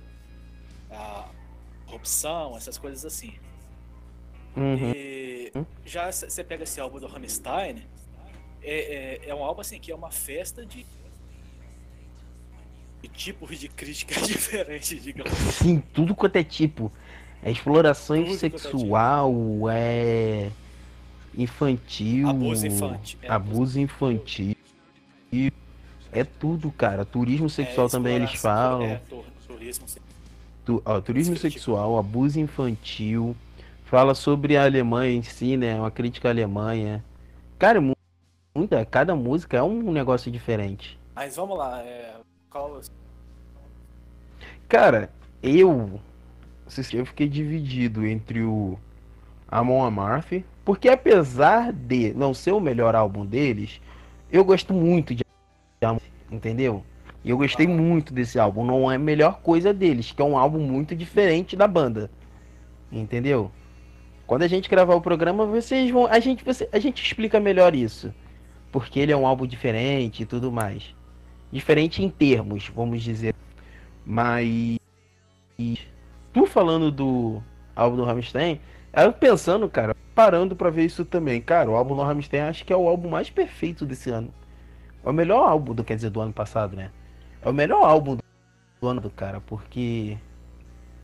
à 0.89 1.27
corrupção, 1.85 2.55
essas 2.55 2.77
coisas 2.77 3.03
assim. 3.05 3.33
Uhum. 4.55 4.91
E 4.95 5.51
já 5.85 6.11
você 6.11 6.43
pega 6.43 6.63
esse 6.63 6.79
álbum 6.79 6.99
do 6.99 7.07
Rammstein, 7.07 7.83
é, 8.61 9.19
é, 9.25 9.29
é 9.29 9.35
um 9.35 9.43
álbum 9.43 9.61
assim 9.61 9.79
que 9.79 9.91
é 9.91 9.95
uma 9.95 10.11
festa 10.11 10.65
de 10.65 10.85
tipos 13.07 13.59
de 13.59 13.67
crítica 13.67 14.19
diferentes, 14.21 15.01
digamos. 15.03 15.31
Sim, 15.33 15.81
tudo 15.93 16.13
quanto 16.15 16.35
é 16.35 16.43
tipo. 16.43 16.91
É 17.43 17.49
exploração 17.51 18.17
Tudo 18.17 18.25
quanto 18.27 18.45
é 18.45 18.49
sexual, 18.49 19.33
é 19.71 20.49
infantil. 21.37 22.29
Abuso 22.29 22.67
infantil, 22.67 23.19
é, 23.23 23.29
abuso 23.31 23.79
infantil. 23.79 24.55
É 26.13 26.23
tudo, 26.23 26.71
cara. 26.71 27.05
Turismo 27.05 27.49
sexual 27.49 27.87
É, 27.87 27.89
também 27.89 28.15
eles 28.15 28.33
falam. 28.33 28.83
É, 28.85 29.01
tu- 29.09 29.23
turismo 29.47 29.87
sexual. 29.87 30.07
Tu- 30.65 30.81
ó, 30.85 31.01
turismo 31.01 31.33
Crítica. 31.35 31.51
sexual, 31.51 31.97
abuso 31.97 32.39
infantil. 32.39 33.35
Fala 33.85 34.13
sobre 34.13 34.55
a 34.57 34.63
Alemanha 34.65 35.11
em 35.13 35.23
si, 35.23 35.57
né? 35.57 35.75
Uma 35.75 35.89
crítica 35.91 36.27
à 36.27 36.31
Alemanha. 36.31 37.03
Cara, 37.57 37.77
é 37.77 37.81
mu- 37.81 37.95
muita, 38.55 38.85
cada 38.85 39.15
música 39.15 39.57
é 39.57 39.63
um 39.63 39.91
negócio 39.91 40.31
diferente. 40.31 40.99
Mas 41.15 41.35
vamos 41.35 41.57
lá, 41.57 41.81
é, 41.81 42.13
Cara, 44.67 45.09
eu. 45.41 45.99
Eu 46.93 47.05
fiquei 47.05 47.27
dividido 47.27 48.05
entre 48.05 48.43
o 48.43 48.77
Amon 49.47 49.83
Amarth, 49.83 50.43
porque 50.63 50.87
apesar 50.87 51.73
de 51.73 52.13
não 52.13 52.33
ser 52.33 52.51
o 52.51 52.59
melhor 52.59 52.95
álbum 52.95 53.25
deles, 53.25 53.81
eu 54.31 54.45
gosto 54.45 54.73
muito 54.73 55.13
de 55.13 55.23
Amon, 55.81 55.99
entendeu? 56.31 56.83
E 57.23 57.29
eu 57.29 57.37
gostei 57.37 57.67
muito 57.67 58.13
desse 58.13 58.39
álbum. 58.39 58.65
Não 58.65 58.91
é 58.91 58.95
a 58.95 58.99
melhor 58.99 59.41
coisa 59.41 59.73
deles, 59.73 60.11
que 60.11 60.21
é 60.21 60.25
um 60.25 60.37
álbum 60.37 60.59
muito 60.59 60.95
diferente 60.95 61.55
da 61.55 61.67
banda. 61.67 62.09
Entendeu? 62.91 63.51
Quando 64.25 64.43
a 64.43 64.47
gente 64.47 64.69
gravar 64.69 64.95
o 64.95 65.01
programa, 65.01 65.45
vocês 65.45 65.91
vão. 65.91 66.05
A 66.05 66.19
gente, 66.19 66.43
você, 66.43 66.67
a 66.71 66.79
gente 66.79 67.03
explica 67.03 67.39
melhor 67.39 67.75
isso. 67.75 68.13
Porque 68.71 68.99
ele 68.99 69.11
é 69.11 69.17
um 69.17 69.27
álbum 69.27 69.45
diferente 69.45 70.23
e 70.23 70.25
tudo 70.25 70.51
mais. 70.51 70.95
Diferente 71.51 72.03
em 72.03 72.09
termos, 72.09 72.69
vamos 72.69 73.03
dizer. 73.03 73.35
Mas. 74.05 74.79
Tu 76.33 76.45
falando 76.45 76.91
do 76.91 77.41
álbum 77.75 77.97
do 77.97 78.03
Rammstein, 78.05 78.59
eu 78.93 79.11
pensando, 79.11 79.69
cara, 79.69 79.95
parando 80.15 80.55
pra 80.55 80.69
ver 80.69 80.85
isso 80.85 81.03
também. 81.03 81.41
Cara, 81.41 81.69
o 81.69 81.75
álbum 81.75 81.95
do 81.95 82.01
Rammstein 82.01 82.41
acho 82.41 82.65
que 82.65 82.71
é 82.71 82.75
o 82.75 82.87
álbum 82.87 83.09
mais 83.09 83.29
perfeito 83.29 83.85
desse 83.85 84.09
ano. 84.09 84.33
É 85.03 85.09
o 85.09 85.13
melhor 85.13 85.47
álbum, 85.47 85.73
do, 85.73 85.83
quer 85.83 85.95
dizer, 85.95 86.09
do 86.09 86.21
ano 86.21 86.33
passado, 86.33 86.75
né? 86.75 86.91
É 87.41 87.49
o 87.49 87.53
melhor 87.53 87.83
álbum 87.83 88.15
do 88.15 88.87
ano 88.87 89.01
do 89.01 89.09
cara, 89.09 89.41
porque 89.41 90.17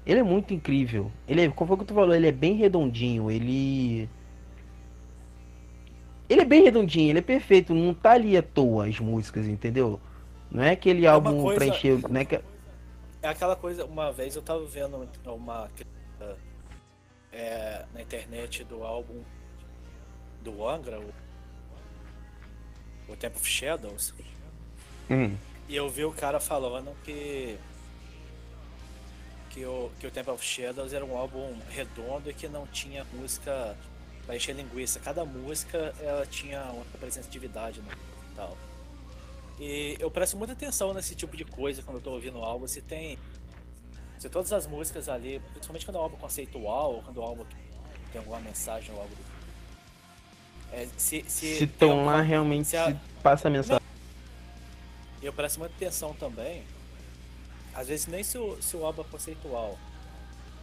ele 0.06 0.20
é 0.20 0.24
muito 0.24 0.54
incrível. 0.54 1.12
Ele 1.28 1.42
é, 1.42 1.50
como 1.50 1.68
foi 1.68 1.78
que 1.78 1.86
tu 1.86 1.94
falou, 1.94 2.16
ele 2.16 2.28
é 2.28 2.32
bem 2.32 2.56
redondinho, 2.56 3.30
ele 3.30 4.10
ele 6.30 6.42
é 6.42 6.46
bem 6.46 6.64
redondinho, 6.64 7.10
ele 7.10 7.20
é 7.20 7.22
perfeito, 7.22 7.74
não 7.74 7.94
tá 7.94 8.12
ali 8.12 8.38
à 8.38 8.44
toa 8.44 8.88
as 8.88 9.00
músicas, 9.00 9.48
entendeu? 9.48 10.00
Não 10.50 10.64
é 10.64 10.72
aquele 10.72 11.06
uma 11.06 11.14
álbum 11.14 11.42
coisa- 11.44 11.66
não 12.10 12.20
é 12.22 12.26
que 12.26 12.36
É 13.22 13.28
aquela 13.30 13.56
coisa, 13.56 13.84
uma 13.86 14.12
vez 14.12 14.36
eu 14.36 14.42
tava 14.42 14.66
vendo 14.66 15.08
uma 15.26 15.70
é, 17.32 17.86
na 17.94 18.02
internet 18.02 18.64
do 18.64 18.84
álbum 18.84 19.22
do 20.42 20.68
Angra, 20.68 21.00
o, 21.00 21.14
o 23.10 23.16
Temple 23.16 23.40
of 23.40 23.50
Shadows, 23.50 24.14
Hum, 25.10 25.36
e 25.70 25.76
eu 25.76 25.90
vi 25.90 26.04
o 26.04 26.12
cara 26.12 26.40
falando 26.40 26.94
que 27.04 27.58
que 29.50 29.66
o, 29.66 29.90
que 30.00 30.06
o 30.08 30.12
Temple 30.12 30.34
of 30.34 30.44
Shadows 30.44 30.94
era 30.94 31.04
um 31.04 31.18
álbum 31.18 31.58
redondo 31.70 32.30
e 32.30 32.34
que 32.34 32.48
não 32.48 32.68
tinha 32.68 33.06
música 33.14 33.76
pra 34.26 34.36
encher 34.36 34.54
linguiça. 34.56 35.00
Cada 35.00 35.24
música 35.26 35.94
ela 36.02 36.26
tinha 36.26 36.62
uma 36.66 36.84
representatividade 36.92 37.82
no 37.82 37.90
e 37.92 38.36
tal. 38.36 38.58
E 39.60 39.98
eu 40.00 40.10
presto 40.12 40.38
muita 40.38 40.54
atenção 40.54 40.94
nesse 40.94 41.16
tipo 41.16 41.36
de 41.36 41.44
coisa 41.44 41.82
quando 41.82 41.98
eu 41.98 42.02
tô 42.04 42.12
ouvindo 42.12 42.38
o 42.40 42.44
álbum, 42.44 42.68
se 42.68 42.82
tem. 42.82 43.18
Se 44.20 44.30
todas 44.30 44.52
as 44.54 44.66
músicas 44.68 45.08
ali, 45.10 45.40
principalmente 45.52 45.86
quando 45.86 45.98
é 45.98 46.00
um 46.00 46.04
álbum 46.04 46.18
conceitual, 46.18 46.96
ou 46.96 47.04
quando 47.04 47.22
é 47.22 47.24
um 47.24 47.28
álbum 47.28 47.46
tem 48.12 48.20
alguma 48.20 48.40
mensagem 48.40 48.94
ou 48.94 49.02
algo 49.02 49.14
do 49.16 49.38
é, 50.72 50.86
se, 50.98 51.24
se, 51.28 51.30
se 51.30 51.56
tem 51.58 51.64
estão 51.68 51.92
alguma- 51.92 52.22
realmente 52.22 52.68
se 52.70 52.78
a- 52.78 52.96
passa 53.24 53.48
a 53.48 53.52
mensagem. 53.52 53.82
eu 55.22 55.32
presto 55.32 55.60
muita 55.60 55.74
atenção 55.76 56.14
também 56.14 56.64
às 57.74 57.88
vezes 57.88 58.08
nem 58.08 58.24
se 58.24 58.38
o, 58.38 58.62
se 58.62 58.76
o 58.76 58.86
álbum 58.86 59.02
é 59.02 59.06
conceitual, 59.06 59.78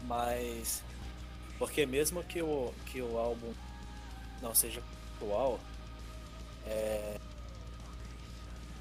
mas 0.04 0.82
porque 1.58 1.86
mesmo 1.86 2.22
que 2.24 2.42
o, 2.42 2.72
que 2.86 3.00
o 3.00 3.16
álbum 3.18 3.52
não 4.42 4.54
seja 4.54 4.82
conceitual, 5.18 5.60
é, 6.66 7.18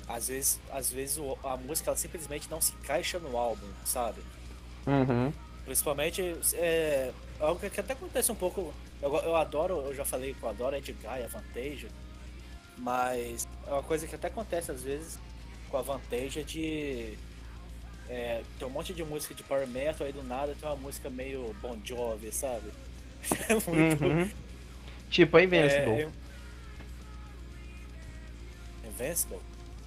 às 0.07 0.27
vezes, 0.27 0.59
às 0.71 0.91
vezes 0.91 1.17
a 1.43 1.57
música 1.57 1.89
ela 1.89 1.97
simplesmente 1.97 2.49
não 2.49 2.61
se 2.61 2.73
encaixa 2.73 3.19
no 3.19 3.37
álbum, 3.37 3.67
sabe? 3.85 4.21
Uhum. 4.85 5.31
Principalmente 5.65 6.35
é, 6.55 7.11
algo 7.39 7.59
que 7.69 7.79
até 7.79 7.93
acontece 7.93 8.31
um 8.31 8.35
pouco. 8.35 8.73
Eu, 9.01 9.15
eu 9.15 9.35
adoro, 9.35 9.81
eu 9.81 9.95
já 9.95 10.05
falei 10.05 10.33
que 10.33 10.43
eu 10.43 10.49
adoro 10.49 10.75
Ed 10.75 10.91
Guy, 10.93 11.23
a 11.23 11.27
Vantage, 11.27 11.87
mas 12.77 13.47
é 13.67 13.71
uma 13.71 13.83
coisa 13.83 14.07
que 14.07 14.15
até 14.15 14.27
acontece 14.27 14.71
às 14.71 14.83
vezes 14.83 15.19
com 15.69 15.77
a 15.77 15.81
Vantage 15.81 16.43
de 16.43 17.17
é, 18.09 18.43
tem 18.59 18.67
um 18.67 18.71
monte 18.71 18.93
de 18.93 19.03
música 19.03 19.33
de 19.33 19.43
power 19.43 19.67
metal 19.67 20.05
aí 20.05 20.13
do 20.13 20.23
nada 20.23 20.55
tem 20.59 20.67
uma 20.67 20.75
música 20.75 21.09
meio 21.09 21.55
Bon 21.61 21.79
Jovi, 21.83 22.31
sabe? 22.31 22.71
É 23.49 23.53
muito... 23.53 24.03
Uhum. 24.03 24.29
Tipo 25.09 25.37
a 25.37 25.43
Invincible. 25.43 26.01
É... 26.01 26.09
Invincible? 28.87 29.39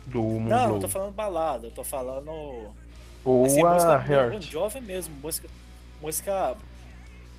Do 0.07 0.23
Não, 0.23 0.69
não 0.69 0.81
tô 0.81 0.89
falando 0.89 1.15
balada, 1.15 1.67
eu 1.67 1.71
tô 1.71 1.83
falando. 1.83 2.31
Ou 3.25 3.45
assim, 3.45 3.63
a 3.65 3.75
música 3.75 4.13
Heart. 4.13 4.43
Jovi 4.43 4.81
mesmo, 4.81 5.15
música, 5.17 5.49
música 6.01 6.57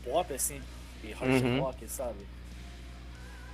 pop, 0.04 0.34
assim, 0.34 0.62
e 1.04 1.12
hard 1.14 1.44
uhum. 1.44 1.62
rock, 1.62 1.88
sabe? 1.88 2.28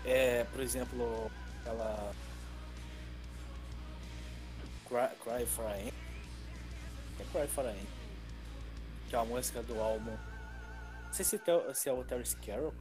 É, 0.04 0.44
por 0.46 0.62
exemplo, 0.62 1.32
aquela. 1.62 2.12
Cry, 4.88 5.10
Cry 5.24 5.46
for 5.46 5.66
a 5.66 5.78
é 5.78 5.92
Cry 7.32 7.48
for 7.48 7.66
a 7.66 7.74
Que 9.10 9.16
é 9.16 9.20
a 9.20 9.26
música 9.26 9.62
do 9.64 9.80
álbum. 9.80 10.12
Não 11.06 11.14
sei 11.14 11.24
se, 11.24 11.40
se 11.76 11.90
é 11.90 11.94
o 11.94 12.04
Terry 12.04 12.24
Carroll, 12.46 12.74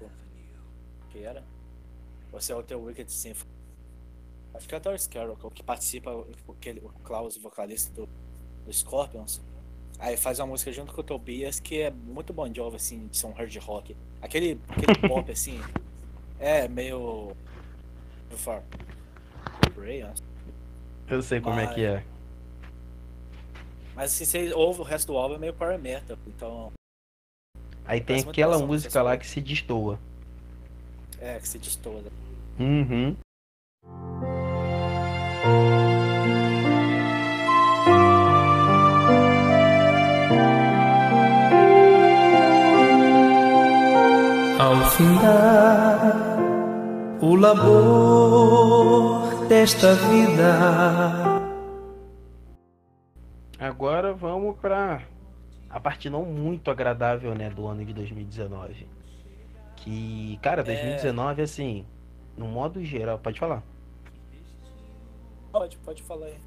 que 1.10 1.22
era. 1.22 1.44
Ou 2.32 2.40
se 2.40 2.52
é 2.52 2.56
o 2.56 2.62
The 2.62 2.74
Wicked 2.74 3.12
Symphony. 3.12 3.51
Acho 4.54 4.68
que 4.68 4.74
é 4.74 4.78
o 4.78 4.80
Terry 4.80 5.08
Carroll, 5.08 5.36
que 5.50 5.62
participa, 5.62 6.10
aquele, 6.48 6.80
o 6.80 6.88
Klaus, 7.02 7.36
vocalista 7.36 7.92
do, 7.94 8.08
do 8.64 8.72
Scorpions. 8.72 9.40
Aí 9.98 10.16
faz 10.16 10.38
uma 10.38 10.46
música 10.46 10.72
junto 10.72 10.92
com 10.92 11.00
o 11.00 11.04
Tobias 11.04 11.60
que 11.60 11.82
é 11.82 11.90
muito 11.90 12.32
bom 12.32 12.52
Jovi, 12.52 12.76
assim, 12.76 13.06
de 13.06 13.16
som 13.16 13.32
hard 13.32 13.54
rock. 13.58 13.96
Aquele, 14.20 14.60
aquele 14.68 14.98
pop, 15.08 15.30
assim, 15.30 15.60
é 16.38 16.68
meio. 16.68 17.36
Far. 18.30 18.62
Eu 21.08 21.22
sei 21.22 21.40
como 21.40 21.56
Mas... 21.56 21.70
é 21.70 21.74
que 21.74 21.84
é. 21.84 22.04
Mas 23.94 24.12
assim, 24.12 24.24
você 24.24 24.52
ouve 24.54 24.80
o 24.80 24.84
resto 24.84 25.08
do 25.12 25.18
álbum 25.18 25.34
é 25.34 25.38
meio 25.38 25.54
power 25.54 25.78
metal, 25.78 26.16
então. 26.26 26.72
Aí 27.84 28.00
tem 28.00 28.20
aquela 28.20 28.58
música 28.58 29.02
lá 29.02 29.16
que 29.16 29.26
se 29.26 29.40
destoa. 29.40 29.98
É, 31.20 31.38
que 31.38 31.46
se 31.46 31.58
destoa. 31.58 32.02
Uhum. 32.58 33.16
Ao 35.44 35.50
findar 44.90 46.38
o 47.20 47.34
labor 47.34 49.46
desta 49.48 49.94
vida 49.94 51.42
Agora 53.58 54.12
vamos 54.12 54.56
para 54.58 55.02
a 55.68 55.80
parte 55.80 56.08
não 56.08 56.24
muito 56.24 56.70
agradável, 56.70 57.34
né, 57.34 57.50
do 57.50 57.66
ano 57.66 57.84
de 57.84 57.92
2019. 57.92 58.86
Que, 59.74 60.38
cara, 60.40 60.62
2019 60.62 61.40
é... 61.40 61.44
assim, 61.44 61.84
no 62.36 62.46
modo 62.46 62.84
geral, 62.84 63.18
pode 63.18 63.40
falar. 63.40 63.71
Pode, 65.52 65.76
pode 65.78 66.02
falar 66.02 66.26
aí. 66.26 66.38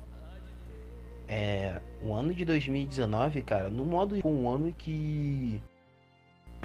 É, 1.27 1.79
o 2.01 2.13
ano 2.13 2.33
de 2.33 2.43
2019, 2.43 3.41
cara, 3.43 3.69
no 3.69 3.85
modo 3.85 4.19
foi 4.19 4.31
um 4.31 4.49
ano 4.49 4.73
que 4.73 5.61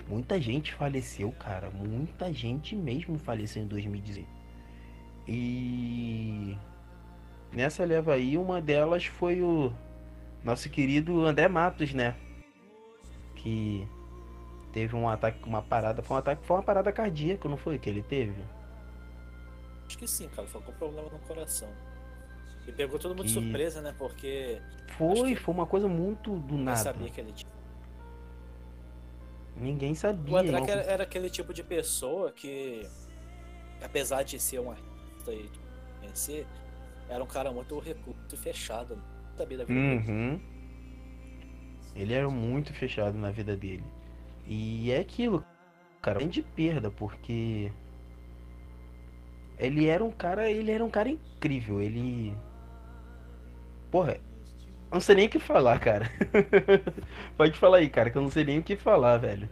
muita 0.09 0.41
gente 0.41 0.75
faleceu, 0.75 1.33
cara, 1.33 1.71
muita 1.71 2.33
gente 2.33 2.75
mesmo 2.75 3.19
faleceu 3.19 3.63
em 3.63 3.67
2019. 3.67 4.27
E 5.29 6.59
nessa 7.53 7.85
leva 7.85 8.15
aí, 8.15 8.37
uma 8.37 8.61
delas 8.61 9.05
foi 9.05 9.43
o 9.43 9.73
nosso 10.43 10.69
querido 10.71 11.25
André 11.25 11.47
Matos, 11.47 11.93
né? 11.93 12.17
Que 13.37 13.87
teve 14.73 14.97
um 14.97 15.09
ataque, 15.09 15.47
uma 15.47 15.63
parada, 15.63 16.03
foi 16.03 16.17
um 16.17 16.21
ataque, 16.21 16.45
foi 16.45 16.57
uma 16.57 16.63
parada 16.63 16.91
cardíaca, 16.91 17.49
não 17.49 17.57
foi 17.57 17.79
que 17.79 17.89
ele 17.89 18.03
teve? 18.03 18.43
Acho 19.87 19.99
que 19.99 20.09
sim, 20.09 20.29
cara, 20.29 20.47
foi 20.49 20.61
com 20.63 20.73
problema 20.73 21.09
no 21.11 21.19
coração. 21.21 21.69
E 22.71 22.73
pegou 22.73 23.01
todo 23.01 23.11
mundo 23.11 23.27
de 23.27 23.33
surpresa, 23.33 23.83
né? 23.83 23.93
Porque 23.99 24.63
foi, 24.97 25.35
foi 25.35 25.55
uma 25.55 25.67
coisa 25.67 25.89
muito 25.89 26.37
do 26.39 26.57
nada. 26.57 26.77
sabia 26.77 27.11
que 27.11 27.21
ele 27.21 27.33
tinha. 27.33 27.51
Ninguém 29.57 29.95
sabia. 29.95 30.33
O 30.33 30.37
André 30.37 30.61
não... 30.61 30.69
era, 30.69 30.83
era, 30.83 31.03
aquele 31.03 31.29
tipo 31.29 31.53
de 31.53 31.65
pessoa 31.65 32.31
que, 32.31 32.87
apesar 33.83 34.23
de 34.23 34.39
ser 34.39 34.61
um 34.61 34.71
artista 34.71 35.33
e 35.33 35.51
vencer, 36.01 36.47
era 37.09 37.23
um 37.23 37.27
cara 37.27 37.51
muito 37.51 37.77
recluso 37.81 38.19
e 38.33 38.37
fechado. 38.37 38.95
Né? 38.95 39.03
sabia 39.37 39.59
da 39.59 39.65
vida 39.65 39.81
uhum. 39.81 40.37
dele. 40.37 40.43
Ele 41.97 42.15
era 42.15 42.31
muito 42.31 42.73
fechado 42.73 43.19
na 43.19 43.33
vida 43.33 43.57
dele. 43.57 43.85
E 44.47 44.93
é 44.93 45.01
aquilo, 45.01 45.45
cara, 46.01 46.25
de 46.25 46.43
perda, 46.43 46.89
porque 46.89 47.73
ele 49.59 49.87
era 49.87 50.05
um 50.05 50.11
cara, 50.11 50.49
ele 50.49 50.71
era 50.71 50.85
um 50.85 50.91
cara 50.91 51.09
incrível, 51.09 51.81
ele 51.81 52.35
Porra, 53.91 54.19
não 54.91 55.01
sei 55.01 55.15
nem 55.15 55.27
o 55.27 55.31
que 55.31 55.39
falar, 55.39 55.79
cara. 55.81 56.07
Pode 57.37 57.59
falar 57.59 57.79
aí, 57.79 57.89
cara, 57.89 58.11
que 58.11 58.19
eu 58.19 58.23
não 58.23 58.31
sei 58.31 58.45
nem 58.45 58.59
o 58.59 58.63
que 58.63 58.77
falar, 58.77 59.19
velho. 59.19 59.49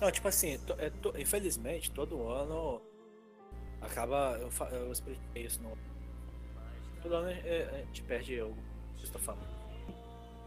Não, 0.00 0.10
tipo 0.10 0.28
assim, 0.28 0.58
to, 0.58 0.74
é, 0.78 0.90
to, 0.90 1.12
infelizmente, 1.18 1.90
todo 1.90 2.28
ano 2.28 2.80
acaba. 3.80 4.38
Eu, 4.40 4.50
eu 4.72 4.92
expliquei 4.92 5.44
isso 5.44 5.62
no 5.62 5.76
todo 7.02 7.14
ano 7.14 7.30
é, 7.30 7.68
a 7.72 7.78
gente 7.78 8.02
perde 8.02 8.38
algo. 8.38 8.56
Você 8.96 9.04
está 9.04 9.18
falando. 9.18 9.48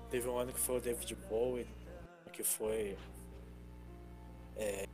Teve 0.10 0.28
um 0.28 0.38
ano 0.38 0.54
que 0.54 0.60
foi 0.60 0.78
o 0.78 0.82
David 0.82 1.16
Bowie, 1.30 1.68
que 2.32 2.44
foi. 2.44 2.98
É, 4.56 4.88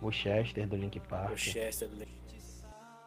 o 0.00 0.10
Chester 0.10 0.66
do 0.66 0.76
Link 0.76 0.98
Park. 1.00 1.32
O 1.32 1.36
Chester 1.36 1.88
do 1.88 1.96
Link 1.96 2.19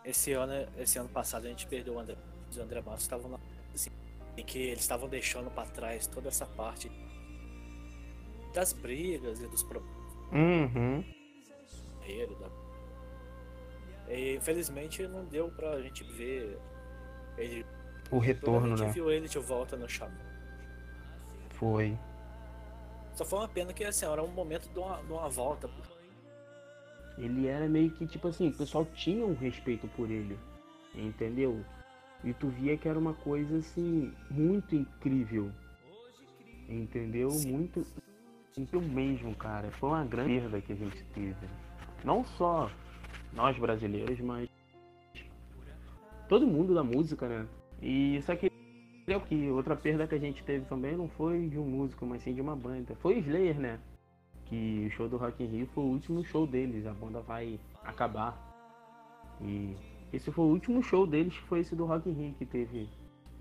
Esse 0.05 0.33
ano, 0.33 0.53
esse 0.77 0.97
ano 0.97 1.09
passado 1.09 1.45
a 1.45 1.49
gente 1.49 1.65
perdeu 1.67 1.95
o 1.95 1.99
André. 1.99 2.15
Os 2.49 2.57
André 2.57 2.81
Matos 2.81 3.03
estavam 3.03 3.39
assim, 3.73 3.89
em 4.37 4.43
que 4.43 4.59
eles 4.59 4.81
estavam 4.81 5.07
deixando 5.07 5.49
para 5.49 5.67
trás 5.69 6.07
toda 6.07 6.27
essa 6.27 6.45
parte 6.45 6.91
das 8.53 8.73
brigas 8.73 9.39
e 9.39 9.47
dos 9.47 9.63
problemas. 9.63 10.13
Uhum. 10.31 11.03
E 14.09 14.35
infelizmente 14.35 15.07
não 15.07 15.25
deu 15.25 15.49
pra 15.49 15.81
gente 15.81 16.03
ver 16.03 16.59
ele, 17.37 17.65
o 18.11 18.19
retorno, 18.19 18.67
né? 18.67 18.73
A 18.73 18.77
gente 18.77 18.93
viu 18.93 19.09
ele 19.09 19.27
de 19.27 19.39
volta 19.39 19.75
no 19.75 19.89
chão. 19.89 20.11
Foi. 21.51 21.97
Só 23.15 23.25
foi 23.25 23.39
uma 23.39 23.47
pena 23.47 23.73
que 23.73 23.83
assim, 23.83 24.05
era 24.05 24.21
um 24.21 24.27
momento 24.27 24.69
de 24.69 24.77
uma, 24.77 24.97
de 25.01 25.11
uma 25.11 25.29
volta. 25.29 25.69
Ele 27.17 27.47
era 27.47 27.67
meio 27.67 27.91
que 27.91 28.07
tipo 28.07 28.27
assim, 28.27 28.49
o 28.49 28.53
pessoal 28.53 28.85
tinha 28.93 29.25
um 29.25 29.35
respeito 29.35 29.87
por 29.89 30.09
ele. 30.09 30.37
Entendeu? 30.95 31.63
E 32.23 32.33
tu 32.33 32.47
via 32.47 32.77
que 32.77 32.87
era 32.87 32.97
uma 32.97 33.13
coisa 33.13 33.57
assim, 33.57 34.11
muito 34.29 34.75
incrível. 34.75 35.51
Entendeu? 36.67 37.29
Muito. 37.45 37.85
Muito 38.55 38.81
mesmo, 38.81 39.35
cara. 39.35 39.71
Foi 39.71 39.89
uma 39.89 40.05
grande 40.05 40.39
perda 40.39 40.61
que 40.61 40.73
a 40.73 40.75
gente 40.75 41.03
teve. 41.05 41.47
Não 42.03 42.23
só 42.23 42.69
nós 43.33 43.57
brasileiros, 43.57 44.19
mas 44.19 44.47
todo 46.29 46.47
mundo 46.47 46.73
da 46.73 46.83
música, 46.83 47.27
né? 47.27 47.47
E 47.81 48.17
isso 48.17 48.31
aqui 48.31 48.49
é 49.07 49.17
o 49.17 49.21
que 49.21 49.49
outra 49.49 49.75
perda 49.75 50.07
que 50.07 50.15
a 50.15 50.19
gente 50.19 50.43
teve 50.43 50.65
também 50.65 50.95
não 50.95 51.09
foi 51.09 51.49
de 51.49 51.59
um 51.59 51.65
músico, 51.65 52.05
mas 52.05 52.23
sim 52.23 52.33
de 52.33 52.41
uma 52.41 52.55
banda. 52.55 52.95
Foi 52.95 53.15
o 53.15 53.19
Slayer, 53.19 53.59
né? 53.59 53.79
Que 54.45 54.87
o 54.87 54.91
show 54.91 55.07
do 55.07 55.17
Rock 55.17 55.43
in 55.43 55.47
Rio 55.47 55.67
foi 55.73 55.83
o 55.83 55.87
último 55.87 56.23
show 56.23 56.45
deles, 56.45 56.85
a 56.85 56.93
banda 56.93 57.21
vai 57.21 57.59
acabar. 57.83 58.37
E 59.41 59.75
esse 60.11 60.31
foi 60.31 60.45
o 60.45 60.49
último 60.49 60.83
show 60.83 61.07
deles, 61.07 61.35
foi 61.47 61.59
esse 61.59 61.75
do 61.75 61.85
Rock 61.85 62.09
in 62.09 62.13
Rio 62.13 62.33
que 62.33 62.45
teve 62.45 62.89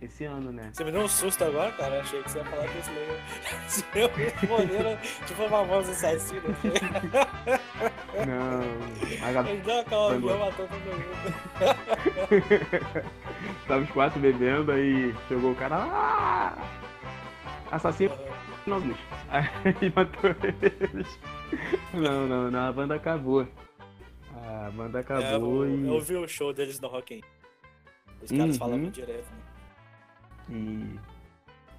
esse 0.03 0.25
ano, 0.25 0.51
né? 0.51 0.71
Você 0.73 0.83
me 0.85 0.91
deu 0.91 1.03
um 1.03 1.09
susto 1.09 1.45
agora, 1.45 1.71
cara. 1.73 2.01
Achei 2.01 2.23
que 2.23 2.31
você 2.31 2.39
ia 2.39 2.45
falar 2.45 2.67
que 2.69 2.79
esse 2.79 2.91
Slayer. 2.91 4.15
Responder, 4.17 4.99
tipo 5.27 5.43
uma 5.45 5.63
voz 5.65 5.89
assassina. 5.89 6.43
Não. 8.27 8.63
A 9.25 9.51
Ele 9.51 9.63
deu 9.63 10.39
matou 10.39 10.67
todo 10.67 10.81
mundo. 10.81 11.05
Tava 13.69 13.83
os 13.83 13.91
quatro 13.91 14.21
bebendo, 14.21 14.73
aí 14.73 15.15
chegou 15.29 15.53
o 15.53 15.55
cara. 15.55 15.77
Ah! 15.77 16.57
Assassino 17.71 18.15
Aí 19.29 19.93
matou 19.95 20.31
eles. 20.43 21.19
Não, 21.95 22.27
não, 22.27 22.51
não, 22.51 22.69
a 22.69 22.73
banda 22.73 22.95
acabou. 22.95 23.47
A 24.35 24.71
banda 24.71 24.99
É, 24.99 25.01
acabou 25.03 25.65
eu, 25.65 25.79
e. 25.79 25.89
eu 25.89 26.01
vi 26.01 26.17
o 26.17 26.29
show 26.29 26.53
deles 26.53 26.81
no 26.81 26.89
Rock 26.89 27.15
in. 27.17 27.21
Os 28.23 28.31
Uhum. 28.31 28.39
caras 28.39 28.57
falavam 28.57 28.91
direto, 28.91 29.27
né? 29.31 29.43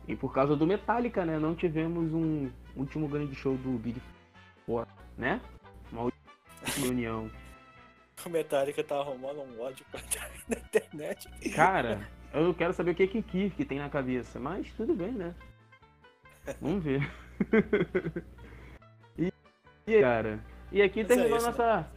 E, 0.07 0.11
e 0.11 0.15
por 0.15 0.33
causa 0.33 0.55
do 0.55 0.67
Metallica, 0.67 1.25
né? 1.25 1.39
Não 1.39 1.55
tivemos 1.55 2.11
um 2.13 2.49
último 2.75 3.07
grande 3.07 3.33
show 3.35 3.55
do 3.57 3.77
Big 3.77 4.01
Four, 4.65 4.85
né? 5.17 5.39
Uma 5.91 6.03
última 6.11 6.21
reunião. 6.77 7.29
O 8.25 8.29
Metallica 8.29 8.83
tá 8.83 8.97
arrumando 8.99 9.39
um 9.41 9.61
ódio 9.61 9.85
pra 9.91 9.99
na 10.47 10.55
internet. 10.57 11.29
Cara, 11.55 12.07
eu 12.33 12.53
quero 12.53 12.73
saber 12.73 12.91
o 12.91 12.95
que 12.95 13.07
que 13.07 13.21
Kirk 13.21 13.65
tem 13.65 13.79
na 13.79 13.89
cabeça, 13.89 14.39
mas 14.39 14.71
tudo 14.73 14.93
bem, 14.93 15.11
né? 15.11 15.33
Vamos 16.61 16.83
ver. 16.83 17.11
e, 19.17 19.31
e, 19.87 20.01
cara, 20.01 20.39
e 20.71 20.81
aqui 20.81 21.01
Mas 21.03 21.11
é 21.11 21.15
terminou 21.15 21.37
isso, 21.37 21.47
nossa, 21.47 21.87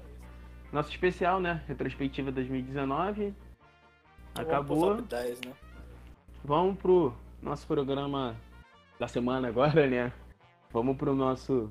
nosso 0.72 0.90
especial, 0.90 1.40
né? 1.40 1.62
Retrospectiva 1.66 2.30
2019. 2.32 3.34
Acabou. 4.34 4.80
Vamos 4.80 4.96
pro 4.96 5.06
top 5.06 5.22
10, 5.24 5.40
né? 5.42 5.52
Vamos 6.44 6.78
pro 6.78 7.14
nosso 7.42 7.66
programa 7.66 8.36
da 8.98 9.08
semana 9.08 9.48
agora, 9.48 9.86
né? 9.86 10.12
Vamos 10.70 10.96
pro 10.96 11.14
nosso 11.14 11.70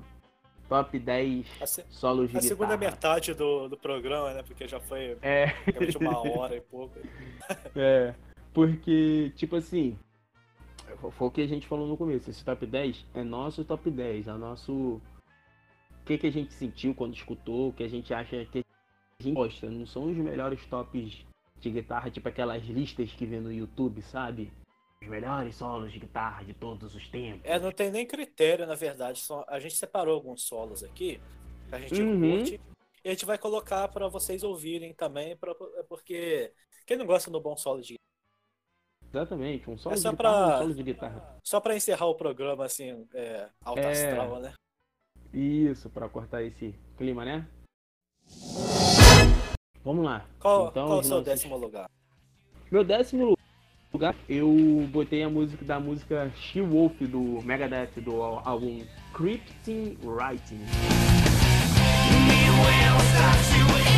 top 0.68 0.98
10 0.98 1.46
A, 1.60 1.66
se- 1.66 1.84
solos 1.88 2.30
de 2.30 2.38
a 2.38 2.40
segunda 2.42 2.76
guitarra. 2.76 2.92
metade 2.92 3.34
do, 3.34 3.68
do 3.68 3.76
programa, 3.76 4.32
né? 4.34 4.42
Porque 4.42 4.66
já 4.66 4.80
foi 4.80 5.16
É, 5.22 5.54
uma 5.98 6.18
hora 6.18 6.56
e 6.56 6.60
pouco. 6.60 6.98
é, 7.76 8.14
porque, 8.52 9.32
tipo 9.36 9.56
assim, 9.56 9.96
foi 10.96 11.28
o 11.28 11.30
que 11.30 11.40
a 11.42 11.46
gente 11.46 11.66
falou 11.66 11.86
no 11.86 11.96
começo, 11.96 12.30
esse 12.30 12.44
top 12.44 12.66
10 12.66 13.06
é 13.14 13.22
nosso 13.22 13.64
top 13.64 13.90
10, 13.90 14.28
é 14.28 14.32
nosso... 14.32 14.72
O 14.72 16.04
que, 16.06 16.18
que 16.18 16.26
a 16.26 16.32
gente 16.32 16.52
sentiu 16.54 16.94
quando 16.94 17.14
escutou, 17.14 17.68
o 17.68 17.72
que 17.72 17.82
a 17.82 17.88
gente 17.88 18.14
acha 18.14 18.44
que 18.46 18.58
a 18.58 19.22
gente 19.22 19.34
gosta, 19.34 19.68
não 19.68 19.86
são 19.86 20.04
os 20.04 20.16
melhores 20.16 20.64
tops 20.66 21.24
de 21.60 21.70
guitarra, 21.70 22.10
tipo 22.10 22.28
aquelas 22.28 22.62
listas 22.64 23.12
que 23.12 23.26
vê 23.26 23.40
no 23.40 23.52
YouTube, 23.52 24.00
sabe? 24.02 24.52
Os 25.02 25.08
melhores 25.08 25.56
solos 25.56 25.92
de 25.92 25.98
guitarra 25.98 26.44
de 26.44 26.54
todos 26.54 26.94
os 26.94 27.08
tempos. 27.08 27.40
É, 27.44 27.58
não 27.58 27.72
tem 27.72 27.90
nem 27.90 28.06
critério, 28.06 28.66
na 28.66 28.74
verdade. 28.74 29.18
Só, 29.20 29.44
a 29.48 29.58
gente 29.58 29.74
separou 29.76 30.14
alguns 30.14 30.42
solos 30.42 30.82
aqui 30.84 31.20
que 31.68 31.74
a 31.74 31.78
gente 31.80 32.00
Uhum. 32.00 32.20
curte. 32.20 32.60
E 33.04 33.08
a 33.08 33.12
gente 33.12 33.24
vai 33.24 33.38
colocar 33.38 33.88
pra 33.88 34.08
vocês 34.08 34.42
ouvirem 34.42 34.94
também, 34.94 35.36
pra, 35.36 35.54
é 35.76 35.82
porque 35.84 36.52
quem 36.86 36.96
não 36.96 37.06
gosta 37.06 37.30
do 37.30 37.40
bom 37.40 37.56
solo 37.56 37.80
de 37.80 37.96
Exatamente, 39.12 39.70
um 39.70 39.78
solo 39.78 39.94
É 39.94 39.96
de 39.96 40.02
só 40.02 40.10
guitarra, 40.10 40.46
pra- 40.46 40.56
um 40.56 40.58
solo 40.62 40.74
de 40.74 40.82
guitarra. 40.82 41.36
Só 41.42 41.60
pra 41.60 41.76
encerrar 41.76 42.06
o 42.06 42.14
programa, 42.14 42.64
assim, 42.64 43.06
é, 43.14 43.48
alto 43.64 43.80
É. 43.80 43.90
astral, 43.92 44.40
né? 44.40 44.52
Isso, 45.32 45.88
pra 45.90 46.08
cortar 46.08 46.42
esse 46.42 46.74
clima, 46.96 47.24
né? 47.24 47.46
Vamos 49.84 50.04
lá. 50.04 50.26
Qual, 50.40 50.68
Então, 50.68 50.86
qual 50.86 50.98
o 50.98 51.02
seu 51.02 51.10
nossos- 51.18 51.24
décimo 51.24 51.56
lugar? 51.56 51.88
Meu 52.70 52.82
décimo 52.84 53.36
lugar, 53.92 54.14
eu 54.28 54.48
botei 54.90 55.22
a 55.22 55.28
música 55.30 55.64
da 55.64 55.78
música 55.78 56.30
She 56.36 56.60
Wolf 56.60 57.00
do 57.02 57.40
Megadeth 57.42 58.00
do 58.00 58.20
álbum 58.22 58.84
Crypting 59.14 59.96
Writing. 60.02 60.60
É. 63.92 63.95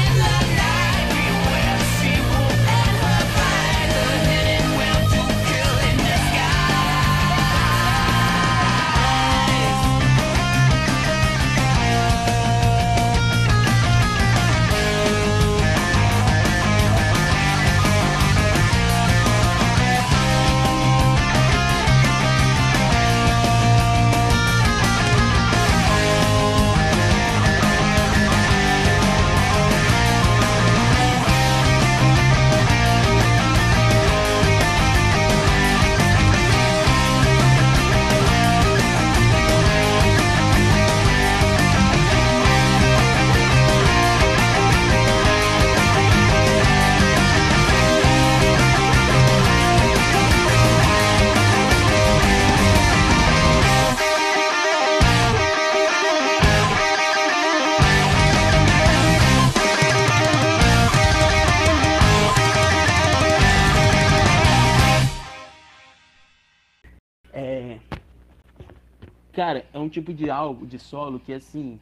um 69.89 69.91
tipo 69.91 70.13
de 70.13 70.31
álbum, 70.31 70.67
de 70.67 70.79
solo 70.79 71.19
que 71.19 71.33
assim. 71.33 71.81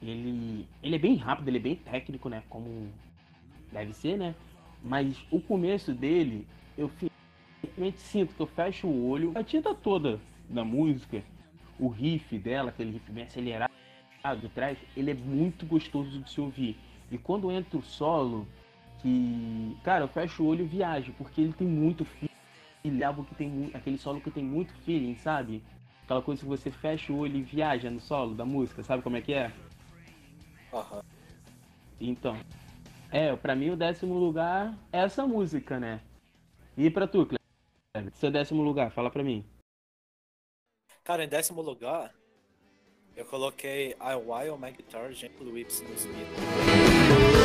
Ele. 0.00 0.66
Ele 0.82 0.94
é 0.94 0.98
bem 0.98 1.16
rápido, 1.16 1.48
ele 1.48 1.58
é 1.58 1.60
bem 1.60 1.76
técnico, 1.76 2.28
né? 2.28 2.42
Como 2.48 2.88
deve 3.72 3.92
ser, 3.92 4.16
né? 4.16 4.34
Mas 4.82 5.16
o 5.30 5.40
começo 5.40 5.92
dele, 5.92 6.46
eu 6.76 6.90
simplesmente 7.60 8.00
sinto 8.00 8.34
que 8.34 8.40
eu 8.40 8.46
fecho 8.46 8.86
o 8.86 9.08
olho, 9.08 9.32
a 9.34 9.42
tinta 9.42 9.74
toda 9.74 10.20
da 10.48 10.64
música, 10.64 11.22
o 11.78 11.88
riff 11.88 12.38
dela, 12.38 12.70
aquele 12.70 12.92
riff 12.92 13.12
bem 13.12 13.24
acelerado 13.24 13.70
de 14.40 14.48
trás, 14.48 14.78
ele 14.96 15.10
é 15.10 15.14
muito 15.14 15.66
gostoso 15.66 16.18
de 16.20 16.30
se 16.30 16.40
ouvir. 16.40 16.76
E 17.10 17.18
quando 17.18 17.50
entra 17.50 17.78
o 17.78 17.82
solo, 17.82 18.46
que. 19.00 19.76
Cara, 19.82 20.04
eu 20.04 20.08
fecho 20.08 20.42
o 20.42 20.46
olho 20.46 20.64
e 20.64 20.68
viajo, 20.68 21.12
porque 21.18 21.40
ele 21.40 21.52
tem 21.52 21.66
muito 21.66 22.04
feeling, 22.04 23.02
algo 23.02 23.24
que 23.24 23.34
tem 23.34 23.70
aquele 23.74 23.98
solo 23.98 24.20
que 24.20 24.30
tem 24.30 24.44
muito 24.44 24.72
feeling, 24.84 25.14
sabe? 25.16 25.62
Aquela 26.10 26.22
coisa 26.22 26.42
que 26.42 26.48
você 26.48 26.72
fecha 26.72 27.12
o 27.12 27.18
olho 27.18 27.36
e 27.36 27.42
viaja 27.42 27.88
no 27.88 28.00
solo 28.00 28.34
da 28.34 28.44
música, 28.44 28.82
sabe 28.82 29.00
como 29.00 29.16
é 29.16 29.20
que 29.20 29.32
é? 29.32 29.52
Aham. 30.72 31.04
Então. 32.00 32.36
É, 33.12 33.36
pra 33.36 33.54
mim 33.54 33.70
o 33.70 33.76
décimo 33.76 34.14
lugar 34.18 34.76
é 34.92 35.02
essa 35.02 35.24
música, 35.24 35.78
né? 35.78 36.00
E 36.76 36.90
pra 36.90 37.06
tu, 37.06 37.24
Cleber? 37.24 38.12
Seu 38.14 38.28
décimo 38.28 38.60
lugar, 38.60 38.90
fala 38.90 39.08
pra 39.08 39.22
mim. 39.22 39.44
Cara, 41.04 41.22
em 41.22 41.28
décimo 41.28 41.62
lugar, 41.62 42.12
eu 43.14 43.24
coloquei 43.24 43.90
I 43.90 44.16
While 44.16 44.58
My 44.58 44.72
Guitar 44.72 45.12
Gently 45.12 45.52
Whips 45.52 45.80
no 45.80 45.94
Smith. 45.94 47.39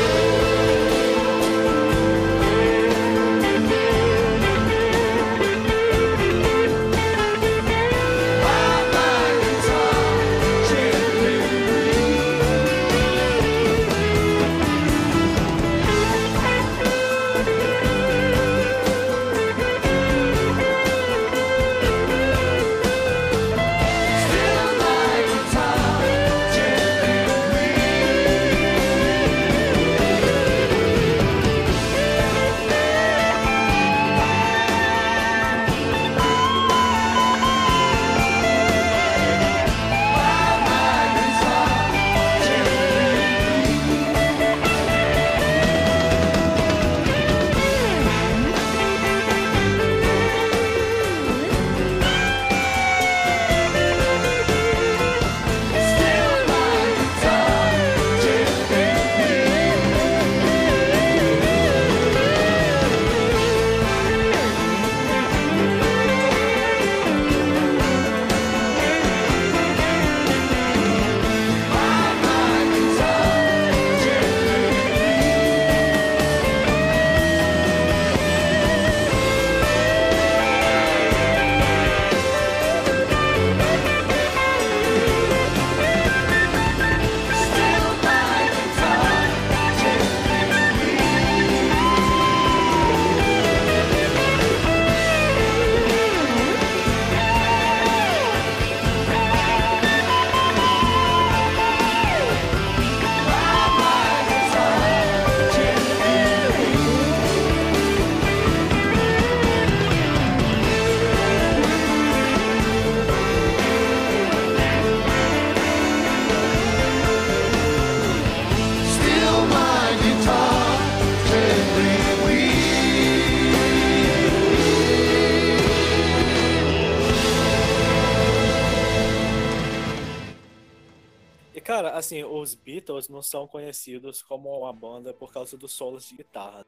Assim, 132.06 132.24
os 132.24 132.54
Beatles 132.54 133.10
não 133.10 133.22
são 133.22 133.48
conhecidos 133.48 134.22
como 134.22 134.50
uma 134.60 134.72
banda 134.72 135.14
por 135.14 135.34
causa 135.34 135.58
dos 135.58 135.74
solos 135.74 136.06
de 136.06 136.16
guitarra. 136.16 136.66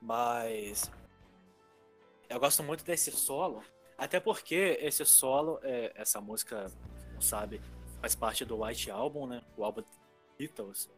Mas 0.00 0.90
eu 2.28 2.38
gosto 2.38 2.62
muito 2.62 2.84
desse 2.84 3.10
solo, 3.12 3.62
até 3.96 4.20
porque 4.20 4.78
esse 4.80 5.04
solo, 5.04 5.58
é, 5.62 5.92
essa 5.94 6.20
música, 6.20 6.70
não 7.14 7.20
sabe, 7.20 7.60
faz 8.00 8.14
parte 8.14 8.44
do 8.44 8.62
White 8.62 8.90
Album, 8.90 9.26
né? 9.26 9.42
O 9.56 9.64
álbum 9.64 9.82
Beatles, 10.38 10.90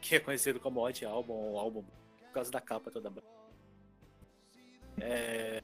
que 0.00 0.16
é 0.16 0.20
conhecido 0.20 0.60
como 0.60 0.84
White 0.84 1.04
Album 1.04 1.34
ou 1.34 1.58
álbum 1.58 1.84
por 2.18 2.32
causa 2.32 2.50
da 2.50 2.60
capa 2.60 2.90
toda 2.90 3.10
branca. 3.10 3.28
É, 5.00 5.62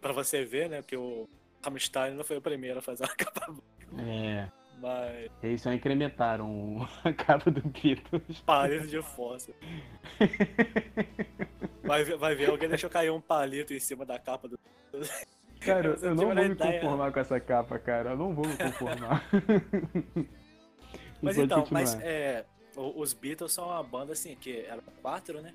pra 0.00 0.12
você 0.12 0.44
ver, 0.44 0.68
né? 0.68 0.82
Que 0.82 0.96
o 0.96 1.28
Rammstein 1.64 2.14
não 2.14 2.24
foi 2.24 2.36
o 2.36 2.42
primeiro 2.42 2.78
a 2.78 2.82
fazer 2.82 3.04
a 3.04 3.08
capa 3.16 3.46
branca. 3.46 4.02
É. 4.02 4.57
Mas. 4.80 5.30
Eles 5.42 5.62
só 5.62 5.72
incrementaram 5.72 6.86
a 7.04 7.12
capa 7.12 7.50
do 7.50 7.60
Beatles. 7.68 8.40
Palito 8.40 8.86
de 8.86 9.02
fósforo. 9.02 9.56
Vai, 11.82 12.04
ver- 12.04 12.16
vai 12.16 12.34
ver, 12.34 12.50
alguém 12.50 12.68
deixou 12.68 12.90
cair 12.90 13.10
um 13.10 13.20
palito 13.20 13.72
em 13.72 13.80
cima 13.80 14.04
da 14.04 14.18
capa 14.18 14.48
do. 14.48 14.58
Cara, 15.60 15.96
Você 15.96 16.06
eu 16.06 16.14
não 16.14 16.26
vou 16.26 16.34
me 16.34 16.54
conformar 16.54 17.12
com 17.12 17.20
essa 17.20 17.40
capa, 17.40 17.78
cara. 17.78 18.10
Eu 18.10 18.16
não 18.16 18.34
vou 18.34 18.46
me 18.46 18.56
conformar. 18.58 19.24
Mas 21.20 21.36
então, 21.36 21.60
continuar. 21.60 21.80
mas 21.80 21.94
é, 22.00 22.44
os 22.76 23.12
Beatles 23.12 23.52
são 23.52 23.66
uma 23.66 23.82
banda 23.82 24.12
assim, 24.12 24.36
que 24.36 24.60
eram 24.60 24.82
quatro, 25.02 25.40
né? 25.42 25.52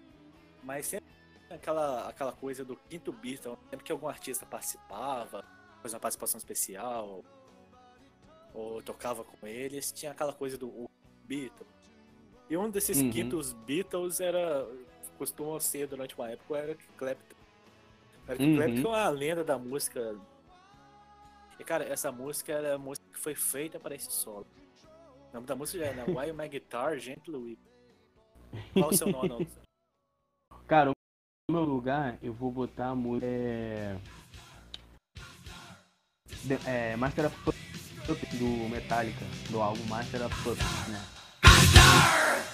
Mas 0.61 0.87
sempre 0.87 1.05
aquela, 1.49 2.09
aquela 2.09 2.31
coisa 2.33 2.65
do 2.65 2.75
quinto 2.89 3.11
Beatle, 3.13 3.57
sempre 3.69 3.85
que 3.85 3.91
algum 3.91 4.07
artista 4.07 4.45
participava, 4.45 5.43
fazia 5.81 5.95
uma 5.95 6.01
participação 6.01 6.37
especial, 6.37 7.23
ou 8.53 8.81
tocava 8.81 9.23
com 9.23 9.47
eles, 9.47 9.91
tinha 9.91 10.11
aquela 10.11 10.33
coisa 10.33 10.57
do 10.57 10.67
o 10.67 10.89
Beatle. 11.25 11.65
E 12.49 12.57
um 12.57 12.69
desses 12.69 12.97
Uhum. 12.99 13.11
quintos 13.11 13.53
Beatles 13.53 14.19
era. 14.19 14.67
costumou 15.17 15.59
ser 15.59 15.87
durante 15.87 16.15
uma 16.15 16.29
época 16.31 16.57
Eric 16.59 16.83
Clapton. 16.97 17.35
Eric 18.27 18.43
Uhum. 18.43 18.55
Clapton 18.57 18.95
é 18.95 18.99
uma 19.01 19.09
lenda 19.09 19.43
da 19.43 19.57
música. 19.57 20.19
E 21.59 21.63
cara, 21.63 21.85
essa 21.85 22.11
música 22.11 22.51
era 22.51 22.75
a 22.75 22.77
música 22.77 23.05
que 23.13 23.19
foi 23.19 23.35
feita 23.35 23.79
para 23.79 23.95
esse 23.95 24.11
solo. 24.11 24.45
O 25.29 25.33
nome 25.33 25.47
da 25.47 25.55
música 25.55 25.79
já 25.85 25.91
é 25.91 25.93
né? 25.93 26.03
Why 26.07 26.33
My 26.33 26.49
Guitar 26.49 26.97
Gently 26.99 27.35
Weep. 27.35 27.59
Qual 28.73 28.89
o 28.89 28.93
seu 28.97 29.07
nome? 29.07 29.47
Cara, 30.67 30.91
no 31.49 31.55
meu 31.55 31.63
lugar, 31.63 32.17
eu 32.21 32.33
vou 32.33 32.51
botar 32.51 32.89
a 32.89 32.95
música. 32.95 33.25
É... 33.27 33.97
The- 36.47 36.69
é 36.69 36.95
Master 36.97 37.27
of 37.27 37.35
do 38.07 38.69
Metallica, 38.69 39.25
do 39.49 39.61
álbum 39.61 39.83
Master 39.85 40.25
of 40.25 40.35
Puppets, 40.43 40.87
né? 40.87 41.01
Master, 41.43 42.52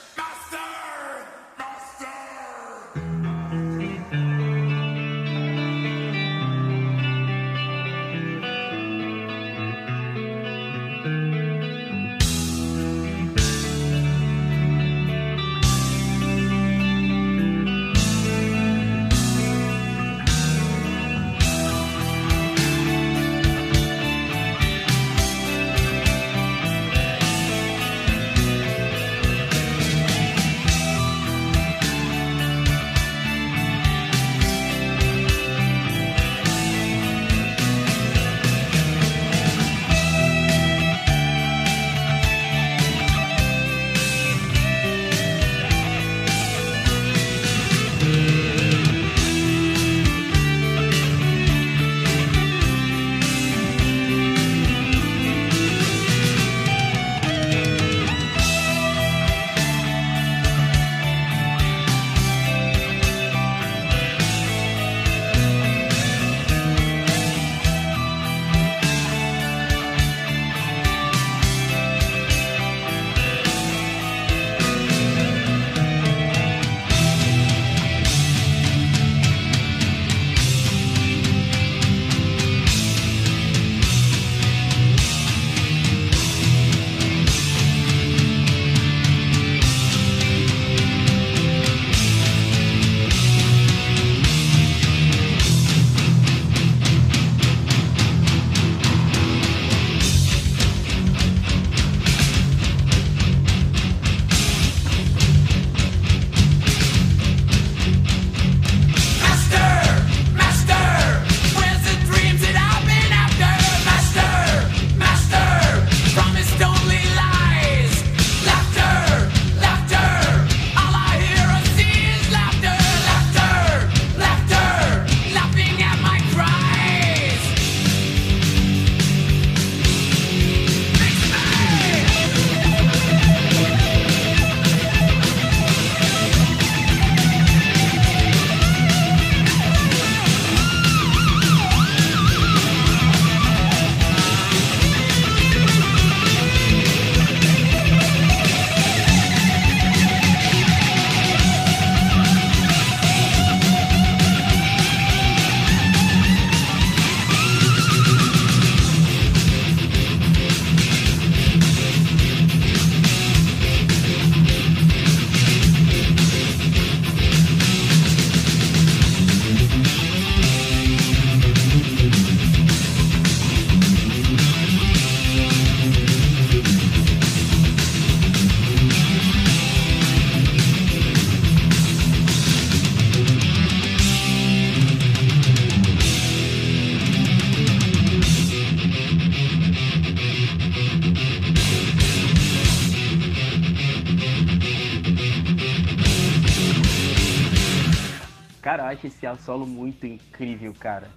Esse 199.33 199.43
solo 199.43 199.65
muito 199.65 200.05
incrível, 200.05 200.73
cara. 200.73 201.09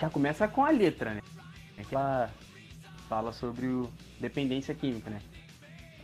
Já 0.00 0.08
começa 0.08 0.46
com 0.48 0.64
a 0.64 0.70
letra, 0.70 1.14
né? 1.14 1.22
Aquela 1.78 2.30
fala 3.08 3.32
sobre 3.32 3.66
o 3.66 3.90
dependência 4.20 4.74
química, 4.74 5.10
né? 5.10 5.20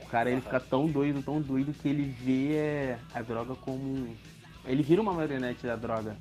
O 0.01 0.07
cara 0.07 0.31
ele 0.31 0.41
fica 0.41 0.61
tão 0.61 0.87
doido, 0.87 1.23
tão 1.23 1.41
doido 1.41 1.73
que 1.73 1.89
ele 1.89 2.05
vê 2.05 2.55
é, 2.55 2.99
a 3.15 3.23
droga 3.23 3.55
como. 3.57 4.17
Ele 4.65 4.83
vira 4.83 5.03
uma 5.03 5.13
marionete 5.13 5.67
da 5.67 5.77
droga. 5.77 6.17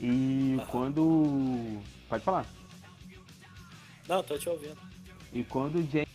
E 0.00 0.56
quando. 0.70 1.80
Pode 2.08 2.24
falar. 2.24 2.46
Não, 4.08 4.22
tô 4.22 4.36
te 4.36 4.48
ouvindo. 4.48 4.76
E 5.32 5.42
quando 5.44 5.76
o 5.76 5.82
Jamie 5.82 6.06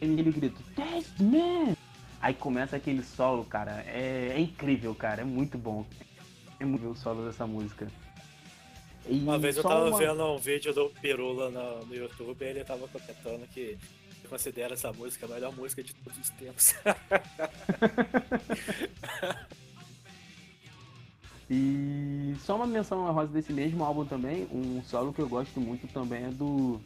ele 0.00 0.32
grita, 0.32 0.60
That's 0.74 1.12
man! 1.20 1.74
Aí 2.20 2.34
começa 2.34 2.76
aquele 2.76 3.02
solo, 3.02 3.44
cara. 3.44 3.84
É, 3.86 4.32
é 4.34 4.40
incrível, 4.40 4.94
cara. 4.94 5.22
É 5.22 5.24
muito 5.24 5.58
bom. 5.58 5.84
É 6.64 6.66
muito 6.66 6.88
o 6.88 6.96
solo 6.96 7.26
dessa 7.26 7.46
música. 7.46 7.86
E 9.06 9.18
Uma 9.18 9.38
vez 9.38 9.58
eu 9.58 9.62
tava 9.62 9.84
uma- 9.90 9.98
vendo 9.98 10.24
um 10.24 10.38
vídeo 10.38 10.72
do 10.72 10.88
Pirula 10.88 11.50
no, 11.50 11.84
no 11.84 11.94
YouTube 11.94 12.42
e 12.42 12.48
ele 12.48 12.64
tava 12.64 12.88
comentando 12.88 13.46
que 13.52 13.76
considera 14.30 14.72
essa 14.72 14.90
música 14.94 15.26
a 15.26 15.28
melhor 15.28 15.54
música 15.54 15.82
de 15.82 15.94
todos 15.94 16.18
os 16.18 16.30
tempos. 16.30 16.74
E 21.50 22.34
só 22.40 22.56
uma 22.56 22.66
menção 22.66 23.06
honrosa 23.06 23.32
desse 23.32 23.52
mesmo 23.52 23.84
álbum 23.84 24.04
também, 24.06 24.48
um 24.50 24.82
solo 24.84 25.12
que 25.12 25.20
eu 25.20 25.28
gosto 25.28 25.60
muito 25.60 25.86
também 25.88 26.24
é 26.24 26.28
do 26.30 26.80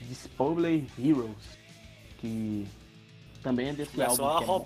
Dispobley 0.00 0.86
Heroes, 0.98 1.58
que 2.18 2.66
também 3.42 3.68
é 3.68 3.72
desse 3.74 4.00
é 4.00 4.04
álbum. 4.04 4.16
só 4.16 4.36
a 4.36 4.38
que 4.38 4.44
é 4.44 4.46
bom. 4.46 4.60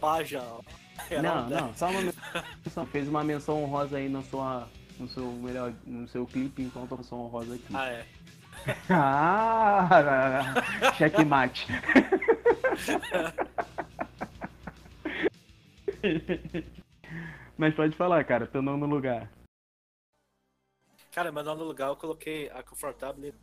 Não, 1.23 1.49
não, 1.49 1.75
só 1.75 1.89
uma 1.89 2.03
menção. 2.03 2.87
Fez 2.87 3.09
uma 3.09 3.25
menção 3.25 3.63
honrosa 3.63 3.97
aí 3.97 4.09
na 4.09 4.23
sua, 4.23 4.69
no 4.99 5.09
seu 5.09 5.25
melhor, 5.25 5.73
no 5.87 6.07
seu 6.09 6.27
clipe, 6.27 6.63
então 6.63 6.87
tô 6.87 6.97
menção 6.97 7.21
honrosa 7.21 7.55
aqui. 7.55 7.75
Ah, 7.75 7.89
é. 7.89 8.07
Ah, 8.91 9.89
checkmate. 10.99 11.67
Mas 17.57 17.75
pode 17.75 17.97
falar, 17.97 18.23
cara, 18.25 18.47
teu 18.47 18.63
nono 18.63 18.87
lugar. 18.87 19.31
Cara, 21.13 21.33
meu 21.33 21.43
nono 21.43 21.65
lugar 21.65 21.89
eu 21.89 21.97
coloquei 21.97 22.49
a 22.51 22.63
Comfortable 22.63 23.35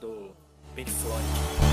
do 0.00 0.34
Pink 0.74 0.90
Floyd. 0.90 1.65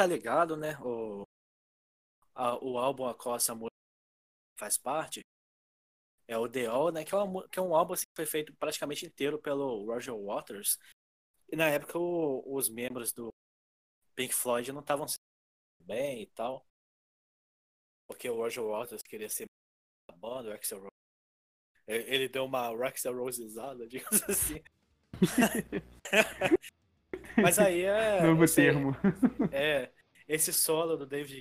Tá 0.00 0.06
ligado, 0.06 0.56
né? 0.56 0.78
O, 0.80 1.26
a- 2.34 2.56
o 2.64 2.78
álbum 2.78 3.06
a 3.06 3.14
qual 3.14 3.36
essa 3.36 3.54
música 3.54 3.70
faz 4.58 4.78
parte 4.78 5.20
é 6.26 6.38
o 6.38 6.48
The 6.48 6.66
All, 6.66 6.90
né? 6.90 7.04
Que 7.04 7.14
é, 7.14 7.18
uma 7.18 7.48
que 7.48 7.58
é 7.58 7.62
um 7.62 7.74
álbum 7.74 7.92
assim, 7.92 8.06
que 8.06 8.16
foi 8.16 8.24
feito 8.26 8.54
praticamente 8.56 9.04
inteiro 9.04 9.38
pelo 9.38 9.84
Roger 9.84 10.14
Waters. 10.16 10.78
E 11.52 11.56
na 11.56 11.68
época 11.68 11.98
o- 11.98 12.42
os 12.54 12.70
membros 12.70 13.12
do 13.12 13.30
Pink 14.16 14.34
Floyd 14.34 14.72
não 14.72 14.80
estavam 14.80 15.06
bem 15.80 16.22
e 16.22 16.26
tal. 16.28 16.66
Porque 18.06 18.28
o 18.28 18.36
Roger 18.36 18.62
Waters 18.64 19.02
queria 19.02 19.28
ser 19.28 19.46
da 20.08 20.16
banda, 20.16 20.50
o 20.50 20.52
Axel 20.52 20.78
Rose. 20.78 20.90
Ele 21.86 22.28
deu 22.28 22.44
uma 22.46 22.68
Axel 22.86 23.14
Rosesada, 23.16 23.86
digamos 23.88 24.22
assim. 24.28 24.62
Mas 27.36 27.58
aí 27.58 27.82
é. 27.84 28.22
Novo 28.26 28.44
esse- 28.44 28.56
termo. 28.56 28.96
é, 29.52 29.90
esse 30.28 30.52
solo 30.52 30.96
do 30.96 31.06
David 31.06 31.40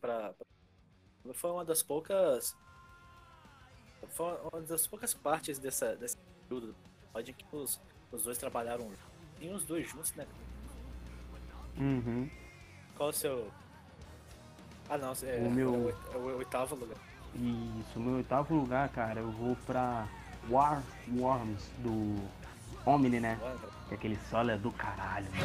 pra, 0.00 0.32
pra- 0.32 1.34
foi 1.34 1.50
uma 1.50 1.64
das 1.64 1.82
poucas 1.82 2.56
foi 4.10 4.36
uma 4.52 4.62
das 4.62 4.86
poucas 4.86 5.14
partes 5.14 5.58
dessa 5.58 5.96
desse 5.96 6.16
período 6.48 6.74
pode 7.12 7.32
que 7.32 7.44
os, 7.56 7.80
os 8.12 8.22
dois 8.24 8.36
trabalharam 8.38 8.90
tem 9.38 9.52
os 9.52 9.64
dois 9.64 9.88
juntos, 9.88 10.12
né? 10.14 10.26
Uhum. 11.76 12.28
Qual 12.96 13.08
o 13.08 13.12
seu 13.12 13.50
Ah, 14.88 14.98
não, 14.98 15.12
é, 15.24 15.36
O 15.38 15.50
meu- 15.50 15.74
é 16.12 16.16
o, 16.16 16.30
é 16.30 16.34
o 16.34 16.38
oitavo 16.38 16.74
lugar. 16.76 16.98
Isso, 17.34 17.98
meu 17.98 18.14
oitavo 18.16 18.54
lugar, 18.54 18.88
cara, 18.90 19.20
eu 19.20 19.30
vou 19.32 19.56
pra 19.66 20.06
War 20.48 20.82
Worms 21.16 21.68
do 21.78 22.16
Omni, 22.86 23.20
né? 23.20 23.38
Que 23.88 23.94
aquele 23.94 24.18
solo 24.30 24.50
é 24.50 24.56
do 24.56 24.70
caralho, 24.72 25.26
mano. 25.34 25.44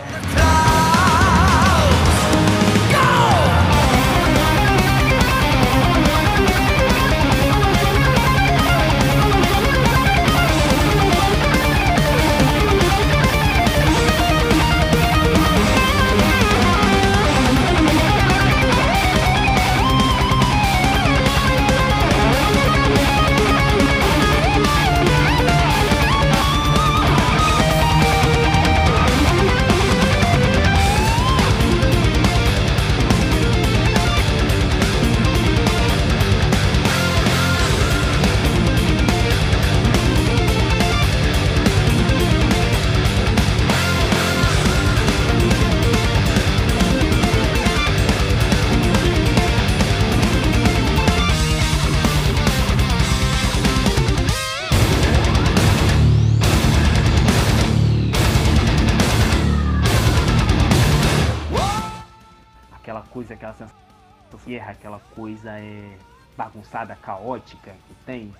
Bagunçada, 66.70 66.96
caótica 66.96 67.72
que 67.88 67.94
tem. 68.06 68.34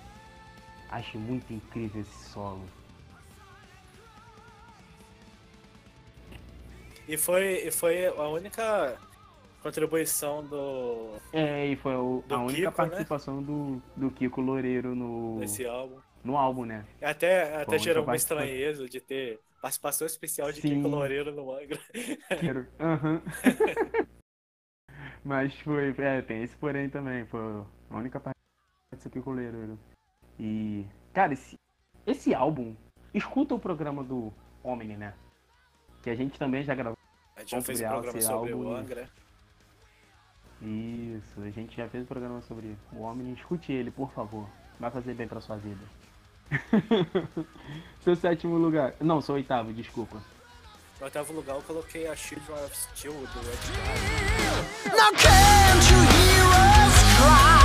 Acho 0.90 1.18
muito 1.18 1.52
incrível 1.52 2.00
esse 2.00 2.30
solo. 2.30 2.64
E 7.08 7.16
foi, 7.16 7.66
e 7.66 7.70
foi 7.72 8.06
a 8.06 8.28
única 8.28 8.96
contribuição 9.62 10.44
do 10.44 11.16
É, 11.32 11.66
e 11.66 11.76
foi 11.76 11.94
o- 11.96 12.24
a 12.30 12.38
única 12.38 12.54
Kiko, 12.54 12.82
né? 12.82 12.88
participação 12.88 13.42
do, 13.42 13.82
do 13.96 14.10
Kiko 14.10 14.40
Loureiro 14.40 14.94
no, 14.94 15.38
desse 15.40 15.66
álbum. 15.66 15.98
no 16.24 16.36
álbum, 16.36 16.64
né? 16.64 16.84
Até, 17.02 17.56
até 17.62 17.78
gerou 17.78 18.04
uma 18.04 18.16
estranheza 18.16 18.88
de 18.88 19.00
ter 19.00 19.40
participação 19.60 20.06
especial 20.06 20.52
de 20.52 20.60
Sim. 20.60 20.76
Kiko 20.76 20.88
Loureiro 20.88 21.32
no 21.32 21.52
Angra. 21.52 21.78
Aham. 22.80 23.22
Mas 25.22 25.52
foi, 25.60 25.94
é, 25.98 26.22
tem 26.22 26.42
esse 26.42 26.56
porém 26.56 26.88
também, 26.88 27.26
foi 27.26 27.62
a 27.90 27.96
única 27.96 28.20
parte 28.20 28.38
do 29.02 29.10
Kiko 29.10 29.30
Loureiro. 29.30 29.78
E, 30.38 30.86
cara, 31.12 31.32
esse, 31.32 31.58
esse 32.06 32.34
álbum, 32.34 32.74
escuta 33.12 33.54
o 33.54 33.58
programa 33.58 34.02
do 34.02 34.32
Omni, 34.62 34.96
né? 34.96 35.14
Que 36.02 36.10
a 36.10 36.14
gente 36.14 36.38
também 36.38 36.62
já 36.62 36.74
gravou. 36.74 36.96
A 37.36 37.40
gente 37.40 37.50
já 37.50 37.60
fez 37.60 37.80
um 37.80 37.88
programa 37.88 38.18
esse 38.18 38.26
sobre 38.26 38.52
álbum. 38.52 38.64
o 38.64 38.74
Angra. 38.74 39.08
Isso, 40.62 41.40
a 41.40 41.50
gente 41.50 41.76
já 41.76 41.88
fez 41.88 42.04
um 42.04 42.06
programa 42.06 42.40
sobre 42.42 42.76
o 42.92 43.02
Omni. 43.02 43.32
Escute 43.32 43.72
ele, 43.72 43.90
por 43.90 44.10
favor. 44.12 44.48
Vai 44.78 44.90
fazer 44.90 45.14
bem 45.14 45.28
pra 45.28 45.40
sua 45.40 45.56
vida. 45.56 45.80
seu 48.00 48.16
sétimo 48.16 48.56
lugar. 48.56 48.94
Não, 49.00 49.20
seu 49.20 49.34
oitavo, 49.34 49.72
desculpa. 49.72 50.22
No 50.98 51.06
oitavo 51.06 51.32
lugar 51.32 51.56
eu 51.56 51.62
coloquei 51.62 52.06
a 52.06 52.16
Children 52.16 52.64
of 52.64 52.76
Steel 52.76 53.12
do 53.12 53.40
Ed. 53.40 53.70
Now 54.86 55.10
can't 55.12 55.90
you 55.90 55.98
hear 56.12 56.44
us 56.46 56.98
cry? 57.16 57.59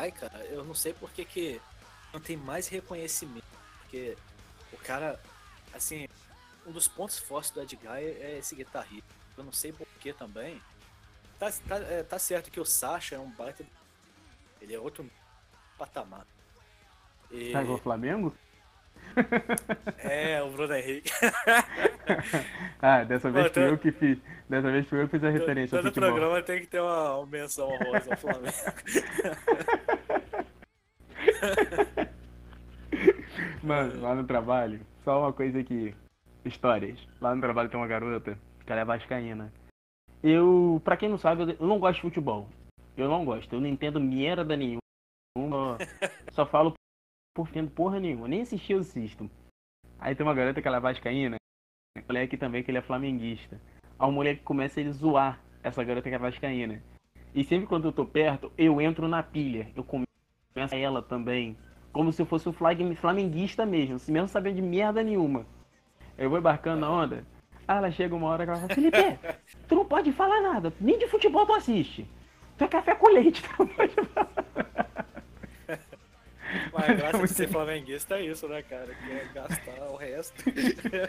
Guy, 0.00 0.12
cara, 0.12 0.38
eu 0.46 0.64
não 0.64 0.74
sei 0.74 0.92
por 0.92 1.10
que, 1.12 1.24
que 1.24 1.60
não 2.12 2.20
tem 2.20 2.36
mais 2.36 2.68
reconhecimento. 2.68 3.44
Porque 3.82 4.16
o 4.72 4.76
cara, 4.78 5.18
assim, 5.74 6.08
um 6.66 6.72
dos 6.72 6.88
pontos 6.88 7.18
fortes 7.18 7.50
do 7.50 7.60
Ed 7.62 7.76
Guy 7.76 7.88
é 7.88 8.38
esse 8.38 8.54
guitarrista. 8.54 9.08
Eu 9.36 9.44
não 9.44 9.52
sei 9.52 9.72
por 9.72 9.86
que 10.00 10.12
também. 10.12 10.60
Tá, 11.38 11.50
tá, 11.66 11.76
é, 11.78 12.02
tá 12.02 12.18
certo 12.18 12.50
que 12.50 12.60
o 12.60 12.64
Sasha 12.64 13.16
é 13.16 13.18
um 13.18 13.30
baita. 13.30 13.64
Ele 14.60 14.74
é 14.74 14.78
outro 14.78 15.08
patamar. 15.78 16.26
E, 17.30 17.52
Tá 17.52 17.62
igual 17.62 17.78
o 17.78 17.80
Flamengo? 17.82 18.34
é, 19.98 20.42
o 20.42 20.50
Bruno 20.50 20.74
Henrique. 20.74 21.10
Ah, 22.82 23.04
dessa 23.04 23.30
vez 23.30 23.46
Pô, 23.48 23.54
fui 23.54 23.62
tô- 23.62 23.68
eu 23.68 23.78
que 23.78 23.92
fiz. 23.92 24.18
Dessa 24.50 24.68
vez 24.68 24.84
fui 24.88 25.00
eu 25.00 25.04
que 25.04 25.12
fiz 25.12 25.22
a 25.22 25.30
referência 25.30 25.80
Todo 25.80 25.92
programa 25.92 26.42
tem 26.42 26.62
que 26.62 26.66
ter 26.66 26.80
uma, 26.80 27.18
uma 27.18 27.26
menção 27.26 27.68
honrosa 27.68 28.10
ao 28.10 28.16
Flamengo. 28.16 28.52
Mano, 33.62 34.00
lá 34.00 34.12
no 34.12 34.26
trabalho, 34.26 34.84
só 35.04 35.20
uma 35.20 35.32
coisa 35.32 35.60
aqui. 35.60 35.94
Histórias. 36.44 36.98
Lá 37.20 37.32
no 37.32 37.40
trabalho 37.40 37.68
tem 37.68 37.78
uma 37.78 37.86
garota, 37.86 38.36
que 38.66 38.72
ela 38.72 38.80
é 38.80 38.84
vascaína. 38.84 39.52
Eu, 40.20 40.82
pra 40.84 40.96
quem 40.96 41.08
não 41.08 41.16
sabe, 41.16 41.56
eu 41.56 41.66
não 41.68 41.78
gosto 41.78 41.98
de 41.98 42.02
futebol. 42.02 42.48
Eu 42.96 43.08
não 43.08 43.24
gosto, 43.24 43.54
eu 43.54 43.60
não 43.60 43.68
entendo 43.68 44.00
merda 44.00 44.56
nenhuma. 44.56 44.80
Só 46.32 46.44
falo 46.44 46.74
por 47.36 47.48
entendo 47.50 47.70
porra 47.70 48.00
nenhuma. 48.00 48.26
Nem 48.26 48.42
assistir 48.42 48.72
eu 48.72 48.80
assisto. 48.80 49.30
Aí 49.96 50.16
tem 50.16 50.26
uma 50.26 50.34
garota 50.34 50.60
que 50.60 50.66
ela 50.66 50.78
é 50.78 50.80
vascaína, 50.80 51.36
um 51.96 52.02
moleque 52.08 52.36
também 52.36 52.64
que 52.64 52.72
ele 52.72 52.78
é 52.78 52.82
flamenguista. 52.82 53.60
O 54.00 54.10
moleque 54.10 54.42
começa 54.42 54.80
a 54.80 54.82
ele 54.82 54.92
zoar 54.92 55.38
essa 55.62 55.84
garota 55.84 56.08
que 56.08 56.14
é 56.14 56.18
vascaína. 56.18 56.82
E 57.34 57.44
sempre 57.44 57.66
quando 57.66 57.86
eu 57.86 57.92
tô 57.92 58.04
perto, 58.04 58.50
eu 58.56 58.80
entro 58.80 59.06
na 59.06 59.22
pilha. 59.22 59.68
Eu 59.76 59.84
começo 59.84 60.08
a 60.56 60.76
ela 60.76 61.02
também. 61.02 61.56
Como 61.92 62.12
se 62.12 62.22
eu 62.22 62.26
fosse 62.26 62.48
um 62.48 62.52
flag- 62.52 62.94
flamenguista 62.96 63.66
mesmo, 63.66 63.96
assim, 63.96 64.12
mesmo 64.12 64.28
sabendo 64.28 64.56
de 64.56 64.62
merda 64.62 65.02
nenhuma. 65.02 65.44
Eu 66.16 66.30
vou 66.30 66.38
embarcando 66.38 66.80
na 66.80 66.90
onda. 66.90 67.24
Aí 67.68 67.76
ela 67.76 67.90
chega 67.90 68.14
uma 68.14 68.28
hora 68.28 68.44
que 68.44 68.50
ela 68.50 68.60
fala, 68.60 68.74
Felipe, 68.74 68.98
tu 69.68 69.74
não 69.74 69.84
pode 69.84 70.12
falar 70.12 70.40
nada, 70.40 70.72
nem 70.80 70.98
de 70.98 71.06
futebol 71.06 71.46
tu 71.46 71.52
assiste. 71.52 72.06
Tu 72.56 72.64
é 72.64 72.68
café 72.68 72.94
com 72.94 73.08
leite, 73.08 73.42
tu 73.42 73.50
não 73.58 73.66
pode 73.68 73.94
falar. 73.94 74.89
Mas 76.72 76.90
a 76.90 76.94
graça 76.94 77.18
de 77.18 77.28
ser 77.28 77.48
flamenguista 77.48 78.16
é 78.16 78.26
isso, 78.26 78.48
né, 78.48 78.62
cara? 78.62 78.94
Que 78.94 79.10
é 79.12 79.28
gastar 79.32 79.82
o 79.90 79.96
resto. 79.96 80.44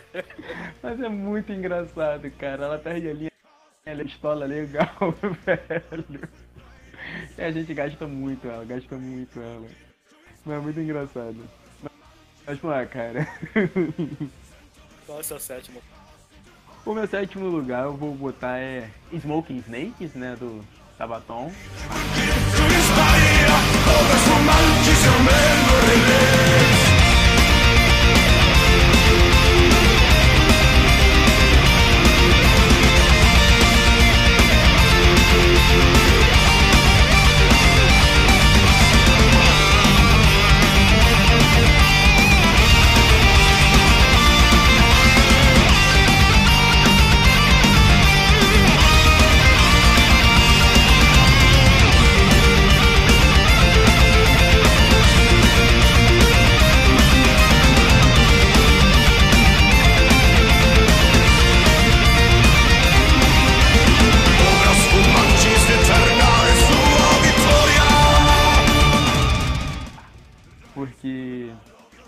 Mas 0.81 0.99
é 0.99 1.09
muito 1.09 1.51
engraçado, 1.51 2.29
cara. 2.31 2.65
Ela 2.65 2.77
perde 2.77 3.09
a 3.09 3.13
linha, 3.13 3.31
ela 3.85 4.03
pistola 4.03 4.45
legal, 4.45 4.87
velho. 5.45 6.29
E 7.37 7.41
a 7.41 7.51
gente 7.51 7.73
gasta 7.73 8.07
muito 8.07 8.47
ela, 8.47 8.65
gasta 8.65 8.95
muito 8.95 9.39
ela. 9.39 9.67
Mas 10.45 10.57
é 10.57 10.59
muito 10.59 10.79
engraçado. 10.79 11.37
Mas, 12.45 12.59
pô, 12.59 12.69
cara. 12.89 13.27
Qual 15.05 15.17
é 15.17 15.21
o 15.21 15.23
seu 15.23 15.39
sétimo? 15.39 15.81
O 16.85 16.93
meu 16.93 17.07
sétimo 17.07 17.45
lugar 17.47 17.85
eu 17.85 17.95
vou 17.95 18.15
botar 18.15 18.57
é 18.57 18.89
Smoking 19.13 19.57
Snakes, 19.57 20.15
né? 20.15 20.35
Do 20.35 20.65
Sabaton. 20.97 21.51
mira, 23.41 23.57
todas 23.85 24.21
son 24.27 24.43
mal, 24.45 24.65
qui 24.83 24.95
se 24.95 25.07
emmène 25.07 26.60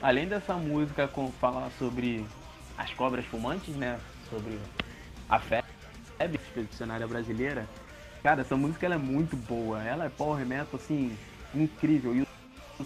além 0.03 0.27
dessa 0.27 0.55
música 0.55 1.07
com 1.07 1.31
falar 1.31 1.71
sobre 1.71 2.25
as 2.77 2.93
cobras 2.93 3.25
fumantes, 3.25 3.73
né? 3.77 3.99
Sobre 4.30 4.59
a 5.30 5.39
febre 5.39 5.63
expedicionária 6.35 7.07
brasileira, 7.07 7.65
cara, 8.21 8.41
essa 8.41 8.57
música 8.57 8.85
ela 8.85 8.95
é 8.95 8.97
muito 8.97 9.38
boa. 9.38 9.81
Ela 9.81 10.05
é 10.05 10.09
power 10.09 10.45
metal 10.45 10.75
assim, 10.75 11.17
incrível. 11.55 12.13
E 12.13 12.21
o- 12.21 12.27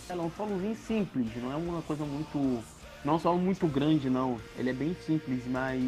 ela 0.07 0.21
é 0.21 0.25
um 0.25 0.31
solozinho 0.31 0.75
simples, 0.75 1.35
não 1.37 1.51
é 1.51 1.55
uma 1.55 1.81
coisa 1.81 2.05
muito. 2.05 2.63
Não 3.03 3.13
é 3.13 3.15
um 3.15 3.19
solo 3.19 3.39
muito 3.39 3.67
grande, 3.67 4.09
não. 4.09 4.39
Ele 4.55 4.69
é 4.69 4.73
bem 4.73 4.93
simples, 4.93 5.45
mas. 5.47 5.81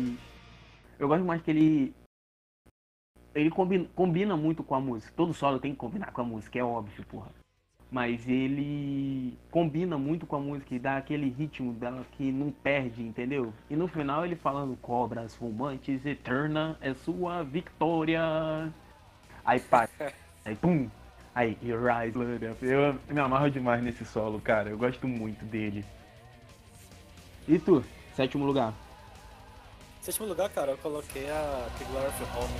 Eu 0.98 1.08
gosto 1.08 1.24
mais 1.24 1.42
que 1.44 1.52
ele. 1.52 1.94
Ele 3.36 3.52
combina, 3.52 3.88
combina 3.96 4.36
muito 4.36 4.64
com 4.64 4.74
a 4.74 4.80
música. 4.80 5.14
Todo 5.16 5.34
solo 5.34 5.60
tem 5.60 5.72
que 5.74 5.78
combinar 5.78 6.12
com 6.12 6.22
a 6.22 6.24
música, 6.24 6.58
é 6.58 6.64
óbvio, 6.64 7.06
porra 7.06 7.30
mas 7.92 8.28
ele 8.28 9.38
combina 9.50 9.98
muito 9.98 10.28
com 10.28 10.36
a 10.36 10.40
música 10.40 10.76
e 10.76 10.80
dá 10.80 10.98
aquele 10.98 11.30
ritmo 11.30 11.74
dela 11.74 12.06
que 12.12 12.32
não 12.32 12.52
perde, 12.52 13.02
entendeu? 13.02 13.52
E 13.70 13.76
no 13.76 13.88
final 13.88 14.26
ele 14.26 14.36
falando 14.36 14.78
cobras 14.78 15.36
fumantes, 15.36 16.06
eterna 16.06 16.78
é 16.82 16.94
sua 16.94 17.44
vitória. 17.44 18.22
Aí 19.44 19.60
pá, 19.60 19.90
aí 20.46 20.56
pum, 20.56 20.88
aí 21.34 21.58
rise, 21.62 22.12
blood 22.12 22.46
up. 22.46 22.64
Eu 22.66 22.96
me 23.10 23.20
amarro 23.20 23.50
demais 23.50 23.82
nesse 23.82 24.06
solo, 24.06 24.40
cara. 24.40 24.70
Eu 24.70 24.78
gosto 24.78 25.08
muito 25.08 25.44
dele. 25.46 25.84
E 27.48 27.58
tu, 27.58 27.84
sétimo 28.16 28.46
lugar? 28.46 28.72
Sétimo 30.02 30.28
lugar, 30.28 30.50
cara, 30.50 30.72
eu 30.72 30.78
coloquei 30.78 31.30
a 31.30 31.68
The 31.78 31.86
Glory 31.86 32.08
of 32.08 32.24
Home. 32.38 32.54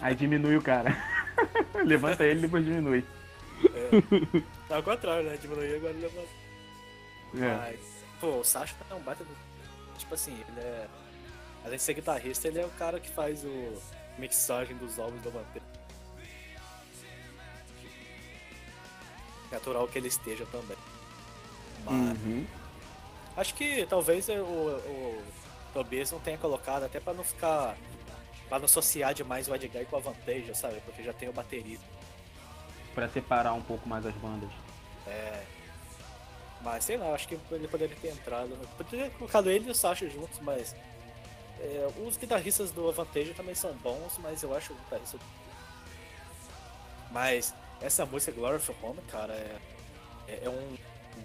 Aí 0.00 0.14
diminui 0.14 0.56
o 0.56 0.62
cara. 0.62 0.96
Levanta 1.84 2.24
ele 2.24 2.40
e 2.40 2.42
depois 2.42 2.64
diminui. 2.64 3.04
Tá 4.68 4.76
ao 4.76 4.82
contrário, 4.82 5.28
né, 5.28 5.36
diminuir 5.36 5.74
agora 5.76 5.92
levanta. 5.92 6.28
É. 7.34 7.56
Mas, 7.56 7.80
pô, 8.20 8.38
o 8.38 8.44
Sasha 8.44 8.74
é 8.90 8.94
um 8.94 9.00
baita 9.00 9.24
do... 9.24 9.36
Tipo 9.98 10.14
assim, 10.14 10.32
ele 10.32 10.60
é... 10.60 10.86
Além 11.64 11.76
de 11.76 11.82
ser 11.82 11.94
guitarrista, 11.94 12.48
ele 12.48 12.58
é 12.58 12.64
o 12.64 12.70
cara 12.70 12.98
que 12.98 13.10
faz 13.10 13.44
o 13.44 13.82
mixagem 14.18 14.76
dos 14.76 14.98
álbuns 14.98 15.22
da 15.22 15.30
Manteja. 15.30 15.64
Natural 19.50 19.86
que 19.88 19.98
ele 19.98 20.08
esteja 20.08 20.46
também. 20.46 20.76
Mas... 21.84 21.94
Uhum. 21.94 22.46
Acho 23.36 23.54
que 23.54 23.86
talvez 23.86 24.28
o, 24.28 24.32
o 24.32 25.22
Tobias 25.72 26.10
não 26.10 26.20
tenha 26.20 26.38
colocado, 26.38 26.84
até 26.84 27.00
pra 27.00 27.12
não 27.12 27.24
ficar. 27.24 27.76
Pra 28.50 28.58
não 28.58 28.66
associar 28.66 29.14
demais 29.14 29.48
o 29.48 29.54
Edgar 29.54 29.86
com 29.86 29.96
a 29.96 30.00
Vantage, 30.00 30.54
sabe? 30.54 30.80
Porque 30.84 31.02
já 31.02 31.14
tem 31.14 31.28
o 31.30 31.32
baterista. 31.32 31.86
Pra 32.94 33.08
separar 33.08 33.54
um 33.54 33.62
pouco 33.62 33.88
mais 33.88 34.04
as 34.04 34.14
bandas. 34.16 34.50
É. 35.06 35.42
Mas 36.60 36.84
sei 36.84 36.98
lá, 36.98 37.14
acho 37.14 37.26
que 37.28 37.38
ele 37.50 37.68
poderia 37.68 37.96
ter 37.96 38.08
entrado. 38.08 38.50
Poderia 38.76 39.08
ter 39.08 39.16
colocado 39.16 39.48
ele 39.48 39.68
e 39.68 39.70
o 39.70 39.74
Sasha 39.74 40.10
juntos, 40.10 40.38
mas. 40.40 40.74
é, 41.60 41.88
os 42.06 42.16
guitarristas 42.16 42.70
do 42.70 42.88
Avantage 42.88 43.32
também 43.34 43.54
são 43.54 43.72
bons, 43.74 44.18
mas 44.18 44.42
eu 44.42 44.54
acho 44.54 44.72
o 44.72 44.76
guitarrista. 44.76 45.18
Mas 47.10 47.54
essa 47.80 48.04
música 48.04 48.32
Glory 48.32 48.56
of 48.56 48.74
Home, 48.82 49.00
cara, 49.10 49.32
é, 49.32 49.56
é, 50.28 50.40
é 50.44 50.50
um 50.50 50.76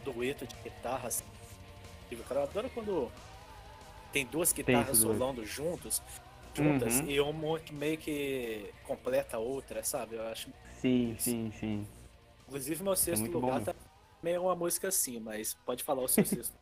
dueto 0.04 0.46
de 0.46 0.56
guitarras. 0.64 1.24
O 2.12 2.24
cara 2.24 2.44
adora 2.44 2.70
quando 2.70 3.12
tem 4.14 4.26
duas 4.26 4.54
guitarras 4.54 5.00
solando 5.00 5.46
juntos, 5.46 6.02
juntas, 6.56 7.00
Uhum. 7.02 7.10
e 7.10 7.20
uma 7.20 7.60
que 7.60 7.74
meio 7.74 7.98
que 7.98 8.72
completa 8.84 9.38
a 9.38 9.40
outra, 9.40 9.84
sabe? 9.84 10.16
Eu 10.16 10.28
acho 10.28 10.50
Sim, 10.74 11.16
sim, 11.18 11.52
sim. 11.52 11.88
Inclusive, 12.48 12.84
meu 12.84 12.96
sexto 12.96 13.22
muito 13.22 13.40
lugar 13.40 13.60
bom. 13.60 13.66
tá, 13.66 13.76
é 14.24 14.40
uma 14.40 14.56
música 14.56 14.88
assim, 14.88 15.20
mas 15.20 15.54
pode 15.66 15.84
falar 15.84 16.02
o 16.04 16.08
seu 16.08 16.24
sexto. 16.26 16.56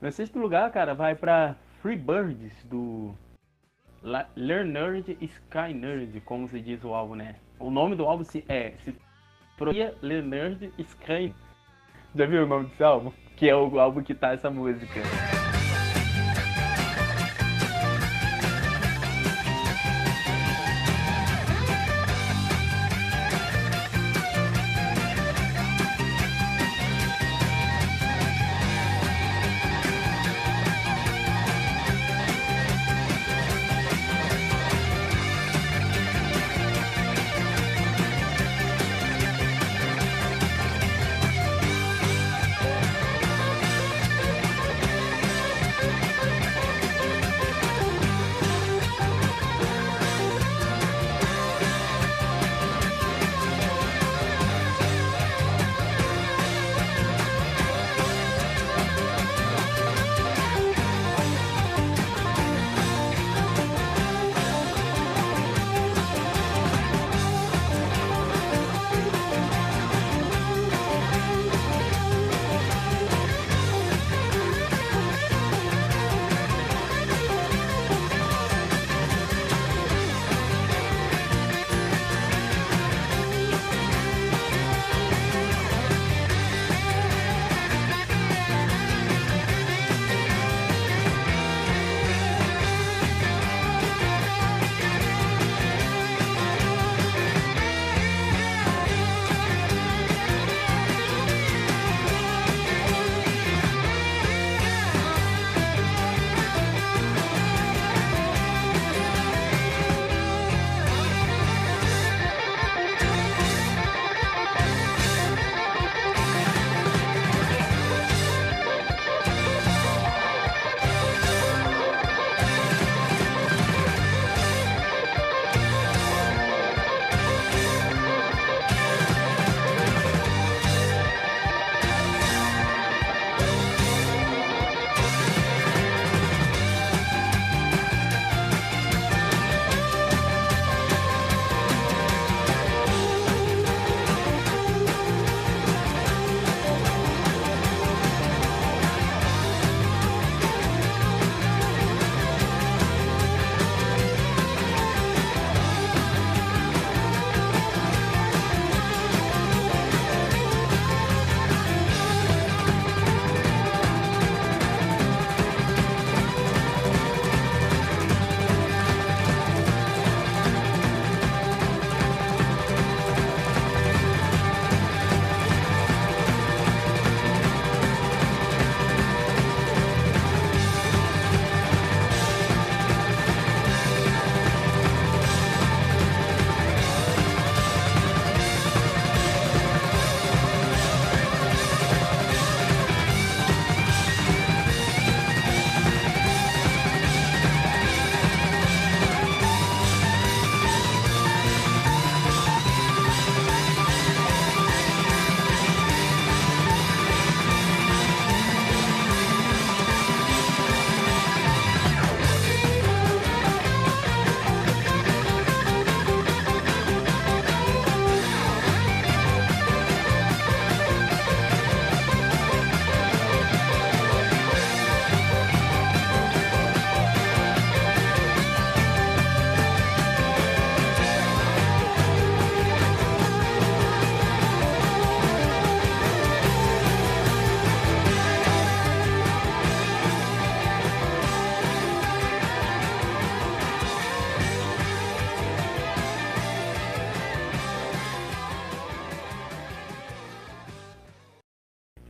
Meu 0.00 0.12
sexto 0.12 0.38
lugar, 0.38 0.70
cara, 0.70 0.94
vai 0.94 1.14
pra 1.14 1.56
Free 1.82 1.96
Birds, 1.96 2.52
do 2.64 3.14
La- 4.02 4.28
Learn 4.36 4.70
Nerd 4.70 5.16
Sky 5.20 5.72
Nerd, 5.74 6.20
como 6.20 6.48
se 6.48 6.60
diz 6.60 6.82
o 6.84 6.94
álbum, 6.94 7.14
né? 7.16 7.36
O 7.58 7.70
nome 7.70 7.96
do 7.96 8.04
álbum 8.06 8.22
se, 8.24 8.44
é 8.48 8.74
se 8.84 8.94
pronuncia 9.56 9.96
Learn 10.02 10.28
Nerd 10.28 10.72
Sky. 10.78 11.34
Já 12.14 12.26
viu 12.26 12.44
o 12.44 12.46
nome 12.46 12.66
desse 12.68 12.82
álbum? 12.84 13.12
Que 13.36 13.48
é 13.48 13.56
o 13.56 13.78
álbum 13.80 14.02
que 14.02 14.14
tá 14.14 14.32
essa 14.32 14.50
música. 14.50 15.00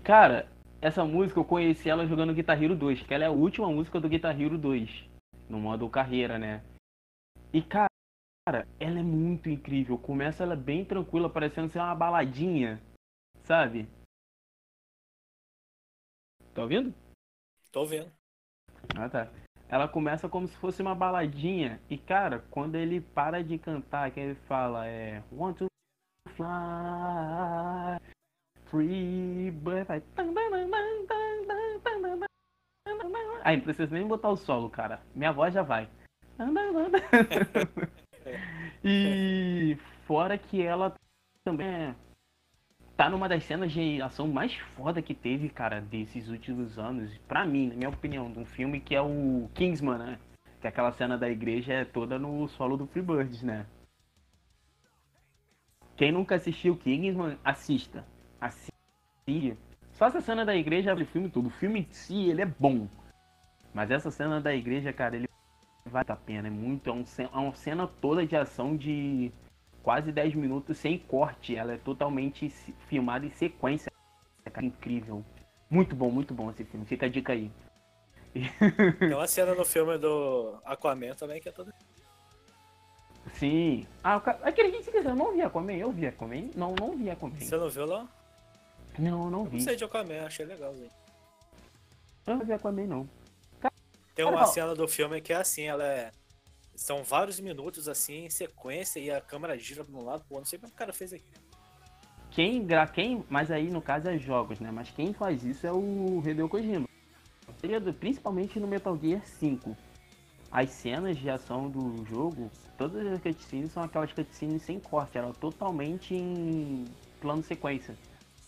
Cara, 0.09 0.51
essa 0.81 1.05
música 1.05 1.39
eu 1.39 1.45
conheci 1.45 1.91
ela 1.91 2.07
jogando 2.07 2.33
Guitar 2.33 2.57
Hero 2.63 2.75
2, 2.75 3.03
que 3.03 3.13
ela 3.13 3.25
é 3.25 3.27
a 3.27 3.31
última 3.31 3.71
música 3.71 4.01
do 4.01 4.09
Guitar 4.09 4.41
Hero 4.41 4.57
2, 4.57 5.07
no 5.51 5.61
modo 5.61 5.87
carreira, 5.91 6.39
né? 6.39 6.65
E 7.53 7.61
cara, 7.61 8.67
ela 8.81 9.01
é 9.01 9.03
muito 9.03 9.51
incrível. 9.51 9.99
Começa 9.99 10.45
ela 10.45 10.57
bem 10.57 10.83
tranquila, 10.83 11.29
parecendo 11.29 11.69
ser 11.69 11.81
uma 11.81 11.95
baladinha, 11.95 12.81
sabe? 13.45 13.87
Tá 16.55 16.63
ouvindo? 16.63 16.95
Tô 17.71 17.85
vendo. 17.85 18.11
Ah, 18.97 19.11
tá. 19.11 19.31
Ela 19.69 19.87
começa 19.87 20.27
como 20.27 20.49
se 20.49 20.57
fosse 20.57 20.81
uma 20.81 20.95
baladinha. 20.95 21.83
E, 21.91 21.99
cara, 21.99 22.39
quando 22.51 22.77
ele 22.77 23.03
para 23.03 23.45
de 23.45 23.59
cantar, 23.59 24.11
que 24.11 24.21
ele 24.21 24.37
fala 24.47 24.87
é. 24.87 25.23
Want 25.31 25.59
to 25.59 25.67
fly. 26.31 27.98
Free 28.71 29.51
Bird. 29.51 29.85
Vai... 29.85 30.03
Aí 33.45 33.57
não 33.57 33.65
precisa 33.65 33.95
nem 33.95 34.07
botar 34.07 34.29
o 34.29 34.37
solo, 34.37 34.69
cara. 34.69 35.01
Minha 35.15 35.33
voz 35.33 35.55
já 35.55 35.63
vai. 35.63 35.89
e 38.85 39.77
fora 40.07 40.37
que 40.37 40.63
ela 40.63 40.95
também 41.45 41.95
tá 42.97 43.09
numa 43.09 43.29
das 43.29 43.45
cenas 43.45 43.73
de 43.73 44.03
ação 44.03 44.29
mais 44.29 44.55
foda 44.77 45.01
que 45.01 45.15
teve, 45.15 45.49
cara, 45.49 45.81
desses 45.81 46.29
últimos 46.29 46.79
anos, 46.79 47.17
pra 47.29 47.47
mim, 47.47 47.69
na 47.69 47.75
minha 47.75 47.89
opinião, 47.89 48.31
de 48.31 48.39
um 48.39 48.45
filme 48.45 48.81
que 48.81 48.95
é 48.95 49.01
o 49.01 49.49
Kingsman, 49.55 49.99
né? 49.99 50.19
Que 50.61 50.67
é 50.67 50.71
aquela 50.71 50.93
cena 50.93 51.17
da 51.17 51.31
igreja 51.31 51.73
é 51.73 51.85
toda 51.85 52.19
no 52.19 52.49
solo 52.49 52.77
do 52.77 52.87
Freebirds, 52.87 53.43
né? 53.43 53.67
Quem 55.97 56.13
nunca 56.13 56.35
assistiu 56.35 56.77
Kingsman, 56.77 57.39
assista. 57.45 58.05
Assista. 58.41 59.59
Só 59.93 60.07
essa 60.07 60.21
cena 60.21 60.45
da 60.45 60.55
igreja 60.55 60.93
abre 60.93 61.05
o 61.05 61.07
filme 61.07 61.29
todo. 61.29 61.47
O 61.47 61.51
filme 61.51 61.81
em 61.81 61.93
si, 61.93 62.31
ele 62.31 62.43
é 62.43 62.47
bom. 62.47 62.89
Mas 63.75 63.91
essa 63.91 64.11
cena 64.11 64.41
da 64.41 64.55
igreja, 64.55 64.93
cara, 64.93 65.17
ele 65.17 65.29
vale 65.85 66.13
a 66.13 66.17
pena. 66.17 66.49
É 66.49 66.51
muito. 66.51 66.89
É, 66.89 66.93
um, 66.93 67.05
é 67.19 67.37
uma 67.37 67.55
cena 67.55 67.87
toda 68.01 68.25
de 68.25 68.37
ação 68.37 68.77
de 68.77 69.33
quase 69.83 70.13
10 70.13 70.35
minutos 70.35 70.79
sem 70.79 70.99
corte. 70.99 71.57
Ela 71.57 71.73
é 71.73 71.79
totalmente 71.79 72.49
filmada 72.89 73.27
em 73.27 73.31
sequência. 73.31 73.91
Cara, 74.45 74.65
incrível. 74.65 75.25
Muito 75.69 75.95
bom, 75.95 76.11
muito 76.11 76.33
bom 76.33 76.51
esse 76.51 76.65
filme. 76.65 76.87
Fica 76.87 77.07
a 77.07 77.09
dica 77.09 77.33
aí. 77.33 77.51
Tem 78.99 79.15
uma 79.15 79.27
cena 79.27 79.55
no 79.55 79.65
filme 79.65 79.99
do 79.99 80.59
Aquaman 80.65 81.15
também 81.15 81.41
que 81.41 81.49
é 81.49 81.53
toda. 81.53 81.75
Sim. 83.35 83.87
Ah, 84.03 84.17
aquele 84.43 84.71
que 84.71 84.83
se 84.83 84.91
quiser, 84.91 85.11
eu 85.11 85.17
não 85.17 85.33
vi 85.33 85.43
Aquaman. 85.43 85.75
Eu 85.75 85.91
vi 85.91 86.07
Aquaman? 86.07 86.51
Não, 86.55 86.75
não 86.75 86.97
vi 86.97 87.11
Aquaman. 87.11 87.39
Você 87.39 87.57
não 87.57 87.69
viu 87.69 87.85
lá? 87.85 88.09
Não, 88.99 89.31
não 89.31 89.45
Não 89.45 89.45
vi. 89.45 89.61
sei 89.61 89.77
de 89.77 89.85
Aquaman, 89.85 90.27
achei 90.27 90.45
legalzinho. 90.45 90.91
Eu 92.27 92.37
não 92.37 92.45
vi 92.45 92.53
Aquaman, 92.53 92.87
não. 92.87 93.09
Tem 94.15 94.25
uma 94.25 94.47
cena 94.47 94.75
do 94.75 94.89
filme 94.89 95.21
que 95.21 95.33
é 95.33 95.37
assim, 95.37 95.63
ela 95.65 95.85
é. 95.85 96.11
São 96.75 97.03
vários 97.03 97.39
minutos 97.41 97.89
assim, 97.89 98.25
em 98.27 98.31
sequência, 98.31 98.99
e 99.01 99.11
a 99.11 99.21
câmera 99.21 99.57
gira 99.59 99.85
de 99.85 99.93
um 99.95 100.05
lado 100.05 100.25
pro 100.25 100.35
outro. 100.35 100.41
Não 100.41 100.45
sei 100.45 100.59
como 100.59 100.73
o 100.73 100.75
cara 100.77 100.93
fez 100.93 101.13
aqui. 101.13 101.31
Quem, 102.31 102.65
gra... 102.65 102.87
quem, 102.87 103.25
mas 103.29 103.51
aí 103.51 103.71
no 103.71 103.81
caso 103.81 104.09
é 104.09 104.19
jogos, 104.19 104.61
né? 104.61 104.71
Mas 104.73 104.91
quem 104.91 105.13
faz 105.13 105.45
isso 105.45 105.67
é 105.67 105.73
o 105.73 106.23
Hideo 106.25 106.49
Kojima. 106.49 106.89
Principalmente 107.99 108.61
no 108.61 108.67
Metal 108.67 108.97
Gear 108.97 109.25
5. 109.25 109.77
As 110.51 110.71
cenas 110.71 111.17
de 111.17 111.29
ação 111.29 111.69
do 111.69 112.05
jogo, 112.07 112.51
todas 112.77 113.07
as 113.07 113.21
cutscenes 113.21 113.73
são 113.73 113.83
aquelas 113.83 114.13
cutscenes 114.13 114.63
sem 114.63 114.81
corte, 114.81 115.19
ela 115.19 115.31
é 115.31 115.33
totalmente 115.33 116.15
em 116.15 116.87
plano 117.21 117.43
sequência. 117.43 117.97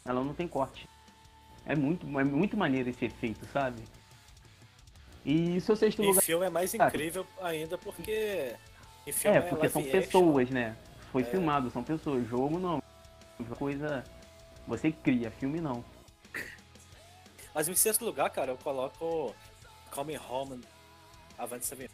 Ela 0.05 0.23
não 0.25 0.35
tem 0.35 0.49
corte. 0.49 0.89
É 1.67 1.75
muito, 1.77 2.07
é 2.19 2.25
muito 2.25 2.57
maneiro 2.57 2.89
esse 2.91 3.05
efeito, 3.05 3.47
sabe? 3.53 3.83
E 5.25 5.61
seu 5.61 5.77
sexto 5.77 6.03
Em 6.03 6.07
lugar. 6.09 6.23
filme 6.23 6.47
é 6.47 6.51
mais 6.51 6.73
incrível 6.75 7.27
ainda 7.43 7.77
porque. 7.77 8.55
Em 9.07 9.13
filme 9.13 9.37
É, 9.37 9.41
porque 9.41 9.69
são 9.69 9.83
live 9.83 9.97
action. 9.99 10.11
pessoas, 10.21 10.51
né? 10.51 10.77
Foi 11.13 11.23
É. 11.23 11.25
filmado, 11.27 11.71
são 11.71 11.83
pessoas. 11.83 12.27
Jogo 12.29 12.59
não. 12.59 12.83
Coisa. 13.59 14.05
Você 14.67 14.91
cria, 14.93 15.31
filme 15.31 15.61
não. 15.61 15.85
Mas 17.55 17.69
em 17.69 17.75
sexto 17.75 18.05
lugar, 18.05 18.31
cara, 18.31 18.53
eu 18.53 18.57
coloco 18.59 19.35
Coming 19.91 20.19
Home 20.29 20.61
Avante 21.39 21.67
Seven. 21.67 21.89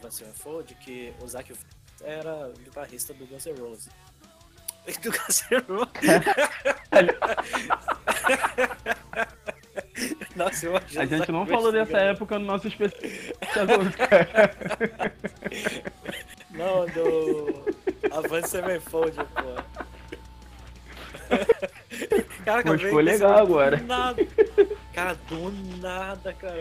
Avance 0.00 0.16
Sevenfold 0.18 0.74
que 0.76 1.12
o 1.22 1.28
Zack 1.28 1.52
era 2.02 2.50
guitarrista 2.64 3.12
do 3.14 3.26
Guns 3.26 3.46
N' 3.46 3.60
Roses. 3.60 3.88
Do 5.02 5.10
Guns 5.12 5.44
N' 5.50 5.62
Roses. 5.68 5.90
Nossa, 10.34 10.66
eu 10.66 10.76
A 10.76 10.80
o 10.80 11.06
gente 11.06 11.30
não 11.30 11.46
falou 11.46 11.70
dessa 11.70 11.92
ligando. 11.92 12.10
época 12.16 12.38
no 12.38 12.46
nosso 12.46 12.66
especial. 12.68 13.00
Não, 16.50 16.86
do. 16.86 17.64
Avance 18.10 18.48
Sevenfold, 18.50 19.16
pô. 19.16 19.54
Cara, 22.44 22.62
Pô, 22.62 22.70
acabei 22.70 22.86
ficou 22.86 23.00
legal 23.00 23.38
agora. 23.38 23.76
Do 23.76 23.84
nada. 23.86 24.26
Cara, 24.94 25.14
do 25.28 25.50
nada, 25.78 26.32
cara. 26.34 26.56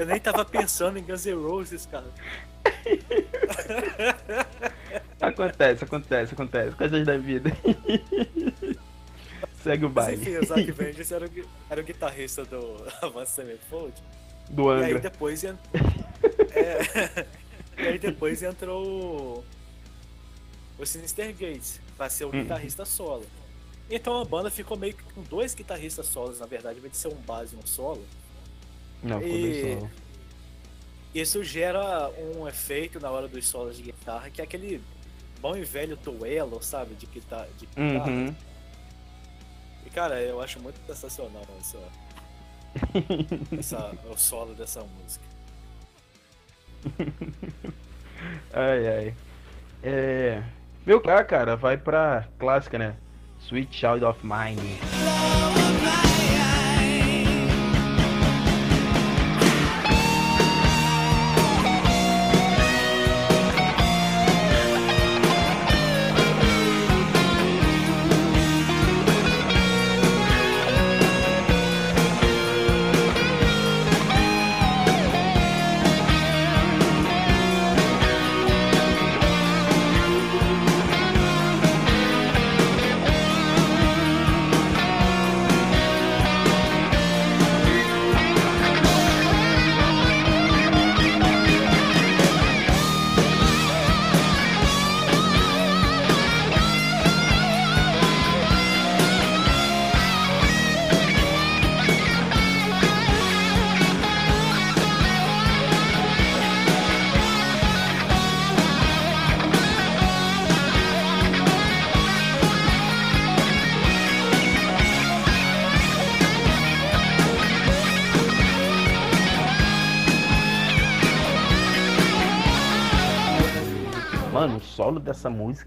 Eu 0.00 0.06
nem 0.06 0.18
tava 0.18 0.44
pensando 0.46 0.98
em 0.98 1.02
Guns 1.02 1.26
N' 1.26 1.34
Roses, 1.34 1.84
cara. 1.84 2.06
acontece, 5.20 5.84
acontece, 5.84 6.32
acontece. 6.34 6.76
Coisas 6.76 7.06
da 7.06 7.16
vida. 7.18 7.50
Segue 9.62 9.84
o 9.84 9.88
baile. 9.90 10.22
enfim, 10.22 10.36
o 10.38 10.46
Zack 10.46 10.72
Vengeance 10.72 11.12
era, 11.12 11.26
o 11.26 11.30
era 11.68 11.80
o 11.80 11.84
guitarrista 11.84 12.44
do 12.46 12.76
Avance 13.02 13.32
Sevenfold. 13.32 13.92
Do 14.48 14.72
E 14.72 14.76
aí 14.84 14.92
Angra. 14.92 15.10
depois 15.10 15.44
é, 16.54 17.26
E 17.76 17.86
aí 17.86 17.98
depois 17.98 18.42
entrou 18.42 18.86
o- 18.86 19.44
o 20.78 20.86
Sinister 20.86 21.28
Gates 21.32 21.78
pra 21.96 22.08
ser 22.08 22.24
o 22.24 22.28
Hum. 22.28 22.42
guitarrista 22.42 22.86
solo. 22.86 23.26
Então 23.90 24.18
a 24.18 24.24
banda 24.24 24.50
ficou 24.50 24.78
meio 24.78 24.94
que 24.94 25.02
com 25.12 25.20
dois 25.24 25.54
guitarristas 25.54 26.06
solos, 26.06 26.40
na 26.40 26.46
verdade, 26.46 26.80
de 26.80 26.96
ser 26.96 27.08
um 27.08 27.16
base 27.16 27.54
e 27.54 27.58
um 27.58 27.66
solo. 27.66 28.02
Não, 29.02 29.22
E-. 29.22 29.78
Isso 31.14 31.42
gera 31.42 32.08
um 32.36 32.46
efeito 32.46 33.00
na 33.00 33.10
hora 33.10 33.26
dos 33.26 33.46
solos 33.48 33.76
de 33.76 33.82
guitarra, 33.82 34.30
que 34.30 34.40
é 34.40 34.44
aquele 34.44 34.80
bom 35.40 35.56
e 35.56 35.64
velho 35.64 35.96
duelo, 35.96 36.62
sabe, 36.62 36.94
de 36.94 37.06
guitarra. 37.06 37.48
De 37.58 37.66
guitarra. 37.66 38.10
Uhum. 38.10 38.34
E 39.84 39.90
cara, 39.90 40.20
eu 40.20 40.40
acho 40.40 40.60
muito 40.60 40.78
sensacional 40.86 41.42
essa, 41.58 41.78
essa, 43.58 43.92
o 44.08 44.16
solo 44.16 44.54
dessa 44.54 44.84
música. 44.84 45.24
Ai, 48.52 48.86
ai. 48.86 49.14
É... 49.82 50.42
Meu 50.84 51.00
cara, 51.00 51.24
cara, 51.24 51.56
vai 51.56 51.76
pra 51.76 52.28
clássica, 52.38 52.78
né? 52.78 52.96
Sweet 53.40 53.74
Child 53.74 54.04
of 54.04 54.20
Mine. 54.22 54.78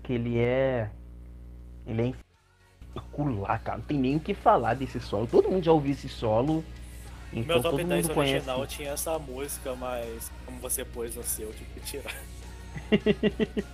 Música, 0.04 0.14
ele 0.14 0.38
é. 0.38 0.90
Ele 1.86 2.02
é 2.02 2.08
espetacular, 2.08 3.60
cara. 3.64 3.78
Não 3.78 3.86
tem 3.86 3.98
nem 3.98 4.18
o 4.18 4.20
que 4.20 4.34
falar 4.34 4.74
desse 4.76 5.00
solo. 5.00 5.28
Todo 5.28 5.50
mundo 5.50 5.64
já 5.64 5.72
ouviu 5.72 5.92
esse 5.92 6.10
solo. 6.10 6.64
Então 7.32 7.56
Meu 7.56 7.64
top 7.64 7.78
todo 7.78 7.88
10 7.88 8.08
mundo 8.08 8.16
conhece. 8.16 8.36
original 8.36 8.68
tinha 8.68 8.92
essa 8.92 9.18
música, 9.18 9.76
mas 9.76 10.32
como 10.46 10.60
você 10.60 10.86
pôs 10.86 11.16
no 11.16 11.24
seu, 11.24 11.48
eu 11.48 11.54
tive 11.54 11.70
que 11.74 11.80
tirar. 11.80 12.16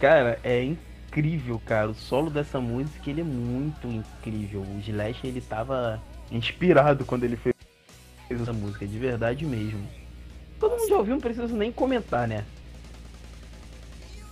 Cara, 0.00 0.38
é 0.42 0.62
incrível, 0.64 1.60
cara. 1.64 1.90
O 1.90 1.94
solo 1.94 2.30
dessa 2.30 2.60
música, 2.60 3.08
ele 3.08 3.20
é 3.20 3.24
muito 3.24 3.86
incrível. 3.86 4.62
O 4.62 4.80
Slash, 4.80 5.26
ele 5.26 5.40
tava 5.40 6.02
inspirado 6.32 7.04
quando 7.04 7.24
ele 7.24 7.36
fez 7.36 7.54
essa 8.28 8.52
música, 8.52 8.86
de 8.86 8.98
verdade 8.98 9.44
mesmo. 9.46 9.86
Todo 10.58 10.72
mundo 10.72 10.88
já 10.88 10.96
ouviu, 10.96 11.14
não 11.14 11.20
preciso 11.20 11.54
nem 11.54 11.70
comentar, 11.70 12.26
né? 12.26 12.44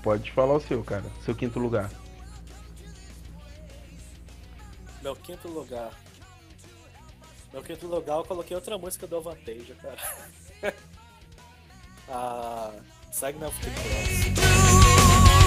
Pode 0.03 0.31
falar 0.33 0.55
o 0.55 0.61
seu, 0.61 0.83
cara. 0.83 1.05
Seu 1.25 1.35
quinto 1.35 1.59
lugar. 1.59 1.91
Meu 5.01 5.17
quinto 5.17 5.49
lugar. 5.49 5.93
Meu 7.53 7.63
quinto 7.63 7.87
lugar 7.87 8.17
eu 8.17 8.25
coloquei 8.25 8.55
outra 8.57 8.79
música 8.79 9.07
do 9.07 9.17
Avantage, 9.17 9.75
cara. 9.81 10.75
a 12.09 12.73
Segment 13.13 13.49
of 13.49 13.61
the. 13.61 15.42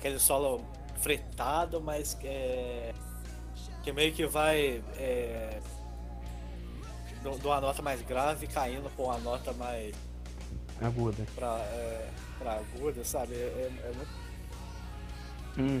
Aquele 0.00 0.18
solo 0.18 0.64
fretado, 1.00 1.80
mas 1.80 2.14
que 2.14 2.26
é. 2.26 2.94
Que 3.82 3.92
meio 3.92 4.12
que 4.12 4.26
vai. 4.26 4.82
É, 4.96 5.60
de 7.22 7.46
uma 7.46 7.60
nota 7.60 7.82
mais 7.82 8.00
grave 8.02 8.46
caindo 8.46 8.90
pra 8.96 9.04
uma 9.04 9.18
nota 9.18 9.52
mais. 9.52 9.94
Aguda. 10.80 11.26
pra, 11.34 11.58
é, 11.58 12.08
pra 12.38 12.52
aguda, 12.54 13.04
sabe? 13.04 13.34
É, 13.34 13.36
é- 13.36 13.90
é 13.90 13.92
muito. 13.94 14.20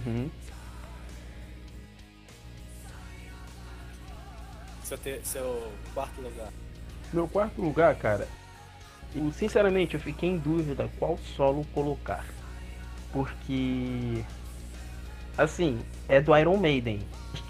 Uhum. 0.06 0.30
Seu, 4.84 4.98
te- 4.98 5.20
seu 5.24 5.72
quarto 5.94 6.20
lugar. 6.20 6.52
Meu 7.12 7.26
quarto 7.28 7.62
lugar, 7.62 7.94
cara. 7.96 8.28
Eu, 9.14 9.32
sinceramente, 9.32 9.94
eu 9.94 10.00
fiquei 10.00 10.28
em 10.28 10.38
dúvida 10.38 10.90
qual 10.98 11.16
solo 11.36 11.64
colocar. 11.72 12.24
Porque. 13.12 14.24
Assim, 15.36 15.78
é 16.08 16.20
do 16.20 16.36
Iron 16.36 16.56
Maiden. 16.56 17.00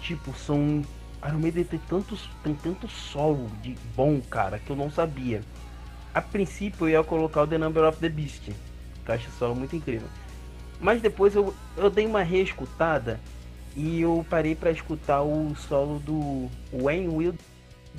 Tipo, 0.01 0.33
são. 0.33 0.81
Iron 1.27 1.39
Maiden 1.39 1.63
tem 1.63 1.79
tantos, 1.87 2.27
tem 2.43 2.55
tanto 2.55 2.87
solo 2.87 3.49
de 3.61 3.75
bom, 3.95 4.19
cara, 4.21 4.59
que 4.59 4.69
eu 4.69 4.75
não 4.75 4.89
sabia. 4.89 5.41
A 6.13 6.21
princípio 6.21 6.85
eu 6.85 6.89
ia 6.89 7.03
colocar 7.03 7.43
o 7.43 7.47
The 7.47 7.57
Number 7.57 7.83
of 7.83 7.99
the 7.99 8.09
Beast. 8.09 8.51
Que 9.05 9.11
eu 9.11 9.15
acho 9.15 9.29
solo 9.31 9.55
muito 9.55 9.75
incrível. 9.75 10.07
Mas 10.79 11.01
depois 11.01 11.35
eu, 11.35 11.53
eu 11.77 11.89
dei 11.89 12.05
uma 12.07 12.23
reescutada 12.23 13.19
e 13.75 14.01
eu 14.01 14.25
parei 14.29 14.55
pra 14.55 14.71
escutar 14.71 15.21
o 15.21 15.55
solo 15.55 15.99
do 15.99 16.49
Wayne 16.73 17.07
Will 17.07 17.35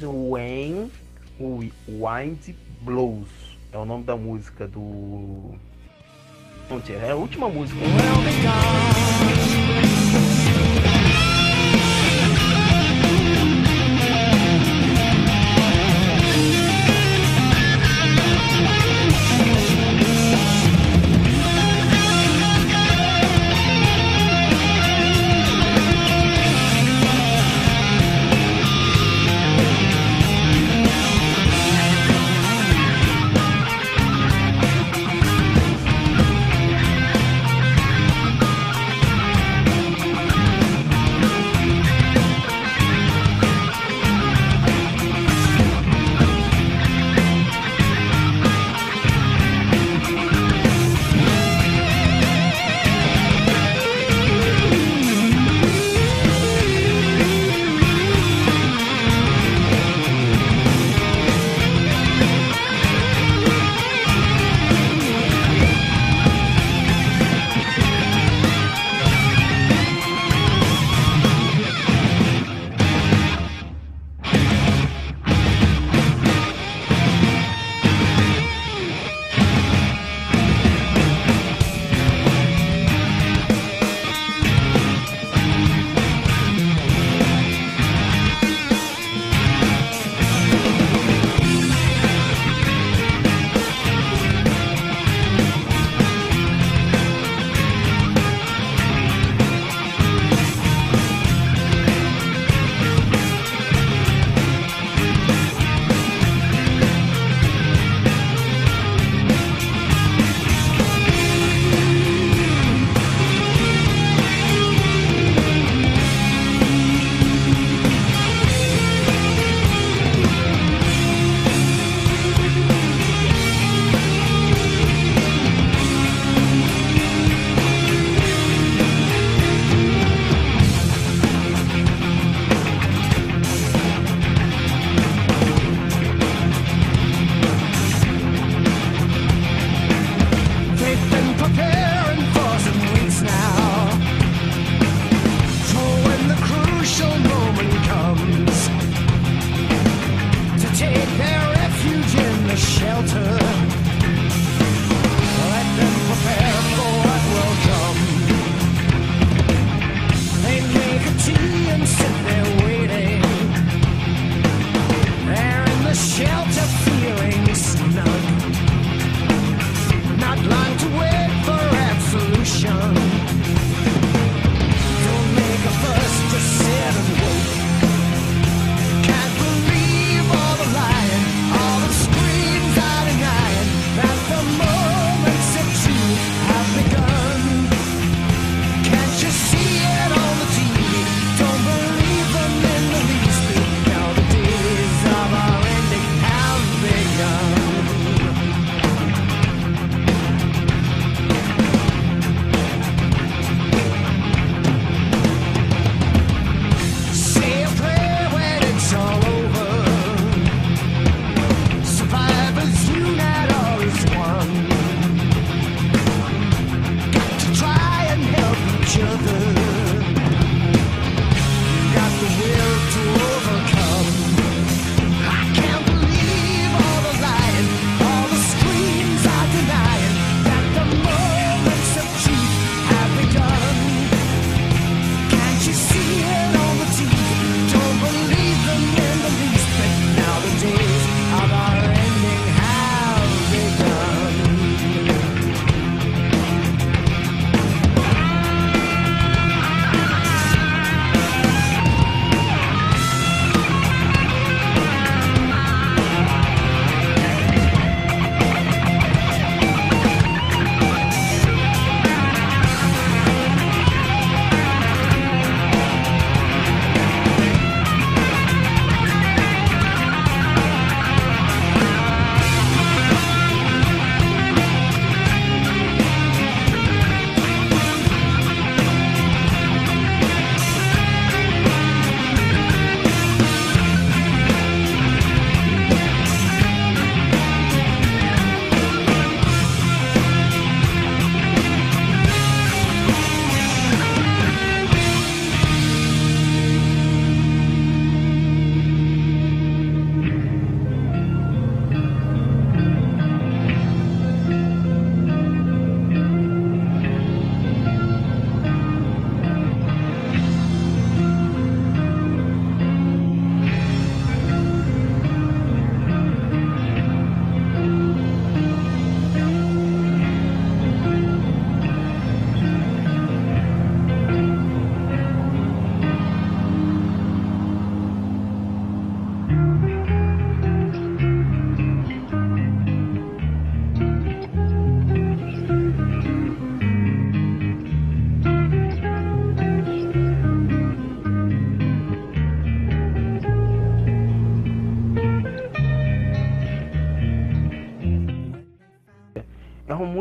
Wayne 0.01 0.91
Wind 1.39 2.55
Blows. 2.83 3.29
É 3.73 3.79
o 3.79 3.85
nome 3.85 4.05
da 4.05 4.17
música 4.17 4.67
do. 4.67 5.55
É 7.05 7.11
a 7.11 7.17
última 7.17 7.51
música. 7.51 7.79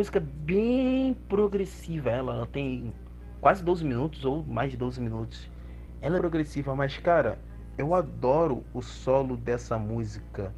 Música 0.01 0.19
bem 0.19 1.13
progressiva. 1.29 2.09
Ela, 2.09 2.33
ela 2.33 2.47
tem 2.47 2.91
quase 3.39 3.63
12 3.63 3.85
minutos 3.85 4.25
ou 4.25 4.43
mais 4.43 4.71
de 4.71 4.77
12 4.77 4.99
minutos. 4.99 5.47
Ela 6.01 6.17
é 6.17 6.19
progressiva, 6.19 6.75
mas 6.75 6.97
cara, 6.97 7.37
eu 7.77 7.93
adoro 7.93 8.63
o 8.73 8.81
solo 8.81 9.37
dessa 9.37 9.77
música 9.77 10.51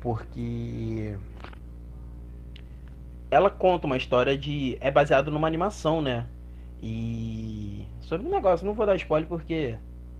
porque 0.00 1.16
ela 3.30 3.48
conta 3.48 3.86
uma 3.86 3.96
história 3.96 4.36
de 4.36 4.76
é 4.80 4.90
baseado 4.90 5.30
numa 5.30 5.46
animação, 5.46 6.02
né? 6.02 6.26
E 6.82 7.86
sobre 8.00 8.26
o 8.26 8.30
negócio, 8.30 8.66
não 8.66 8.74
vou 8.74 8.86
dar 8.86 8.96
spoiler 8.96 9.28
porque 9.28 9.78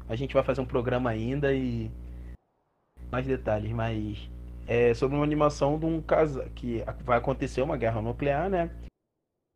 a 0.08 0.14
gente 0.14 0.32
vai 0.32 0.44
fazer 0.44 0.60
um 0.60 0.66
programa 0.66 1.10
ainda 1.10 1.52
e 1.52 1.90
mais 3.10 3.26
detalhes, 3.26 3.72
mas 3.72 4.30
é 4.70 4.94
sobre 4.94 5.16
uma 5.16 5.24
animação 5.24 5.76
de 5.80 5.84
um 5.84 6.00
casal 6.00 6.44
que 6.54 6.84
vai 7.04 7.18
acontecer 7.18 7.60
uma 7.60 7.76
guerra 7.76 8.00
nuclear, 8.00 8.48
né? 8.48 8.70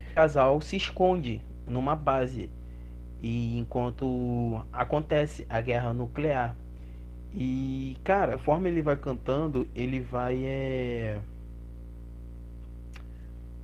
O 0.01 0.13
casal 0.13 0.59
se 0.59 0.75
esconde 0.75 1.41
numa 1.65 1.95
base 1.95 2.49
e 3.21 3.57
enquanto 3.57 4.61
acontece 4.73 5.45
a 5.49 5.61
guerra 5.61 5.93
nuclear. 5.93 6.53
E 7.33 7.95
cara, 8.03 8.37
forma 8.37 8.67
ele 8.67 8.81
vai 8.81 8.97
cantando, 8.97 9.65
ele 9.73 10.01
vai 10.01 10.43
é 10.43 11.17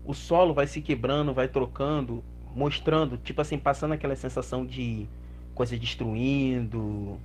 o 0.06 0.14
solo 0.14 0.54
vai 0.54 0.68
se 0.68 0.82
quebrando, 0.82 1.34
vai 1.34 1.50
trocando, 1.50 2.24
mostrando, 2.56 3.18
tipo 3.18 3.42
assim, 3.42 3.58
passando 3.58 3.94
aquela 3.94 4.16
sensação 4.16 4.66
de 4.66 5.06
coisa 5.54 5.78
destruindo. 5.78 7.20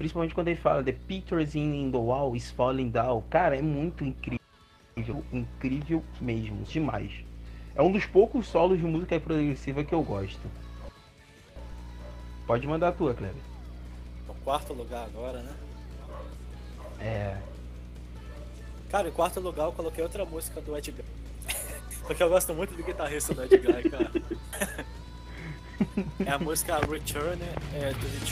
Principalmente 0.00 0.34
quando 0.34 0.48
ele 0.48 0.56
fala 0.56 0.82
The 0.82 0.92
pictures 0.92 1.54
in 1.54 1.90
the 1.90 1.98
wall 1.98 2.34
is 2.34 2.50
falling 2.50 2.88
down. 2.88 3.22
Cara, 3.28 3.58
é 3.58 3.60
muito 3.60 4.02
incrível. 4.02 4.40
Incrível 5.30 6.02
mesmo. 6.18 6.62
Demais. 6.64 7.12
É 7.74 7.82
um 7.82 7.92
dos 7.92 8.06
poucos 8.06 8.46
solos 8.46 8.78
de 8.78 8.84
música 8.86 9.20
progressiva 9.20 9.84
que 9.84 9.94
eu 9.94 10.02
gosto. 10.02 10.40
Pode 12.46 12.66
mandar 12.66 12.88
a 12.88 12.92
tua, 12.92 13.12
Kleber. 13.12 13.42
No 14.26 14.34
quarto 14.36 14.72
lugar 14.72 15.04
agora, 15.04 15.42
né? 15.42 15.54
É. 16.98 17.36
Cara, 18.88 19.06
em 19.06 19.12
quarto 19.12 19.38
lugar 19.38 19.66
eu 19.66 19.72
coloquei 19.72 20.02
outra 20.02 20.24
música 20.24 20.62
do 20.62 20.74
Edgar. 20.78 21.04
Porque 22.06 22.22
eu 22.22 22.30
gosto 22.30 22.54
muito 22.54 22.74
do 22.74 22.82
guitarrista 22.82 23.34
do 23.34 23.44
Edgar, 23.44 23.82
cara. 23.90 24.10
É 26.24 26.30
a 26.30 26.38
música 26.38 26.78
Return 26.86 27.42
é, 27.74 27.92
to 27.92 28.06
the 28.06 28.26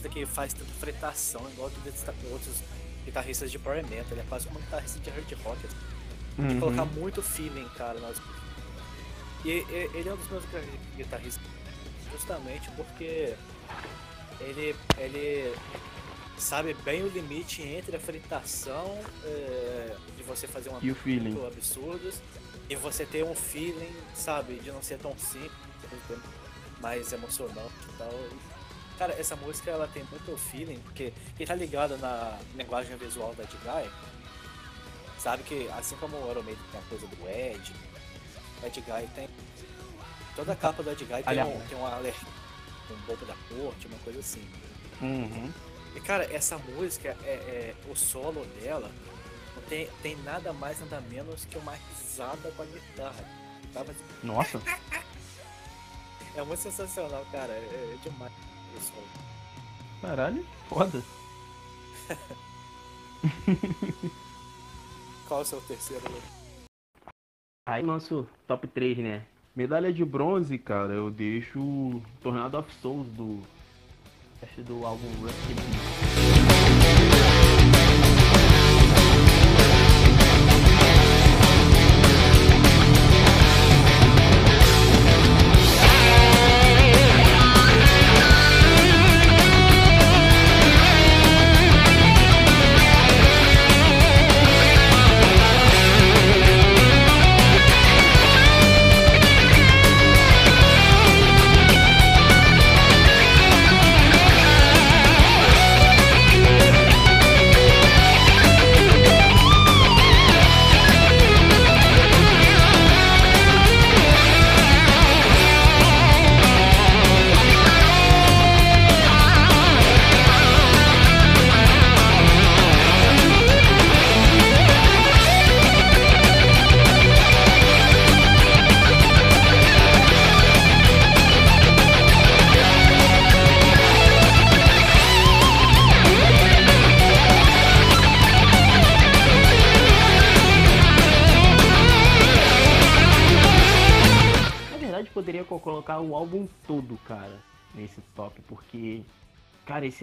guitarrista 0.00 0.08
que 0.08 0.26
faz 0.26 0.52
tanta 0.54 0.70
fretação, 0.72 1.48
igual 1.50 1.68
do 1.70 1.76
guitarrista- 1.82 2.14
outros 2.30 2.56
guitarristas 3.04 3.50
de 3.50 3.58
Power 3.58 3.86
Metal. 3.86 4.06
Ele 4.12 4.20
é 4.20 4.24
quase 4.28 4.46
como 4.46 4.58
um 4.58 4.62
guitarrista 4.62 4.98
de 5.00 5.10
hard 5.10 5.32
rock. 5.44 5.66
assim. 5.66 5.76
Tem 6.36 6.48
que 6.48 6.60
colocar 6.60 6.84
muito 6.86 7.22
feeling, 7.22 7.68
cara. 7.76 7.98
Nas... 8.00 8.16
E, 9.44 9.48
e- 9.50 9.90
ele 9.94 10.08
é 10.08 10.12
um 10.12 10.16
dos 10.16 10.28
meus 10.30 10.44
guitar- 10.44 10.62
guitarristas 10.96 11.42
justamente 12.12 12.68
porque 12.72 13.34
ele, 14.40 14.74
ele 14.98 15.54
sabe 16.38 16.74
bem 16.84 17.02
o 17.04 17.08
limite 17.08 17.62
entre 17.62 17.94
a 17.96 18.00
fritação 18.00 18.98
é, 19.24 19.94
de 20.16 20.22
você 20.24 20.46
fazer 20.48 20.70
uma 20.70 20.78
o 20.78 20.94
feeling. 20.94 21.30
muito 21.30 21.46
absurdos 21.46 22.16
e 22.68 22.74
você 22.76 23.04
ter 23.04 23.24
um 23.24 23.34
feeling, 23.34 23.92
sabe, 24.14 24.54
de 24.54 24.70
não 24.72 24.82
ser 24.82 24.98
tão 24.98 25.16
simples, 25.18 25.50
mais 26.80 27.12
emocionante 27.12 27.72
e 27.88 27.98
tal. 27.98 28.10
Cara, 29.00 29.18
essa 29.18 29.34
música 29.34 29.70
ela 29.70 29.88
tem 29.88 30.04
muito 30.04 30.36
feeling, 30.36 30.78
porque 30.80 31.10
quem 31.34 31.46
tá 31.46 31.54
ligado 31.54 31.96
na 31.96 32.38
linguagem 32.54 32.94
visual 32.98 33.34
da 33.34 33.44
Edguy 33.44 33.90
sabe 35.18 35.42
que 35.42 35.70
assim 35.70 35.96
como 35.96 36.18
o 36.18 36.34
Maiden 36.34 36.62
tem 36.70 36.78
a 36.78 36.84
coisa 36.84 37.06
do 37.06 37.26
Ed, 37.26 37.72
o 38.62 38.66
Edguy 38.66 39.08
tem. 39.14 39.26
Toda 40.36 40.52
a 40.52 40.56
capa 40.56 40.82
do 40.82 40.90
Edguy 40.90 41.22
tem 41.22 41.42
um, 41.42 41.60
tem 41.66 41.78
um 41.78 41.86
alerta, 41.86 42.26
um 42.90 43.06
boca 43.06 43.24
da 43.24 43.34
corte, 43.48 43.86
uma 43.86 43.98
coisa 44.00 44.20
assim. 44.20 44.46
Uhum. 45.00 45.50
E 45.96 46.00
cara, 46.02 46.30
essa 46.30 46.58
música, 46.58 47.16
é, 47.24 47.30
é- 47.30 47.74
o 47.90 47.96
solo 47.96 48.44
dela, 48.60 48.90
não 49.56 49.62
tem, 49.62 49.88
tem 50.02 50.14
nada 50.16 50.52
mais, 50.52 50.78
nada 50.78 51.00
menos 51.08 51.46
que 51.46 51.56
uma 51.56 51.72
risada 51.72 52.52
com 52.52 52.62
a 52.62 52.66
guitarra. 52.66 53.24
Tá? 53.72 53.82
Mas 53.82 53.96
Nossa. 54.22 54.60
é 56.36 56.42
muito 56.42 56.60
sensacional, 56.60 57.24
cara. 57.32 57.54
É, 57.54 57.94
é 57.94 57.98
demais 58.02 58.49
Caralho, 60.00 60.44
foda. 60.68 61.02
Qual 65.28 65.40
é 65.40 65.42
o 65.42 65.46
seu 65.46 65.60
terceiro? 65.60 66.02
Lu? 66.10 66.18
Aí 67.68 67.82
nosso 67.82 68.26
top 68.46 68.66
3, 68.66 68.98
né? 68.98 69.22
Medalha 69.54 69.92
de 69.92 70.04
bronze, 70.04 70.56
cara, 70.58 70.92
eu 70.92 71.10
deixo 71.10 72.00
Tornado 72.22 72.58
of 72.58 72.72
Souls 72.80 73.06
do. 73.08 73.42
Acho 74.42 74.62
do 74.62 74.86
álbum 74.86 75.06
Rusty 75.20 75.54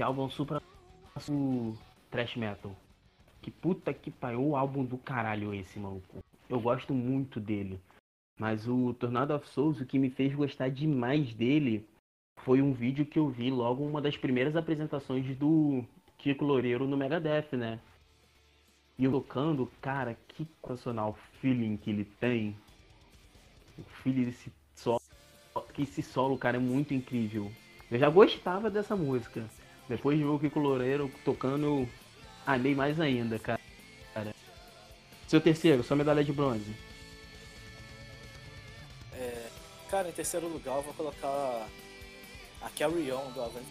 álbum 0.08 0.30
super 0.30 0.62
o 1.30 1.76
thrash 2.10 2.38
metal. 2.38 2.74
Que 3.42 3.52
puta 3.52 3.94
que 3.94 4.10
pariu, 4.10 4.42
o 4.42 4.56
álbum 4.56 4.86
do 4.86 4.98
caralho 4.98 5.54
esse, 5.54 5.78
maluco. 5.78 6.20
Eu 6.50 6.62
gosto 6.62 6.94
muito 6.94 7.40
dele. 7.40 7.80
Mas 8.40 8.68
o 8.68 8.94
Tornado 8.94 9.34
of 9.34 9.48
Souls, 9.50 9.82
o 9.82 9.86
que 9.86 10.00
me 10.00 10.10
fez 10.10 10.34
gostar 10.34 10.70
demais 10.70 11.34
dele 11.34 11.86
foi 12.40 12.62
um 12.62 12.72
vídeo 12.72 13.06
que 13.06 13.20
eu 13.20 13.30
vi 13.30 13.52
logo 13.52 13.84
uma 13.84 14.02
das 14.02 14.16
primeiras 14.16 14.56
apresentações 14.56 15.36
do 15.38 15.84
Kiko 16.18 16.46
Loureiro 16.46 16.88
no 16.88 16.96
Megadeth, 16.96 17.58
né? 17.58 17.80
E 18.98 19.04
eu 19.04 19.12
tocando, 19.12 19.70
cara, 19.82 20.18
que 20.30 20.48
sensacional 20.62 21.18
feeling 21.42 21.76
que 21.76 21.90
ele 21.90 22.06
tem. 22.06 22.56
O 23.78 23.84
feeling 23.84 24.26
desse 24.26 24.52
solo, 24.76 25.02
esse 25.78 26.02
solo, 26.02 26.38
cara, 26.38 26.58
é 26.58 26.60
muito 26.60 26.94
incrível. 26.94 27.52
Eu 27.92 28.00
já 28.00 28.10
gostava 28.10 28.70
dessa 28.70 28.96
música. 28.96 29.46
Depois 29.90 30.18
de 30.18 30.24
ver 30.24 30.30
o 30.30 30.40
Kiko 30.40 30.60
Loureiro 30.60 31.10
tocando, 31.24 31.66
eu 31.66 31.90
amei 32.46 32.76
mais 32.76 33.00
ainda, 33.00 33.40
cara. 33.40 33.60
Seu 35.28 35.42
terceiro, 35.42 35.84
sua 35.84 35.98
medalha 35.98 36.24
de 36.24 36.32
bronze. 36.32 36.74
É, 39.14 39.48
cara, 39.90 40.08
em 40.08 40.14
terceiro 40.14 40.48
lugar 40.48 40.78
eu 40.78 40.84
vou 40.84 40.94
colocar 40.94 41.68
a 42.62 42.70
Carry 42.78 43.12
On 43.12 43.32
do 43.32 43.42
Avenged. 43.42 43.68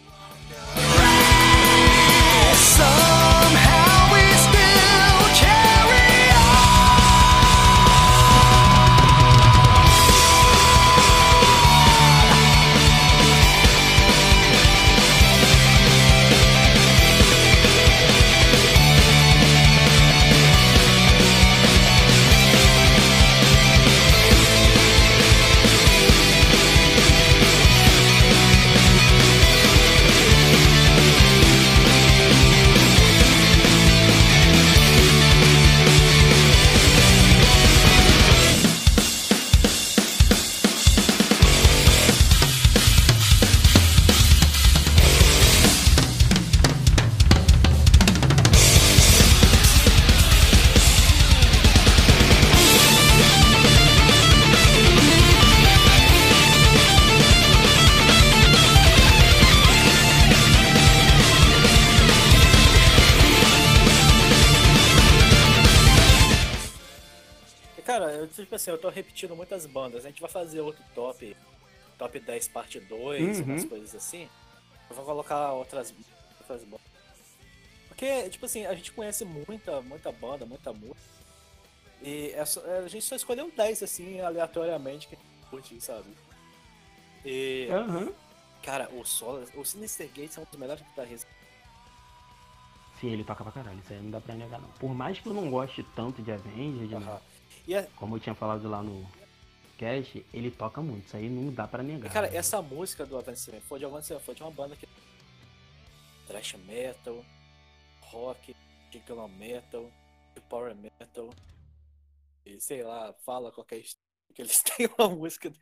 Assim, 68.57 68.69
eu 68.71 68.77
tô 68.77 68.89
repetindo 68.89 69.35
muitas 69.35 69.65
bandas. 69.65 70.05
A 70.05 70.09
gente 70.09 70.21
vai 70.21 70.29
fazer 70.29 70.59
outro 70.61 70.83
top, 70.93 71.35
top 71.97 72.19
10 72.19 72.47
parte 72.49 72.79
2, 72.79 73.39
Uhum. 73.39 73.45
umas 73.45 73.65
coisas 73.65 73.95
assim. 73.95 74.29
Eu 74.89 74.95
vou 74.95 75.05
colocar 75.05 75.53
outras, 75.53 75.93
outras 76.39 76.63
bandas. 76.63 76.85
Porque, 77.87 78.29
tipo 78.29 78.45
assim, 78.45 78.65
a 78.65 78.75
gente 78.75 78.91
conhece 78.91 79.25
muita, 79.25 79.81
muita 79.81 80.11
banda, 80.11 80.45
muita 80.45 80.71
música. 80.73 80.99
E 82.01 82.31
é 82.35 82.45
só- 82.45 82.61
é, 82.65 82.79
a 82.79 82.87
gente 82.87 83.03
só 83.05 83.15
escolheu 83.15 83.51
10, 83.55 83.81
assim, 83.81 84.19
aleatoriamente, 84.21 85.07
que 85.07 85.15
a 85.15 85.17
gente 85.17 85.49
curte, 85.49 85.81
sabe? 85.81 86.05
E, 87.25 87.67
Aham. 87.71 88.13
cara, 88.61 88.87
o 88.93 89.03
solo, 89.03 89.43
o 89.55 89.65
Sinister 89.65 90.07
Gates 90.09 90.37
é 90.37 90.41
um 90.41 90.45
dos 90.45 90.59
melhores 90.59 90.83
guitarristas. 90.85 91.35
Sim, 93.01 93.11
ele 93.11 93.23
toca 93.23 93.43
pra 93.43 93.51
caralho, 93.51 93.79
isso 93.79 93.93
aí 93.93 93.99
não 94.01 94.11
dá 94.11 94.19
pra 94.21 94.35
negar 94.35 94.59
não. 94.59 94.69
Por 94.79 94.93
mais 94.93 95.19
que 95.19 95.27
eu 95.27 95.33
não 95.33 95.49
goste 95.49 95.83
tanto 95.95 96.21
de 96.21 96.31
Avenged, 96.31 96.93
né, 96.95 97.19
E, 97.67 97.73
é- 97.75 97.83
como 97.95 98.15
eu 98.15 98.19
tinha 98.19 98.33
falado 98.35 98.67
lá 98.69 98.81
no 98.81 99.05
cast, 99.77 100.25
ele 100.33 100.49
toca 100.49 100.81
muito, 100.81 101.05
isso 101.07 101.17
aí 101.17 101.29
não 101.29 101.53
dá 101.53 101.67
pra 101.67 101.83
e, 101.83 101.87
negar. 101.87 102.11
cara, 102.11 102.29
né? 102.29 102.37
essa 102.37 102.61
música 102.61 103.05
do 103.05 103.17
Avenged 103.17 103.41
Sevenfold, 103.41 103.85
Avenged 103.85 104.07
Sevenfold 104.07 104.41
é 104.41 104.45
uma 104.45 104.51
banda 104.51 104.75
que 104.75 104.87
thrash 106.27 106.53
metal, 106.65 107.23
rock, 108.01 108.55
de 108.91 108.99
glam 108.99 109.27
metal, 109.29 109.91
de 110.35 110.41
power 110.41 110.75
metal, 110.75 111.29
e 112.45 112.59
sei 112.59 112.83
lá, 112.83 113.13
fala 113.25 113.51
qualquer 113.51 113.83
que 114.33 114.41
eles 114.41 114.61
têm 114.63 114.87
uma 114.97 115.09
música 115.09 115.49
do 115.49 115.59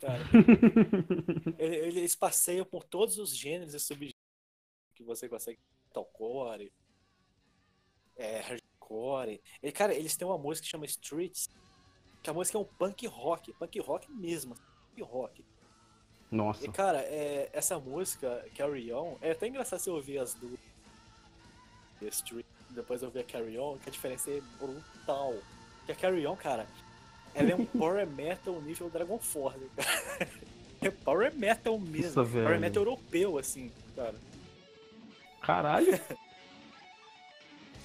cara. 0.00 0.22
Ele- 1.58 1.76
Eles 1.98 2.14
passeiam 2.16 2.64
por 2.64 2.82
todos 2.84 3.18
os 3.18 3.36
gêneros 3.36 3.74
e 3.74 3.78
subgêneros 3.80 4.16
que 4.94 5.02
você 5.04 5.28
consegue. 5.28 5.58
Metalcore, 5.86 6.72
é, 8.16 8.58
hardcore. 8.82 9.40
E, 9.62 9.72
cara, 9.72 9.94
eles 9.94 10.16
têm 10.16 10.26
uma 10.26 10.38
música 10.38 10.64
que 10.64 10.70
chama 10.70 10.86
Streets, 10.86 11.48
que 12.22 12.30
a 12.30 12.32
música 12.32 12.58
é 12.58 12.60
um 12.60 12.64
punk 12.64 13.06
rock, 13.06 13.52
punk 13.54 13.80
rock 13.80 14.10
mesmo, 14.10 14.54
punk 14.54 15.02
rock. 15.02 15.44
Nossa, 16.30 16.64
E, 16.64 16.68
cara, 16.70 16.98
é, 16.98 17.50
essa 17.52 17.78
música, 17.78 18.44
Carry 18.56 18.92
On, 18.92 19.16
é 19.20 19.32
até 19.32 19.46
engraçado 19.46 19.80
você 19.80 19.90
ouvir 19.90 20.18
as 20.18 20.34
duas. 20.34 20.58
Street, 22.10 22.46
depois 22.70 23.00
ouvir 23.02 23.20
a 23.20 23.24
Carry 23.24 23.56
On, 23.58 23.78
que 23.78 23.88
a 23.88 23.92
diferença 23.92 24.28
é 24.28 24.40
brutal. 24.58 25.34
Porque 25.78 25.92
a 25.92 25.94
Carry 25.94 26.26
On, 26.26 26.34
cara, 26.34 26.66
ela 27.32 27.52
é 27.52 27.54
um 27.54 27.64
power 27.78 28.04
metal 28.06 28.60
nível 28.60 28.90
Dragon 28.90 29.18
Force, 29.18 29.60
cara. 29.76 30.28
É 30.80 30.90
power 30.90 31.32
metal 31.32 31.78
mesmo. 31.78 32.22
Nossa, 32.22 32.32
power 32.32 32.58
metal 32.58 32.82
europeu, 32.82 33.38
assim, 33.38 33.70
cara. 33.94 34.16
caralho. 35.40 36.00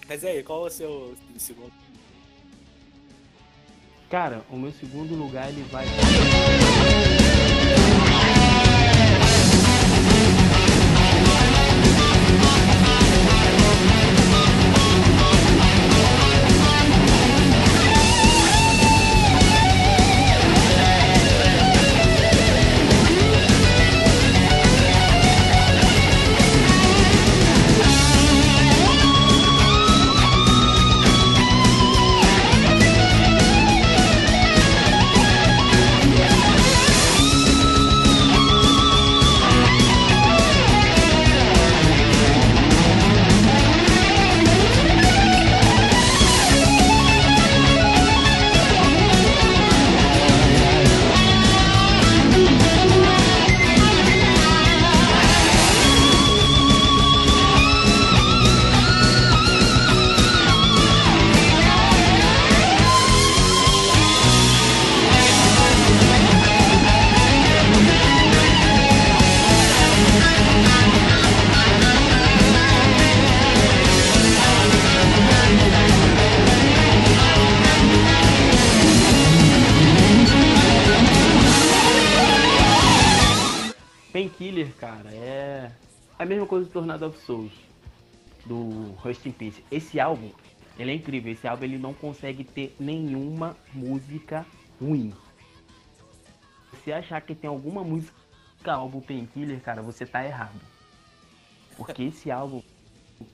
Mas 0.08 0.24
aí, 0.24 0.42
qual 0.42 0.64
é 0.64 0.68
o 0.68 0.72
seu 0.72 1.16
segundo? 1.38 1.72
Cara, 4.10 4.42
o 4.50 4.56
meu 4.56 4.72
segundo 4.72 5.16
lugar 5.16 5.50
ele 5.50 5.64
vai. 5.64 5.86
Tornado 86.98 87.07
of 87.07 87.19
Souls, 87.19 87.52
do 88.45 88.91
Rust 88.98 89.26
in 89.26 89.32
Peace. 89.32 89.64
Esse 89.72 89.99
álbum, 89.99 90.32
ele 90.78 90.91
é 90.91 90.95
incrível. 90.95 91.32
Esse 91.32 91.48
álbum 91.48 91.65
ele 91.65 91.78
não 91.78 91.94
consegue 91.94 92.44
ter 92.44 92.76
nenhuma 92.80 93.56
música 93.74 94.45
ruim. 94.82 95.14
você 96.72 96.91
achar 96.91 97.22
que 97.22 97.36
tem 97.36 97.48
alguma 97.48 97.84
música 97.84 98.15
álbum 98.65 98.99
Painkiller, 98.99 99.61
cara, 99.61 99.82
você 99.82 100.06
tá 100.06 100.26
errado. 100.26 100.60
Porque 101.78 102.03
esse 102.03 102.32
álbum 102.32 102.61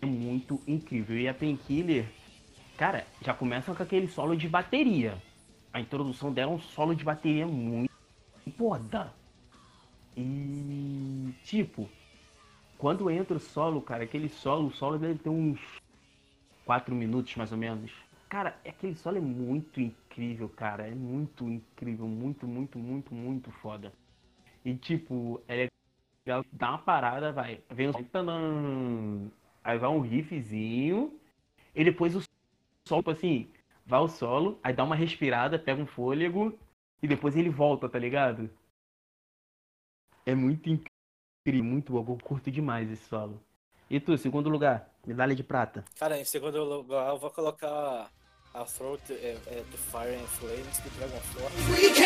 é 0.02 0.06
muito 0.06 0.62
incrível. 0.68 1.18
E 1.18 1.28
a 1.28 1.34
Painkiller, 1.34 2.06
cara, 2.78 3.08
já 3.22 3.34
começa 3.34 3.74
com 3.74 3.82
aquele 3.82 4.08
solo 4.08 4.36
de 4.36 4.48
bateria. 4.48 5.18
A 5.72 5.80
introdução 5.80 6.32
dela 6.32 6.52
é 6.52 6.56
um 6.56 6.60
solo 6.60 6.94
de 6.94 7.04
bateria 7.04 7.48
muito 7.48 7.92
foda. 8.58 9.12
E 10.16 11.34
tipo, 11.44 11.90
quando 12.84 13.10
entra 13.10 13.38
o 13.38 13.40
solo, 13.40 13.82
cara, 13.82 14.04
aquele 14.04 14.28
solo, 14.28 14.68
o 14.68 14.74
solo 14.74 15.00
dele 15.00 15.18
tem 15.18 15.32
uns 15.32 15.58
4 16.66 16.94
minutos 16.94 17.34
mais 17.38 17.50
ou 17.50 17.58
menos. 17.58 17.90
Cara, 18.28 18.60
aquele 18.68 18.94
solo 18.94 19.20
é 19.20 19.22
muito 19.22 19.80
incrível, 19.80 20.50
cara. 20.50 20.86
É 20.86 20.94
muito 20.94 21.48
incrível, 21.48 22.06
muito, 22.06 22.46
muito, 22.46 22.78
muito, 22.78 23.16
muito 23.16 23.50
foda. 23.52 23.94
E 24.66 24.76
tipo, 24.76 25.42
é 25.48 25.70
dá 26.52 26.72
uma 26.72 26.78
parada, 26.78 27.32
vai. 27.32 27.64
Vem 27.72 27.94
tanã, 28.12 29.32
aí 29.64 29.78
vai 29.78 29.90
um 29.90 30.02
riffzinho, 30.02 31.18
e 31.74 31.86
depois 31.86 32.18
o 32.18 32.22
solo, 32.86 33.02
tipo 33.02 33.12
assim, 33.12 33.50
vai 33.86 34.02
o 34.02 34.10
solo, 34.10 34.60
aí 34.62 34.74
dá 34.74 34.84
uma 34.84 34.96
respirada, 34.98 35.58
pega 35.58 35.82
um 35.82 35.88
fôlego, 35.88 36.54
e 37.02 37.08
depois 37.08 37.38
ele 37.38 37.50
volta, 37.50 37.88
tá 37.88 37.98
ligado? 37.98 38.50
É 40.26 40.36
muito 40.36 40.70
incrível, 40.70 40.93
muito 41.52 41.92
bom, 41.94 42.06
eu 42.14 42.18
curto 42.24 42.50
demais 42.50 42.90
esse 42.92 43.04
solo. 43.10 43.42
E 43.90 44.00
tu, 44.00 44.18
segundo 44.18 44.50
lugar, 44.50 44.90
medalha 45.06 45.36
de 45.36 45.44
prata. 45.44 45.84
Cara, 46.00 46.18
em 46.20 46.26
segundo 46.26 46.64
lugar, 46.64 47.10
eu 47.10 47.18
vou 47.18 47.30
colocar 47.30 48.10
a 48.54 48.64
Throat 48.66 49.02
é, 49.12 49.38
é, 49.48 49.64
do 49.70 49.78
Fire 49.78 50.16
and 50.16 50.28
Flames 50.28 50.80
do 50.80 50.90
Dragon 50.98 51.20
Force. 51.20 51.56
Porque 51.66 52.04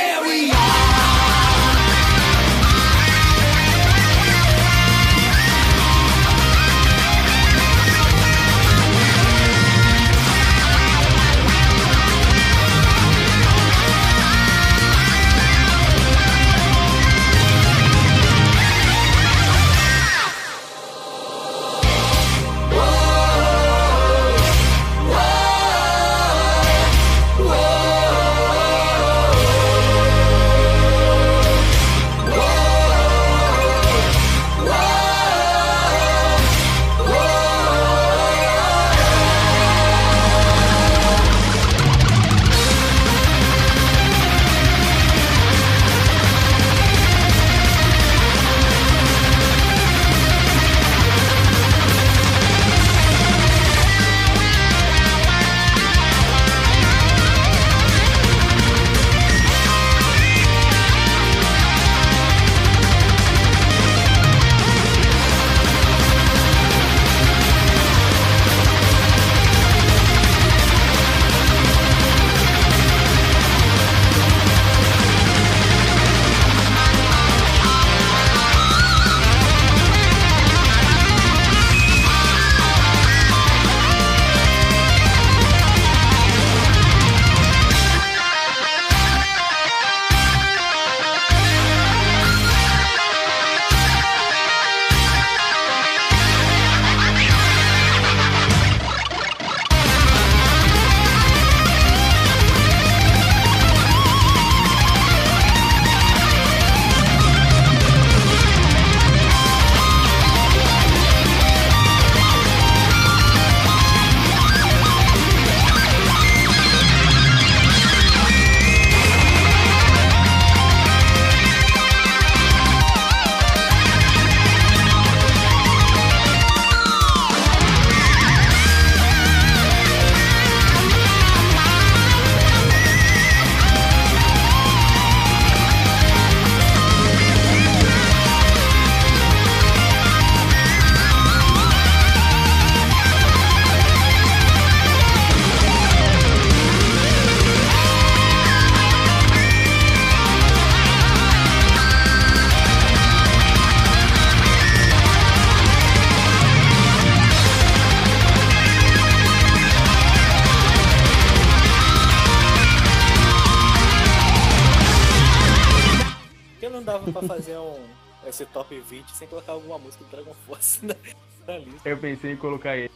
pensei 172.18 172.34
em 172.34 172.38
colocar 172.38 172.76
ele. 172.76 172.91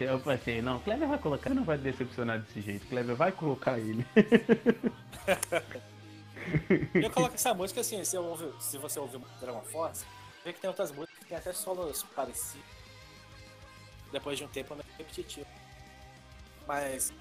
Eu 0.00 0.18
pensei, 0.20 0.60
não, 0.60 0.80
Clever 0.80 1.06
vai 1.08 1.18
colocar, 1.18 1.50
não 1.50 1.62
vai 1.62 1.78
decepcionar 1.78 2.40
desse 2.40 2.60
jeito. 2.60 2.86
Clever 2.88 3.14
vai 3.14 3.30
colocar 3.30 3.78
ele. 3.78 4.04
Eu 6.94 7.10
coloco 7.10 7.34
essa 7.34 7.52
música 7.52 7.80
assim, 7.82 8.02
se, 8.04 8.16
ouve- 8.16 8.52
se 8.58 8.78
você 8.78 8.98
ouvir 8.98 9.20
Dragon 9.40 9.60
Force, 9.64 10.04
vê 10.44 10.52
que 10.52 10.60
tem 10.60 10.68
outras 10.68 10.90
músicas 10.90 11.18
que 11.18 11.26
tem 11.26 11.36
até 11.36 11.52
solos 11.52 12.02
parecidos. 12.14 12.66
Depois 14.10 14.38
de 14.38 14.44
um 14.44 14.48
tempo 14.48 14.72
é 14.72 14.76
meio 14.76 14.88
repetitivo. 14.96 15.46
Mas 16.66 17.12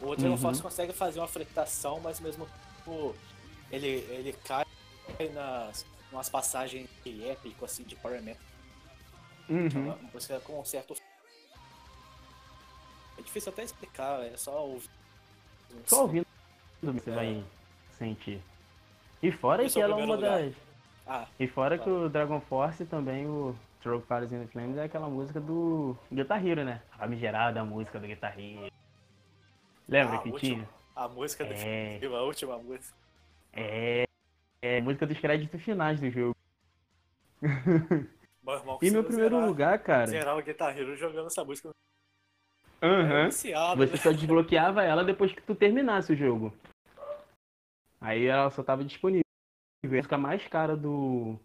o 0.00 0.16
Dragon 0.16 0.34
Uhum. 0.34 0.38
Force 0.40 0.60
consegue 0.60 0.92
fazer 0.92 1.20
uma 1.20 1.28
fritação, 1.28 2.00
mas 2.00 2.18
mesmo 2.18 2.46
tempo 2.76 3.14
ele, 3.70 3.86
ele 4.10 4.32
cai 4.44 4.64
nas 5.32 5.86
umas 6.10 6.28
passagens 6.28 6.88
de 7.04 7.24
épico, 7.26 7.64
assim, 7.64 7.84
de 7.84 7.94
Power 7.96 8.20
Metal. 8.20 8.42
Uhum. 9.52 9.84
Uma 9.86 9.98
música 10.14 10.40
com 10.40 10.60
um 10.60 10.64
certo. 10.64 10.94
É 13.18 13.22
difícil 13.22 13.52
até 13.52 13.62
explicar, 13.62 14.20
é 14.24 14.36
só 14.36 14.64
ouvir. 14.66 14.88
Só 15.86 16.02
ouvindo 16.02 16.26
você 16.82 17.10
É. 17.10 17.14
vai 17.14 17.44
sentir. 17.98 18.40
E 19.22 19.30
fora 19.30 19.62
Esse 19.64 19.74
que 19.74 19.80
é 19.80 19.84
ela 19.84 20.00
é 20.00 20.04
uma 20.04 20.14
lugar. 20.16 20.40
das. 20.42 20.54
Ah, 21.06 21.26
E 21.38 21.46
fora 21.46 21.76
Tá. 21.78 21.84
que 21.84 21.90
o 21.90 22.08
Dragon 22.08 22.40
Force 22.40 22.84
também, 22.86 23.26
o 23.26 23.54
Stroke 23.78 24.06
Fires 24.06 24.32
in 24.32 24.40
the 24.40 24.46
Flames, 24.48 24.76
é 24.78 24.84
aquela 24.84 25.08
música 25.08 25.40
do 25.40 25.96
Guitar 26.10 26.44
Hero, 26.44 26.64
né? 26.64 26.80
A 26.92 26.98
famigerada 26.98 27.64
música 27.64 27.98
do 28.00 28.06
Guitar 28.06 28.38
Hero. 28.38 28.72
Lembra 29.88 30.16
Ah, 30.16 30.22
que 30.22 30.30
último. 30.30 30.54
tinha? 30.56 30.68
a 30.96 31.08
música 31.08 31.44
É. 31.44 32.00
a 32.06 32.22
última 32.22 32.58
música. 32.58 32.96
É. 33.52 34.04
É 34.62 34.80
música 34.80 35.06
dos 35.06 35.18
créditos 35.18 35.60
finais 35.62 36.00
do 36.00 36.08
jogo. 36.10 36.36
E 38.82 38.90
meu 38.90 39.04
primeiro 39.04 39.36
zerar- 39.36 39.48
lugar, 39.48 39.78
cara. 39.78 40.06
Zerar 40.06 40.36
o 40.36 40.42
Guitar 40.42 40.76
Hero 40.76 40.96
jogando 40.96 41.26
essa 41.26 41.44
música. 41.44 41.70
Viciado. 43.26 43.86
Você 43.86 43.96
só 43.96 44.10
desbloqueava 44.10 44.82
ela 44.82 45.04
depois 45.04 45.32
que 45.32 45.40
tu 45.42 45.54
terminasse 45.54 46.12
o 46.12 46.16
jogo. 46.16 46.52
Aí 48.00 48.26
ela 48.26 48.50
só 48.50 48.62
tava 48.62 48.82
disponível. 48.84 49.22
música 49.84 50.16
mais 50.18 50.46
cara 50.48 50.76
do 50.76 51.38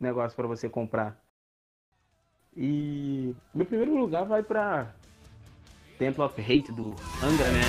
negócio 0.00 0.34
pra 0.36 0.46
você 0.46 0.68
comprar. 0.68 1.18
E 2.56 3.34
meu 3.54 3.66
primeiro 3.66 3.94
lugar 3.94 4.24
vai 4.24 4.42
pra 4.42 4.94
Temple 5.98 6.22
of 6.22 6.40
Hate 6.40 6.72
do 6.72 6.94
Angra, 7.22 7.50
né? 7.52 7.60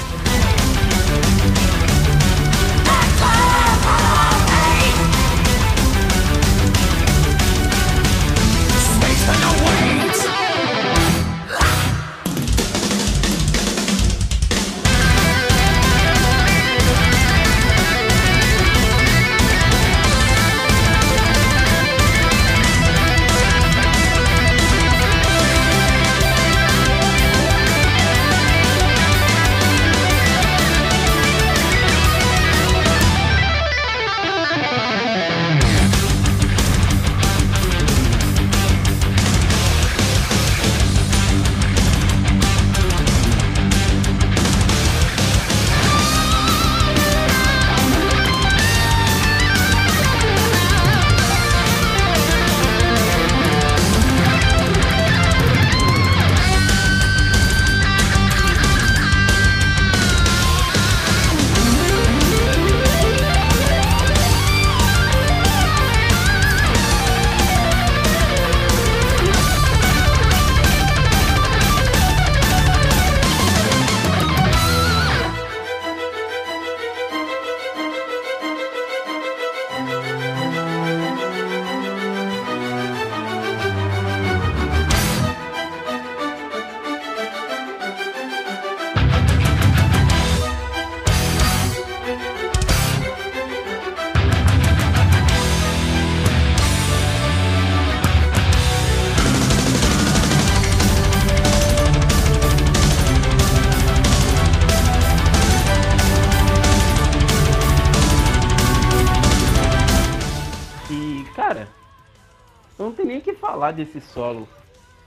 Falar 113.67 113.71
desse 113.71 114.01
solo. 114.01 114.47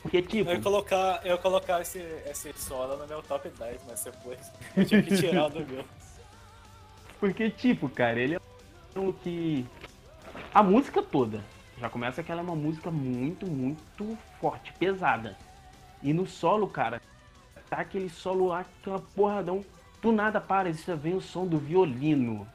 Porque, 0.02 0.22
tipo, 0.22 0.50
Eu 0.50 0.56
ia 0.56 0.62
colocar, 0.62 1.20
eu 1.24 1.32
ia 1.32 1.38
colocar 1.38 1.80
esse, 1.80 1.98
esse 2.26 2.52
solo 2.54 2.96
no 2.96 3.06
meu 3.06 3.22
top 3.22 3.48
10, 3.48 3.82
mas 3.88 4.04
depois 4.04 4.52
eu 4.76 4.84
tive 4.84 5.02
que 5.02 5.16
tirar 5.16 5.48
do 5.48 5.64
meu. 5.66 5.84
porque, 7.18 7.50
tipo, 7.50 7.88
cara, 7.88 8.18
ele 8.18 8.36
é 8.36 8.98
um 8.98 9.12
que. 9.12 9.66
A 10.54 10.62
música 10.62 11.02
toda. 11.02 11.44
Já 11.78 11.88
começa 11.88 12.22
que 12.22 12.30
ela 12.30 12.42
é 12.42 12.44
uma 12.44 12.56
música 12.56 12.90
muito, 12.90 13.46
muito 13.46 14.16
forte, 14.38 14.72
pesada. 14.74 15.36
E 16.02 16.12
no 16.12 16.26
solo, 16.26 16.66
cara, 16.66 17.00
tá 17.68 17.78
aquele 17.78 18.10
solo 18.10 18.48
lá, 18.48 18.60
aquela 18.60 19.00
porradão. 19.00 19.64
Do 20.02 20.12
nada 20.12 20.40
para, 20.40 20.70
isso 20.70 20.94
vem 20.96 21.14
o 21.14 21.20
som 21.20 21.46
do 21.46 21.58
violino. 21.58 22.46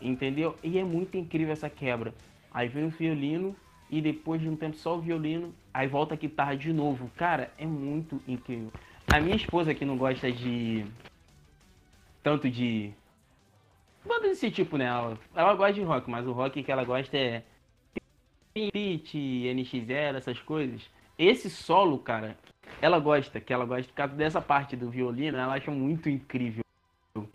Entendeu? 0.00 0.56
E 0.62 0.78
é 0.78 0.84
muito 0.84 1.16
incrível 1.16 1.52
essa 1.52 1.70
quebra. 1.70 2.12
Aí 2.52 2.68
vem 2.68 2.86
o 2.86 2.90
violino 2.90 3.56
e 3.90 4.00
depois 4.00 4.40
de 4.40 4.48
um 4.48 4.56
tempo 4.56 4.76
só 4.76 4.96
o 4.96 5.00
violino, 5.00 5.54
aí 5.72 5.86
volta 5.86 6.14
a 6.14 6.16
guitarra 6.16 6.56
de 6.56 6.72
novo. 6.72 7.10
Cara, 7.16 7.52
é 7.58 7.66
muito 7.66 8.20
incrível. 8.26 8.72
A 9.12 9.20
minha 9.20 9.36
esposa 9.36 9.74
que 9.74 9.84
não 9.84 9.96
gosta 9.96 10.30
de 10.30 10.84
tanto 12.22 12.50
de 12.50 12.92
banda 14.04 14.28
desse 14.28 14.50
tipo, 14.50 14.76
né? 14.76 14.86
Ela, 14.86 15.18
ela 15.34 15.54
gosta 15.54 15.72
de 15.72 15.82
rock, 15.82 16.10
mas 16.10 16.26
o 16.26 16.32
rock 16.32 16.62
que 16.62 16.72
ela 16.72 16.84
gosta 16.84 17.16
é 17.16 17.42
Pit, 18.52 19.16
NX0, 19.16 20.16
essas 20.16 20.38
coisas. 20.40 20.82
Esse 21.18 21.48
solo, 21.48 21.98
cara, 21.98 22.36
ela 22.80 22.98
gosta, 22.98 23.40
que 23.40 23.52
ela 23.52 23.64
gosta 23.64 23.88
por 23.88 23.94
causa 23.94 24.14
dessa 24.14 24.40
parte 24.40 24.76
do 24.76 24.90
violino, 24.90 25.38
ela 25.38 25.54
acha 25.54 25.70
muito 25.70 26.08
incrível. 26.08 26.62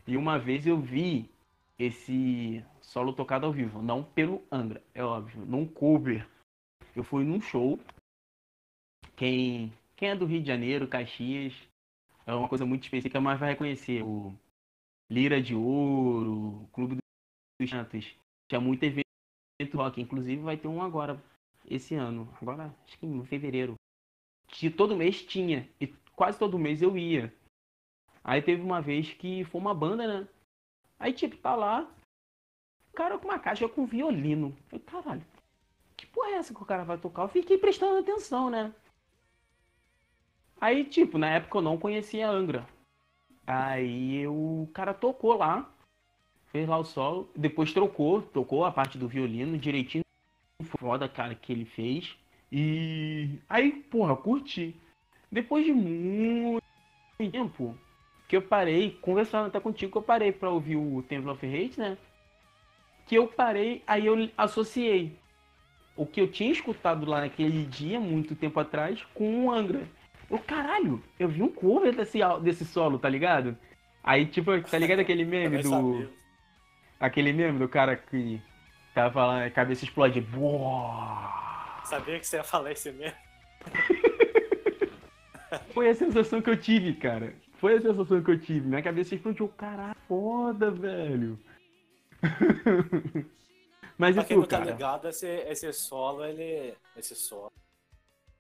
E 0.08 0.16
uma 0.16 0.38
vez 0.38 0.66
eu 0.66 0.80
vi 0.80 1.30
esse 1.78 2.64
solo 2.82 3.14
tocado 3.14 3.46
ao 3.46 3.52
vivo, 3.52 3.82
não 3.82 4.04
pelo 4.04 4.42
Angra, 4.52 4.82
é 4.94 5.04
óbvio, 5.04 5.44
num 5.46 5.66
cover. 5.66 6.26
Eu 6.96 7.04
fui 7.04 7.24
num 7.24 7.42
show. 7.42 7.80
Quem, 9.16 9.74
quem 9.96 10.10
é 10.10 10.16
do 10.16 10.26
Rio 10.26 10.42
de 10.42 10.48
Janeiro, 10.48 10.88
Caxias, 10.88 11.54
é 12.26 12.34
uma 12.34 12.48
coisa 12.48 12.66
muito 12.66 12.84
específica, 12.84 13.20
mas 13.20 13.40
vai 13.40 13.50
reconhecer 13.50 14.04
o 14.04 14.34
Lira 15.10 15.42
de 15.42 15.56
Ouro, 15.56 16.68
Clube 16.72 16.98
dos 17.60 17.70
Santos. 17.70 18.16
Tinha 18.48 18.62
muito 18.62 18.84
evento 18.84 19.06
rock, 19.76 20.02
inclusive 20.02 20.42
vai 20.42 20.58
ter 20.58 20.68
um 20.68 20.82
agora 20.82 21.22
esse 21.70 21.96
ano, 21.96 22.28
agora 22.42 22.74
acho 22.86 22.98
que 22.98 23.06
em 23.06 23.26
fevereiro. 23.26 23.76
Que 24.48 24.70
todo 24.70 24.96
mês 24.96 25.24
tinha 25.24 25.70
e 25.80 25.88
quase 26.16 26.38
todo 26.38 26.60
mês 26.60 26.82
eu 26.82 26.98
ia. 26.98 27.34
Aí 28.24 28.42
teve 28.42 28.62
uma 28.62 28.82
vez 28.82 29.14
que 29.14 29.44
foi 29.46 29.60
uma 29.60 29.74
banda, 29.74 30.08
né? 30.08 30.28
Aí, 30.98 31.12
tipo, 31.12 31.36
tá 31.38 31.56
lá, 31.56 31.92
cara 32.94 33.18
com 33.18 33.28
uma 33.28 33.40
caixa 33.40 33.68
com 33.68 33.86
violino. 33.86 34.56
Eu, 34.72 34.80
caralho, 34.80 35.22
que 35.22 35.33
porra 36.14 36.30
é 36.30 36.34
essa 36.36 36.54
que 36.54 36.62
o 36.62 36.66
cara 36.66 36.86
vai 36.86 36.98
tocar? 36.98 37.24
Eu 37.24 37.28
fiquei 37.28 37.58
prestando 37.58 37.98
atenção, 37.98 38.50
né? 38.50 38.74
Aí, 40.62 40.86
tipo, 40.86 41.18
na 41.18 41.30
época 41.30 41.58
eu 41.58 41.62
não 41.62 41.78
conhecia 41.78 42.30
Angra. 42.30 42.66
Aí 43.46 44.26
o 44.28 44.70
cara 44.74 44.94
tocou 44.94 45.36
lá, 45.36 45.70
fez 46.46 46.70
lá 46.70 46.78
o 46.78 46.86
solo, 46.86 47.30
depois 47.36 47.74
trocou, 47.74 48.22
tocou 48.22 48.64
a 48.64 48.72
parte 48.72 48.98
do 48.98 49.08
violino 49.08 49.58
direitinho. 49.58 50.06
Foda, 50.80 51.10
cara, 51.10 51.36
que 51.36 51.52
ele 51.52 51.66
fez. 51.66 52.16
E 52.50 53.40
aí, 53.50 53.72
porra, 53.72 54.16
curti. 54.16 54.80
Depois 55.30 55.66
de 55.66 55.74
muito 55.74 56.64
tempo 57.18 57.78
que 58.30 58.38
eu 58.38 58.42
parei, 58.42 58.92
conversando 59.02 59.48
até 59.48 59.60
contigo, 59.60 59.92
que 59.92 59.98
eu 59.98 60.02
parei 60.02 60.32
pra 60.32 60.50
ouvir 60.50 60.78
o 60.78 61.04
Temple 61.04 61.32
of 61.32 61.46
Hate, 61.46 61.80
né? 61.80 61.98
Que 63.06 63.16
eu 63.16 63.28
parei, 63.28 63.84
aí 63.86 64.06
eu 64.06 64.30
associei 64.38 65.20
o 65.96 66.06
que 66.06 66.20
eu 66.20 66.28
tinha 66.28 66.52
escutado 66.52 67.06
lá 67.06 67.22
naquele 67.22 67.66
dia, 67.66 68.00
muito 68.00 68.36
tempo 68.36 68.60
atrás, 68.60 69.04
com 69.14 69.46
o 69.46 69.52
Angra. 69.52 69.84
Eu, 70.30 70.40
caralho, 70.40 71.04
eu 71.20 71.28
vi 71.28 71.44
um 71.44 71.50
cover 71.50 71.96
desse, 71.96 72.20
desse 72.42 72.66
solo, 72.66 72.98
tá 72.98 73.08
ligado? 73.08 73.56
Aí, 74.04 74.26
tipo, 74.26 74.60
tá 74.62 74.78
ligado 74.78 75.00
aquele 75.00 75.24
meme 75.26 75.60
do. 75.60 75.70
saber. 75.70 76.10
Aquele 77.00 77.34
meme 77.34 77.60
do 77.60 77.70
cara 77.70 77.96
que 77.96 78.42
tava 78.94 79.26
lá, 79.26 79.46
a 79.46 79.52
cabeça 79.52 79.84
explode. 79.84 80.22
Boa! 80.22 81.82
Sabia 81.86 82.20
que 82.20 82.26
você 82.26 82.38
ia 82.38 82.44
falar 82.44 82.72
esse 82.72 82.92
mesmo? 82.92 83.18
Foi 85.74 85.90
a 85.90 85.96
sensação 85.96 86.42
que 86.42 86.50
eu 86.50 86.58
tive, 86.58 86.94
cara. 86.94 87.36
Foi 87.58 87.76
a 87.76 87.82
sensação 87.82 88.24
que 88.24 88.32
eu 88.32 88.40
tive. 88.40 88.68
Minha 88.68 88.82
cabeça 88.82 89.14
explodiu. 89.14 89.48
Caralho, 89.50 89.96
foda, 90.08 90.72
velho. 90.72 91.38
Mas 93.98 94.16
Pra 94.16 94.24
quem 94.26 94.38
não 94.38 94.44
tá 94.46 94.60
cara? 94.60 94.72
ligado, 94.72 95.08
esse, 95.08 95.28
esse 95.28 95.72
solo, 95.74 96.26
ele. 96.26 96.76
Esse 96.96 97.16
solo. 97.16 97.52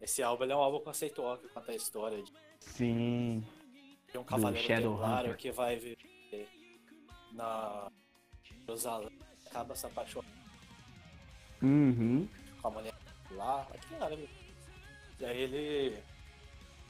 Esse 0.01 0.21
álbum 0.23 0.43
ele 0.43 0.53
é 0.53 0.55
um 0.55 0.59
álbum 0.59 0.79
conceitual 0.79 1.37
que 1.37 1.47
conta 1.47 1.71
a 1.71 1.75
história 1.75 2.21
de 2.21 2.33
Sim. 2.59 3.45
de 4.11 4.17
um 4.17 4.23
cavaleiro 4.23 4.67
templário 4.67 5.27
Hunter. 5.31 5.37
que 5.37 5.51
vai 5.51 5.75
viver 5.77 6.49
na 7.31 7.89
Jerusalém 8.43 9.17
acaba 9.47 9.75
se 9.75 9.85
apaixonando 9.85 10.33
Uhum. 11.61 12.27
com 12.61 12.67
a 12.67 12.71
mulher 12.71 12.93
lá, 13.31 13.61
aqui 13.73 13.93
em 13.93 14.03
árabe. 14.03 14.29
E 15.19 15.25
aí 15.25 15.41
ele. 15.41 16.03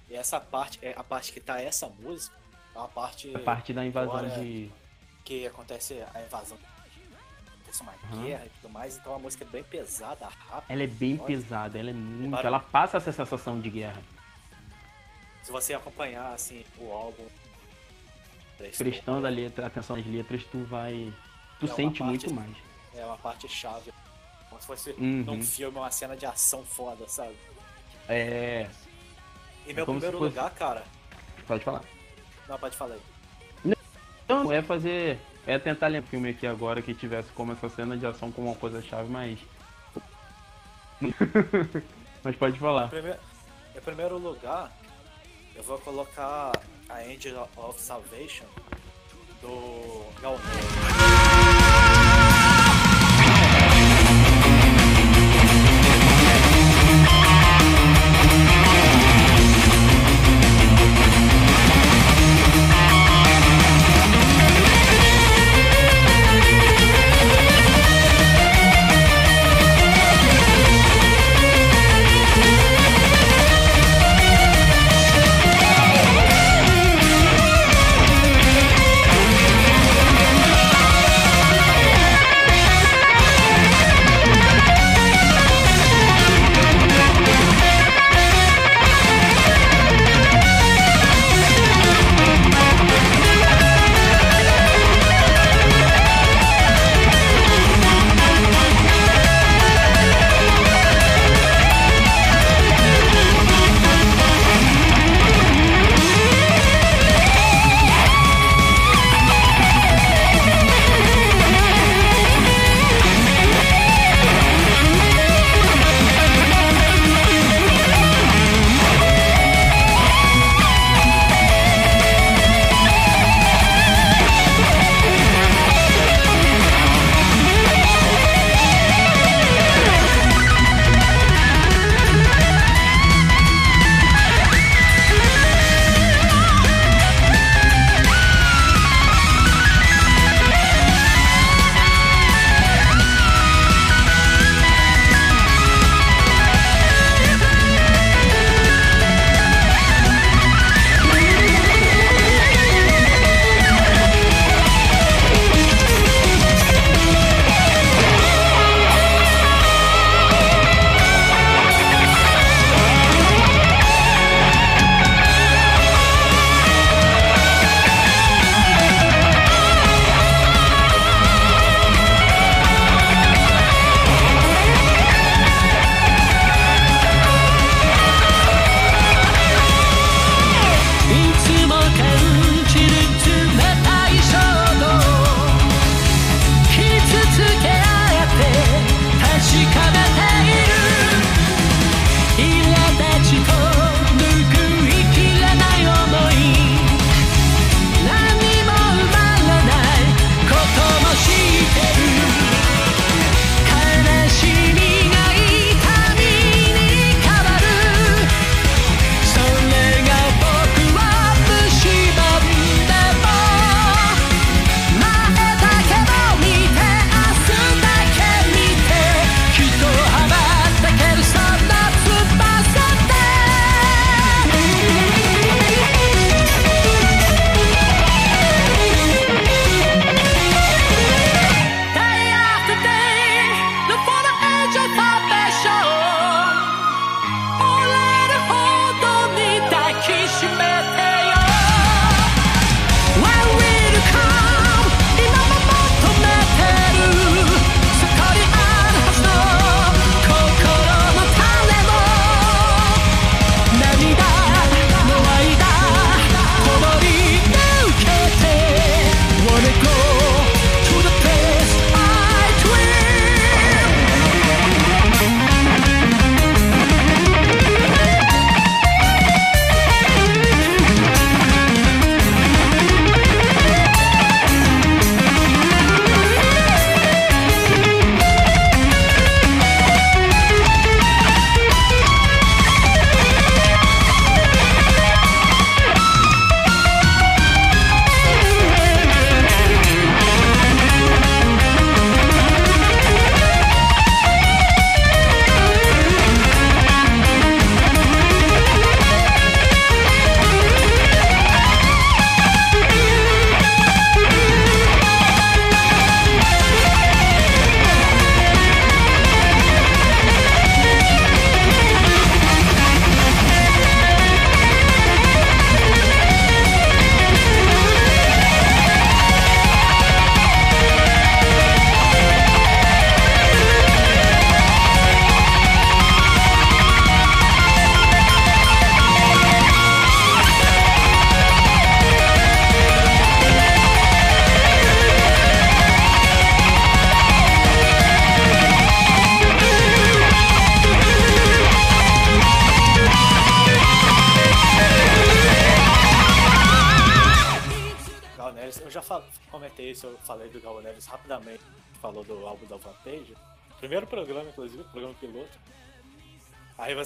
E 0.09 0.15
essa 0.15 0.39
parte, 0.39 0.79
é 0.81 0.93
a 0.97 1.03
parte 1.03 1.31
que 1.31 1.39
tá 1.39 1.61
essa 1.61 1.87
música, 1.87 2.35
é 2.73 2.77
uma 2.79 2.87
parte 2.87 3.35
A 3.35 3.39
parte 3.39 3.71
da 3.73 3.85
invasão 3.85 4.27
de. 4.41 4.71
que 5.23 5.45
acontece 5.45 6.03
a 6.13 6.21
invasão 6.23 6.57
acontece 7.73 7.83
uma 7.83 7.93
Aham. 8.13 8.23
guerra 8.25 8.45
e 8.45 8.49
tudo 8.49 8.71
mais, 8.71 8.97
então 8.97 9.15
a 9.15 9.19
música 9.19 9.43
é 9.43 9.47
bem 9.47 9.63
pesada, 9.63 10.27
rápida. 10.27 10.73
Ela 10.73 10.83
é 10.83 10.87
bem 10.87 11.17
pesada, 11.17 11.79
ela 11.79 11.89
é 11.89 11.93
muito. 11.93 12.37
Ela 12.45 12.59
passa 12.59 12.97
essa 12.97 13.11
sensação 13.11 13.59
de 13.59 13.69
guerra. 13.69 14.01
Se 15.41 15.51
você 15.51 15.73
acompanhar 15.73 16.33
assim 16.33 16.63
o 16.77 16.91
álbum 16.91 17.25
Prestando 18.77 19.27
a 19.27 19.29
letra, 19.29 19.65
atenção 19.65 19.97
nas 19.97 20.05
letras, 20.05 20.41
tu 20.45 20.63
vai. 20.63 21.11
Tu 21.59 21.65
É 21.65 21.69
sente 21.69 21.99
parte- 21.99 22.03
muito 22.03 22.33
mais. 22.33 22.55
é 22.95 23.05
uma 23.05 23.17
parte 23.17 23.45
chave. 23.49 23.91
Como 24.47 24.61
se 24.61 24.67
fosse 24.67 24.91
Uhum. 24.91 25.23
num 25.25 25.43
filme, 25.43 25.77
uma 25.77 25.91
cena 25.91 26.15
de 26.15 26.25
ação 26.25 26.63
foda, 26.63 27.05
sabe? 27.09 27.35
É. 28.07 28.69
E 29.67 29.73
meu 29.73 29.85
como 29.85 29.99
primeiro 29.99 30.17
fosse- 30.19 30.29
lugar, 30.37 30.49
cara. 30.51 30.83
Pode 31.45 31.61
falar. 31.65 31.81
Não, 32.47 32.57
pode 32.57 32.77
falar 32.77 32.95
aí. 32.95 33.73
Então, 34.23 34.49
é 34.49 34.61
fazer. 34.61 35.19
É 35.45 35.59
tentar 35.59 35.87
lembrar 35.87 36.07
um 36.07 36.09
filme 36.09 36.29
aqui 36.29 36.47
agora 36.47 36.81
que 36.81 36.93
tivesse 36.93 37.29
como 37.31 37.51
essa 37.51 37.69
cena 37.69 37.97
de 37.97 38.05
ação 38.05 38.31
como 38.31 38.47
uma 38.47 38.55
coisa 38.55 38.81
chave, 38.81 39.09
mas. 39.09 39.39
mas 42.23 42.35
pode 42.35 42.57
falar. 42.57 42.87
Primeiro, 42.87 43.19
em 43.75 43.81
primeiro 43.81 44.17
lugar, 44.17 44.71
eu 45.55 45.63
vou 45.63 45.77
colocar 45.79 46.53
a 46.87 46.99
Angel 46.99 47.49
of 47.57 47.81
Salvation 47.81 48.45
do 49.41 50.05
Galneiro. 50.21 51.22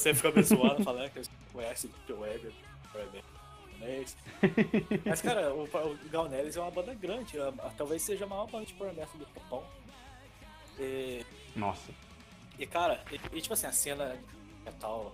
Você 0.07 0.13
fica 0.13 0.31
me 0.31 0.43
zoando, 0.43 0.83
falando 0.83 1.09
que 1.11 1.19
você 1.23 1.29
conhece 1.53 1.89
o 2.09 2.19
Web, 2.19 2.53
japonês. 3.73 4.17
Mas, 5.05 5.21
cara, 5.21 5.53
o, 5.53 5.63
o 5.63 5.97
Gal 6.09 6.29
Neves 6.29 6.55
é 6.57 6.61
uma 6.61 6.71
banda 6.71 6.93
grande, 6.93 7.39
a- 7.39 7.49
a- 7.59 7.71
talvez 7.77 8.01
seja 8.01 8.25
a 8.25 8.27
maior 8.27 8.47
banda 8.47 8.65
de 8.65 8.73
power 8.73 8.93
metal 8.93 9.17
do 9.17 9.27
Japão. 9.33 9.63
E, 10.79 11.25
Nossa. 11.55 11.91
e, 12.57 12.65
cara, 12.65 13.03
e, 13.11 13.37
e, 13.37 13.41
tipo 13.41 13.53
assim, 13.53 13.67
a 13.67 13.71
cena 13.71 14.17
metal 14.65 15.13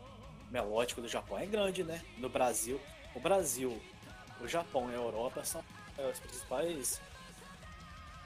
melódico 0.51 1.01
do 1.01 1.07
Japão 1.07 1.37
é 1.39 1.45
grande, 1.45 1.83
né? 1.83 2.01
No 2.17 2.29
Brasil. 2.29 2.79
O 3.15 3.19
Brasil, 3.19 3.81
o 4.41 4.47
Japão 4.47 4.89
e 4.89 4.93
a 4.93 4.97
Europa 4.97 5.43
são 5.43 5.63
é, 5.97 6.07
os 6.09 6.19
principais 6.19 7.01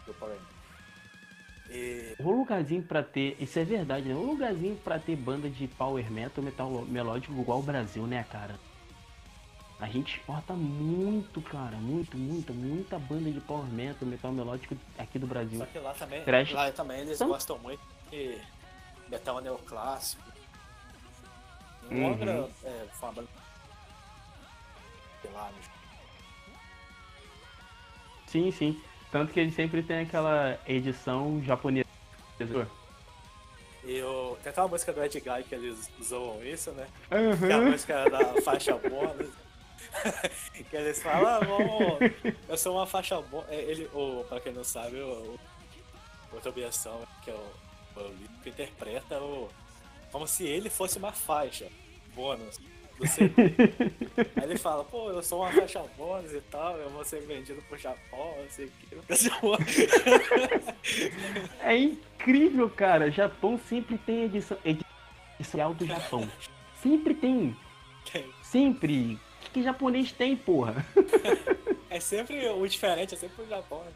do 0.05 0.13
power 0.15 0.33
metal. 0.35 0.56
E, 1.69 2.15
O 2.19 2.31
lugarzinho 2.31 2.81
pra 2.83 3.03
ter. 3.03 3.35
Isso 3.39 3.59
é 3.59 3.63
verdade, 3.65 4.07
né? 4.07 4.15
O 4.15 4.23
lugarzinho 4.25 4.75
pra 4.77 4.97
ter 4.99 5.15
banda 5.15 5.49
de 5.49 5.67
power 5.67 6.09
metal, 6.11 6.43
metal 6.43 6.69
melódico 6.85 7.33
igual 7.39 7.59
o 7.59 7.63
Brasil, 7.63 8.03
né, 8.07 8.25
cara? 8.31 8.55
A 9.79 9.87
gente 9.87 10.17
exporta 10.17 10.53
muito, 10.53 11.41
cara. 11.41 11.75
Muito, 11.77 12.17
muita, 12.17 12.51
muita 12.53 12.97
banda 12.97 13.29
de 13.29 13.39
power 13.41 13.65
metal, 13.67 14.07
metal 14.07 14.31
melódico 14.31 14.75
aqui 14.97 15.19
do 15.19 15.27
Brasil. 15.27 15.59
só 15.59 15.65
que 15.65 15.77
lá 15.79 15.93
também, 15.93 16.23
Trash. 16.23 16.51
lá 16.51 16.71
também 16.71 17.01
eles 17.01 17.15
Então- 17.15 17.27
gostam 17.27 17.59
muito 17.59 17.81
de 18.09 18.39
metal 19.09 19.39
neoclássico. 19.41 20.23
Em 21.91 22.01
Uhum. 22.01 22.09
outra, 22.11 22.49
é, 22.63 22.87
no 23.21 23.27
Sim, 28.27 28.51
sim. 28.51 28.81
Tanto 29.11 29.31
que 29.31 29.39
ele 29.39 29.51
sempre 29.51 29.81
tem 29.81 30.01
aquela 30.01 30.59
edição 30.67 31.41
japonesa. 31.43 31.87
E 33.83 34.01
o, 34.01 34.37
tem 34.43 34.53
uma 34.57 34.67
música 34.67 34.91
do 34.91 35.01
Ed 35.01 35.19
Guy 35.19 35.43
que 35.47 35.55
eles 35.55 35.89
zoam 36.03 36.43
isso, 36.43 36.71
né? 36.71 36.87
Uhum. 37.09 37.37
Que 37.37 37.45
é 37.45 37.53
a 37.53 37.61
música 37.61 38.09
da 38.09 38.41
faixa 38.41 38.73
bônus. 38.77 39.31
que 40.69 40.75
eles 40.75 41.01
falam, 41.01 41.25
ah, 41.25 41.39
bom, 41.39 41.97
eu 42.49 42.57
sou 42.57 42.75
uma 42.75 42.85
faixa 42.85 43.21
bônus. 43.21 43.49
Ele, 43.49 43.89
o, 43.93 44.25
pra 44.27 44.41
quem 44.41 44.51
não 44.51 44.63
sabe, 44.63 44.97
o, 44.97 45.39
o 46.33 46.41
Tobias 46.41 46.85
que 47.23 47.31
é 47.31 47.33
o, 47.33 47.99
o 48.01 48.13
que 48.43 48.49
interpreta 48.49 49.19
o. 49.21 49.49
Como 50.11 50.27
se 50.27 50.45
ele 50.45 50.69
fosse 50.69 50.97
uma 50.97 51.13
faixa 51.13 51.67
bônus 52.13 52.59
do 52.97 53.07
CD. 53.07 53.33
Aí 54.35 54.43
ele 54.43 54.57
fala, 54.57 54.83
pô, 54.83 55.09
eu 55.11 55.21
sou 55.21 55.41
uma 55.41 55.51
faixa 55.51 55.83
bônus 55.97 56.33
e 56.33 56.41
tal, 56.41 56.75
eu 56.77 56.89
vou 56.89 57.03
ser 57.05 57.21
vendido 57.21 57.61
pro 57.63 57.77
Japão, 57.77 58.35
não 58.41 58.49
sei 58.49 58.65
o 58.65 58.71
que. 58.71 59.87
É 61.61 61.77
incrível, 61.77 62.69
cara. 62.69 63.11
Japão 63.11 63.59
sempre 63.69 63.97
tem 63.99 64.23
edição 64.23 64.57
edição 64.63 65.73
do 65.73 65.85
Japão. 65.85 66.27
Sempre 66.81 67.13
tem. 67.13 67.55
Sempre. 68.43 69.13
O 69.13 69.19
que, 69.41 69.49
que 69.51 69.63
japonês 69.63 70.11
tem, 70.11 70.35
porra? 70.35 70.85
É 71.89 72.01
sempre 72.01 72.45
o 72.49 72.67
diferente, 72.67 73.15
é 73.15 73.17
sempre 73.17 73.43
o 73.43 73.47
Japão, 73.47 73.81
né? 73.81 73.91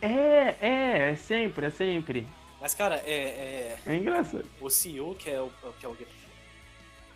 É, 0.00 0.54
é, 0.60 1.10
é 1.10 1.16
sempre, 1.16 1.66
é 1.66 1.70
sempre. 1.70 2.26
Mas, 2.60 2.72
cara, 2.72 3.02
é, 3.04 3.12
é, 3.14 3.78
É 3.84 3.96
engraçado. 3.96 4.46
o 4.60 4.70
CEO, 4.70 5.16
que 5.16 5.28
é 5.28 5.40
o, 5.40 5.50
que 5.78 5.84
é 5.84 5.88
o 5.88 5.96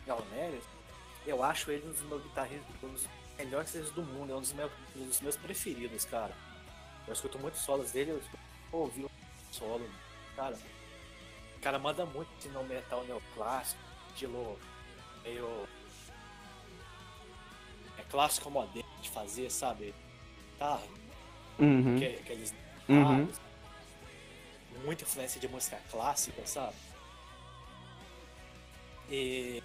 Galneres, 0.06 0.64
eu 1.26 1.42
acho 1.42 1.70
ele 1.70 1.86
um 1.86 1.92
dos 1.92 2.02
meus 2.02 2.22
guitarristas, 2.22 2.66
um 2.82 2.88
dos 2.92 3.08
melhores 3.38 3.70
guitarristas 3.70 3.90
do 3.94 4.02
mundo, 4.02 4.32
é 4.32 4.36
um 4.36 4.40
dos 4.40 4.52
meus, 4.52 4.72
um 4.96 5.06
dos 5.06 5.20
meus 5.20 5.36
preferidos, 5.36 6.04
cara. 6.04 6.34
Eu 7.06 7.12
escuto 7.12 7.38
muito 7.38 7.56
solos 7.56 7.92
dele, 7.92 8.10
eu 8.12 8.22
ouvi 8.72 9.04
o 9.04 9.10
solo, 9.52 9.88
cara. 10.36 10.56
O 11.56 11.60
cara 11.60 11.78
manda 11.78 12.06
muito 12.06 12.28
de 12.40 12.48
no 12.48 12.64
metal 12.64 13.04
neoclássico, 13.04 13.80
estilo 14.08 14.58
meio. 15.22 15.68
É 17.98 18.02
clássico 18.10 18.50
moderno 18.50 18.88
de 19.02 19.10
fazer, 19.10 19.50
sabe? 19.50 19.94
Tá, 20.58 20.80
Uhum. 21.58 21.98
que, 21.98 22.06
aqueles 22.06 22.54
Uhum. 22.88 23.28
muita 24.84 25.04
influência 25.04 25.38
de 25.40 25.46
música 25.48 25.78
clássica, 25.90 26.46
sabe? 26.46 26.74
E 29.10 29.62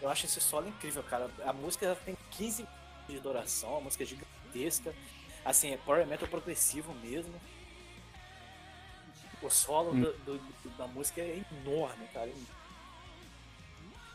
eu 0.00 0.08
acho 0.08 0.26
esse 0.26 0.40
solo 0.40 0.68
incrível, 0.68 1.02
cara. 1.02 1.30
A 1.44 1.52
música 1.52 1.96
tem 2.04 2.16
15 2.32 2.62
minutos 2.62 2.76
de 3.08 3.20
duração, 3.20 3.76
a 3.78 3.80
música 3.80 4.04
é 4.04 4.06
gigantesca. 4.06 4.94
Assim, 5.44 5.72
é 5.72 5.76
power 5.78 6.06
metal 6.06 6.28
progressivo 6.28 6.92
mesmo. 6.94 7.34
O 9.40 9.48
solo 9.50 9.92
do- 9.92 10.12
do- 10.24 10.38
do- 10.38 10.70
da 10.76 10.86
música 10.86 11.20
é 11.20 11.42
enorme, 11.64 12.06
cara. 12.12 12.30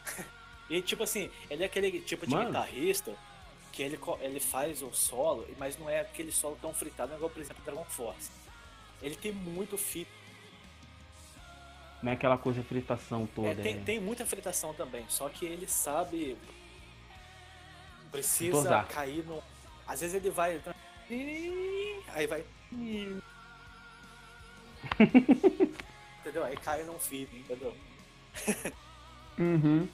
E 0.70 0.82
tipo 0.82 1.04
assim, 1.04 1.30
ele 1.50 1.64
é 1.64 1.66
aquele 1.66 2.00
tipo 2.02 2.26
de 2.26 2.34
Mano. 2.34 2.48
guitarrista 2.48 3.14
que 3.72 3.84
ele, 3.84 4.00
ele 4.22 4.40
faz 4.40 4.82
o 4.82 4.92
solo, 4.94 5.46
mas 5.58 5.78
não 5.78 5.90
é 5.90 6.00
aquele 6.00 6.32
solo 6.32 6.58
tão 6.62 6.74
fritado 6.74 7.14
igual, 7.14 7.30
por 7.30 7.42
exemplo, 7.42 7.62
Dragon 7.64 7.84
Force. 7.86 8.32
Ele 9.02 9.16
tem 9.16 9.32
muito 9.32 9.78
fit. 9.78 10.08
Não 12.04 12.12
é 12.12 12.16
aquela 12.16 12.38
coisa 12.38 12.62
fritação 12.62 13.26
toda. 13.34 13.52
É, 13.52 13.56
tem, 13.56 13.76
é. 13.78 13.80
tem 13.80 13.98
muita 13.98 14.26
fritação 14.26 14.74
também, 14.74 15.06
só 15.08 15.30
que 15.30 15.46
ele 15.46 15.66
sabe. 15.66 16.38
Precisa 18.12 18.84
cair 18.84 19.26
no. 19.26 19.42
Às 19.88 20.02
vezes 20.02 20.18
ele 20.18 20.30
vai. 20.30 20.62
Aí 22.10 22.28
vai. 22.28 22.44
entendeu? 26.20 26.44
Aí 26.44 26.58
cai 26.58 26.84
num 26.84 27.00
feed, 27.00 27.34
entendeu? 27.40 27.74
Uhum. 29.40 29.88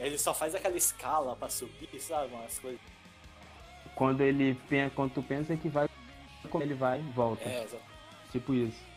Ele 0.00 0.18
só 0.18 0.32
faz 0.32 0.54
aquela 0.54 0.76
escala 0.76 1.36
pra 1.36 1.50
subir, 1.50 2.00
sabe? 2.00 2.32
Umas 2.34 2.58
coisas. 2.58 2.80
Quando 3.94 4.22
ele 4.22 4.58
pensa, 4.68 4.94
quando 4.96 5.12
tu 5.12 5.22
pensa 5.22 5.54
que 5.56 5.68
vai, 5.68 5.88
quando 6.50 6.62
ele 6.62 6.74
vai, 6.74 7.00
volta. 7.14 7.46
É, 7.46 7.64
exato. 7.64 7.84
Tipo 8.32 8.54
isso. 8.54 8.91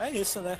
É 0.00 0.10
isso, 0.10 0.40
né? 0.40 0.58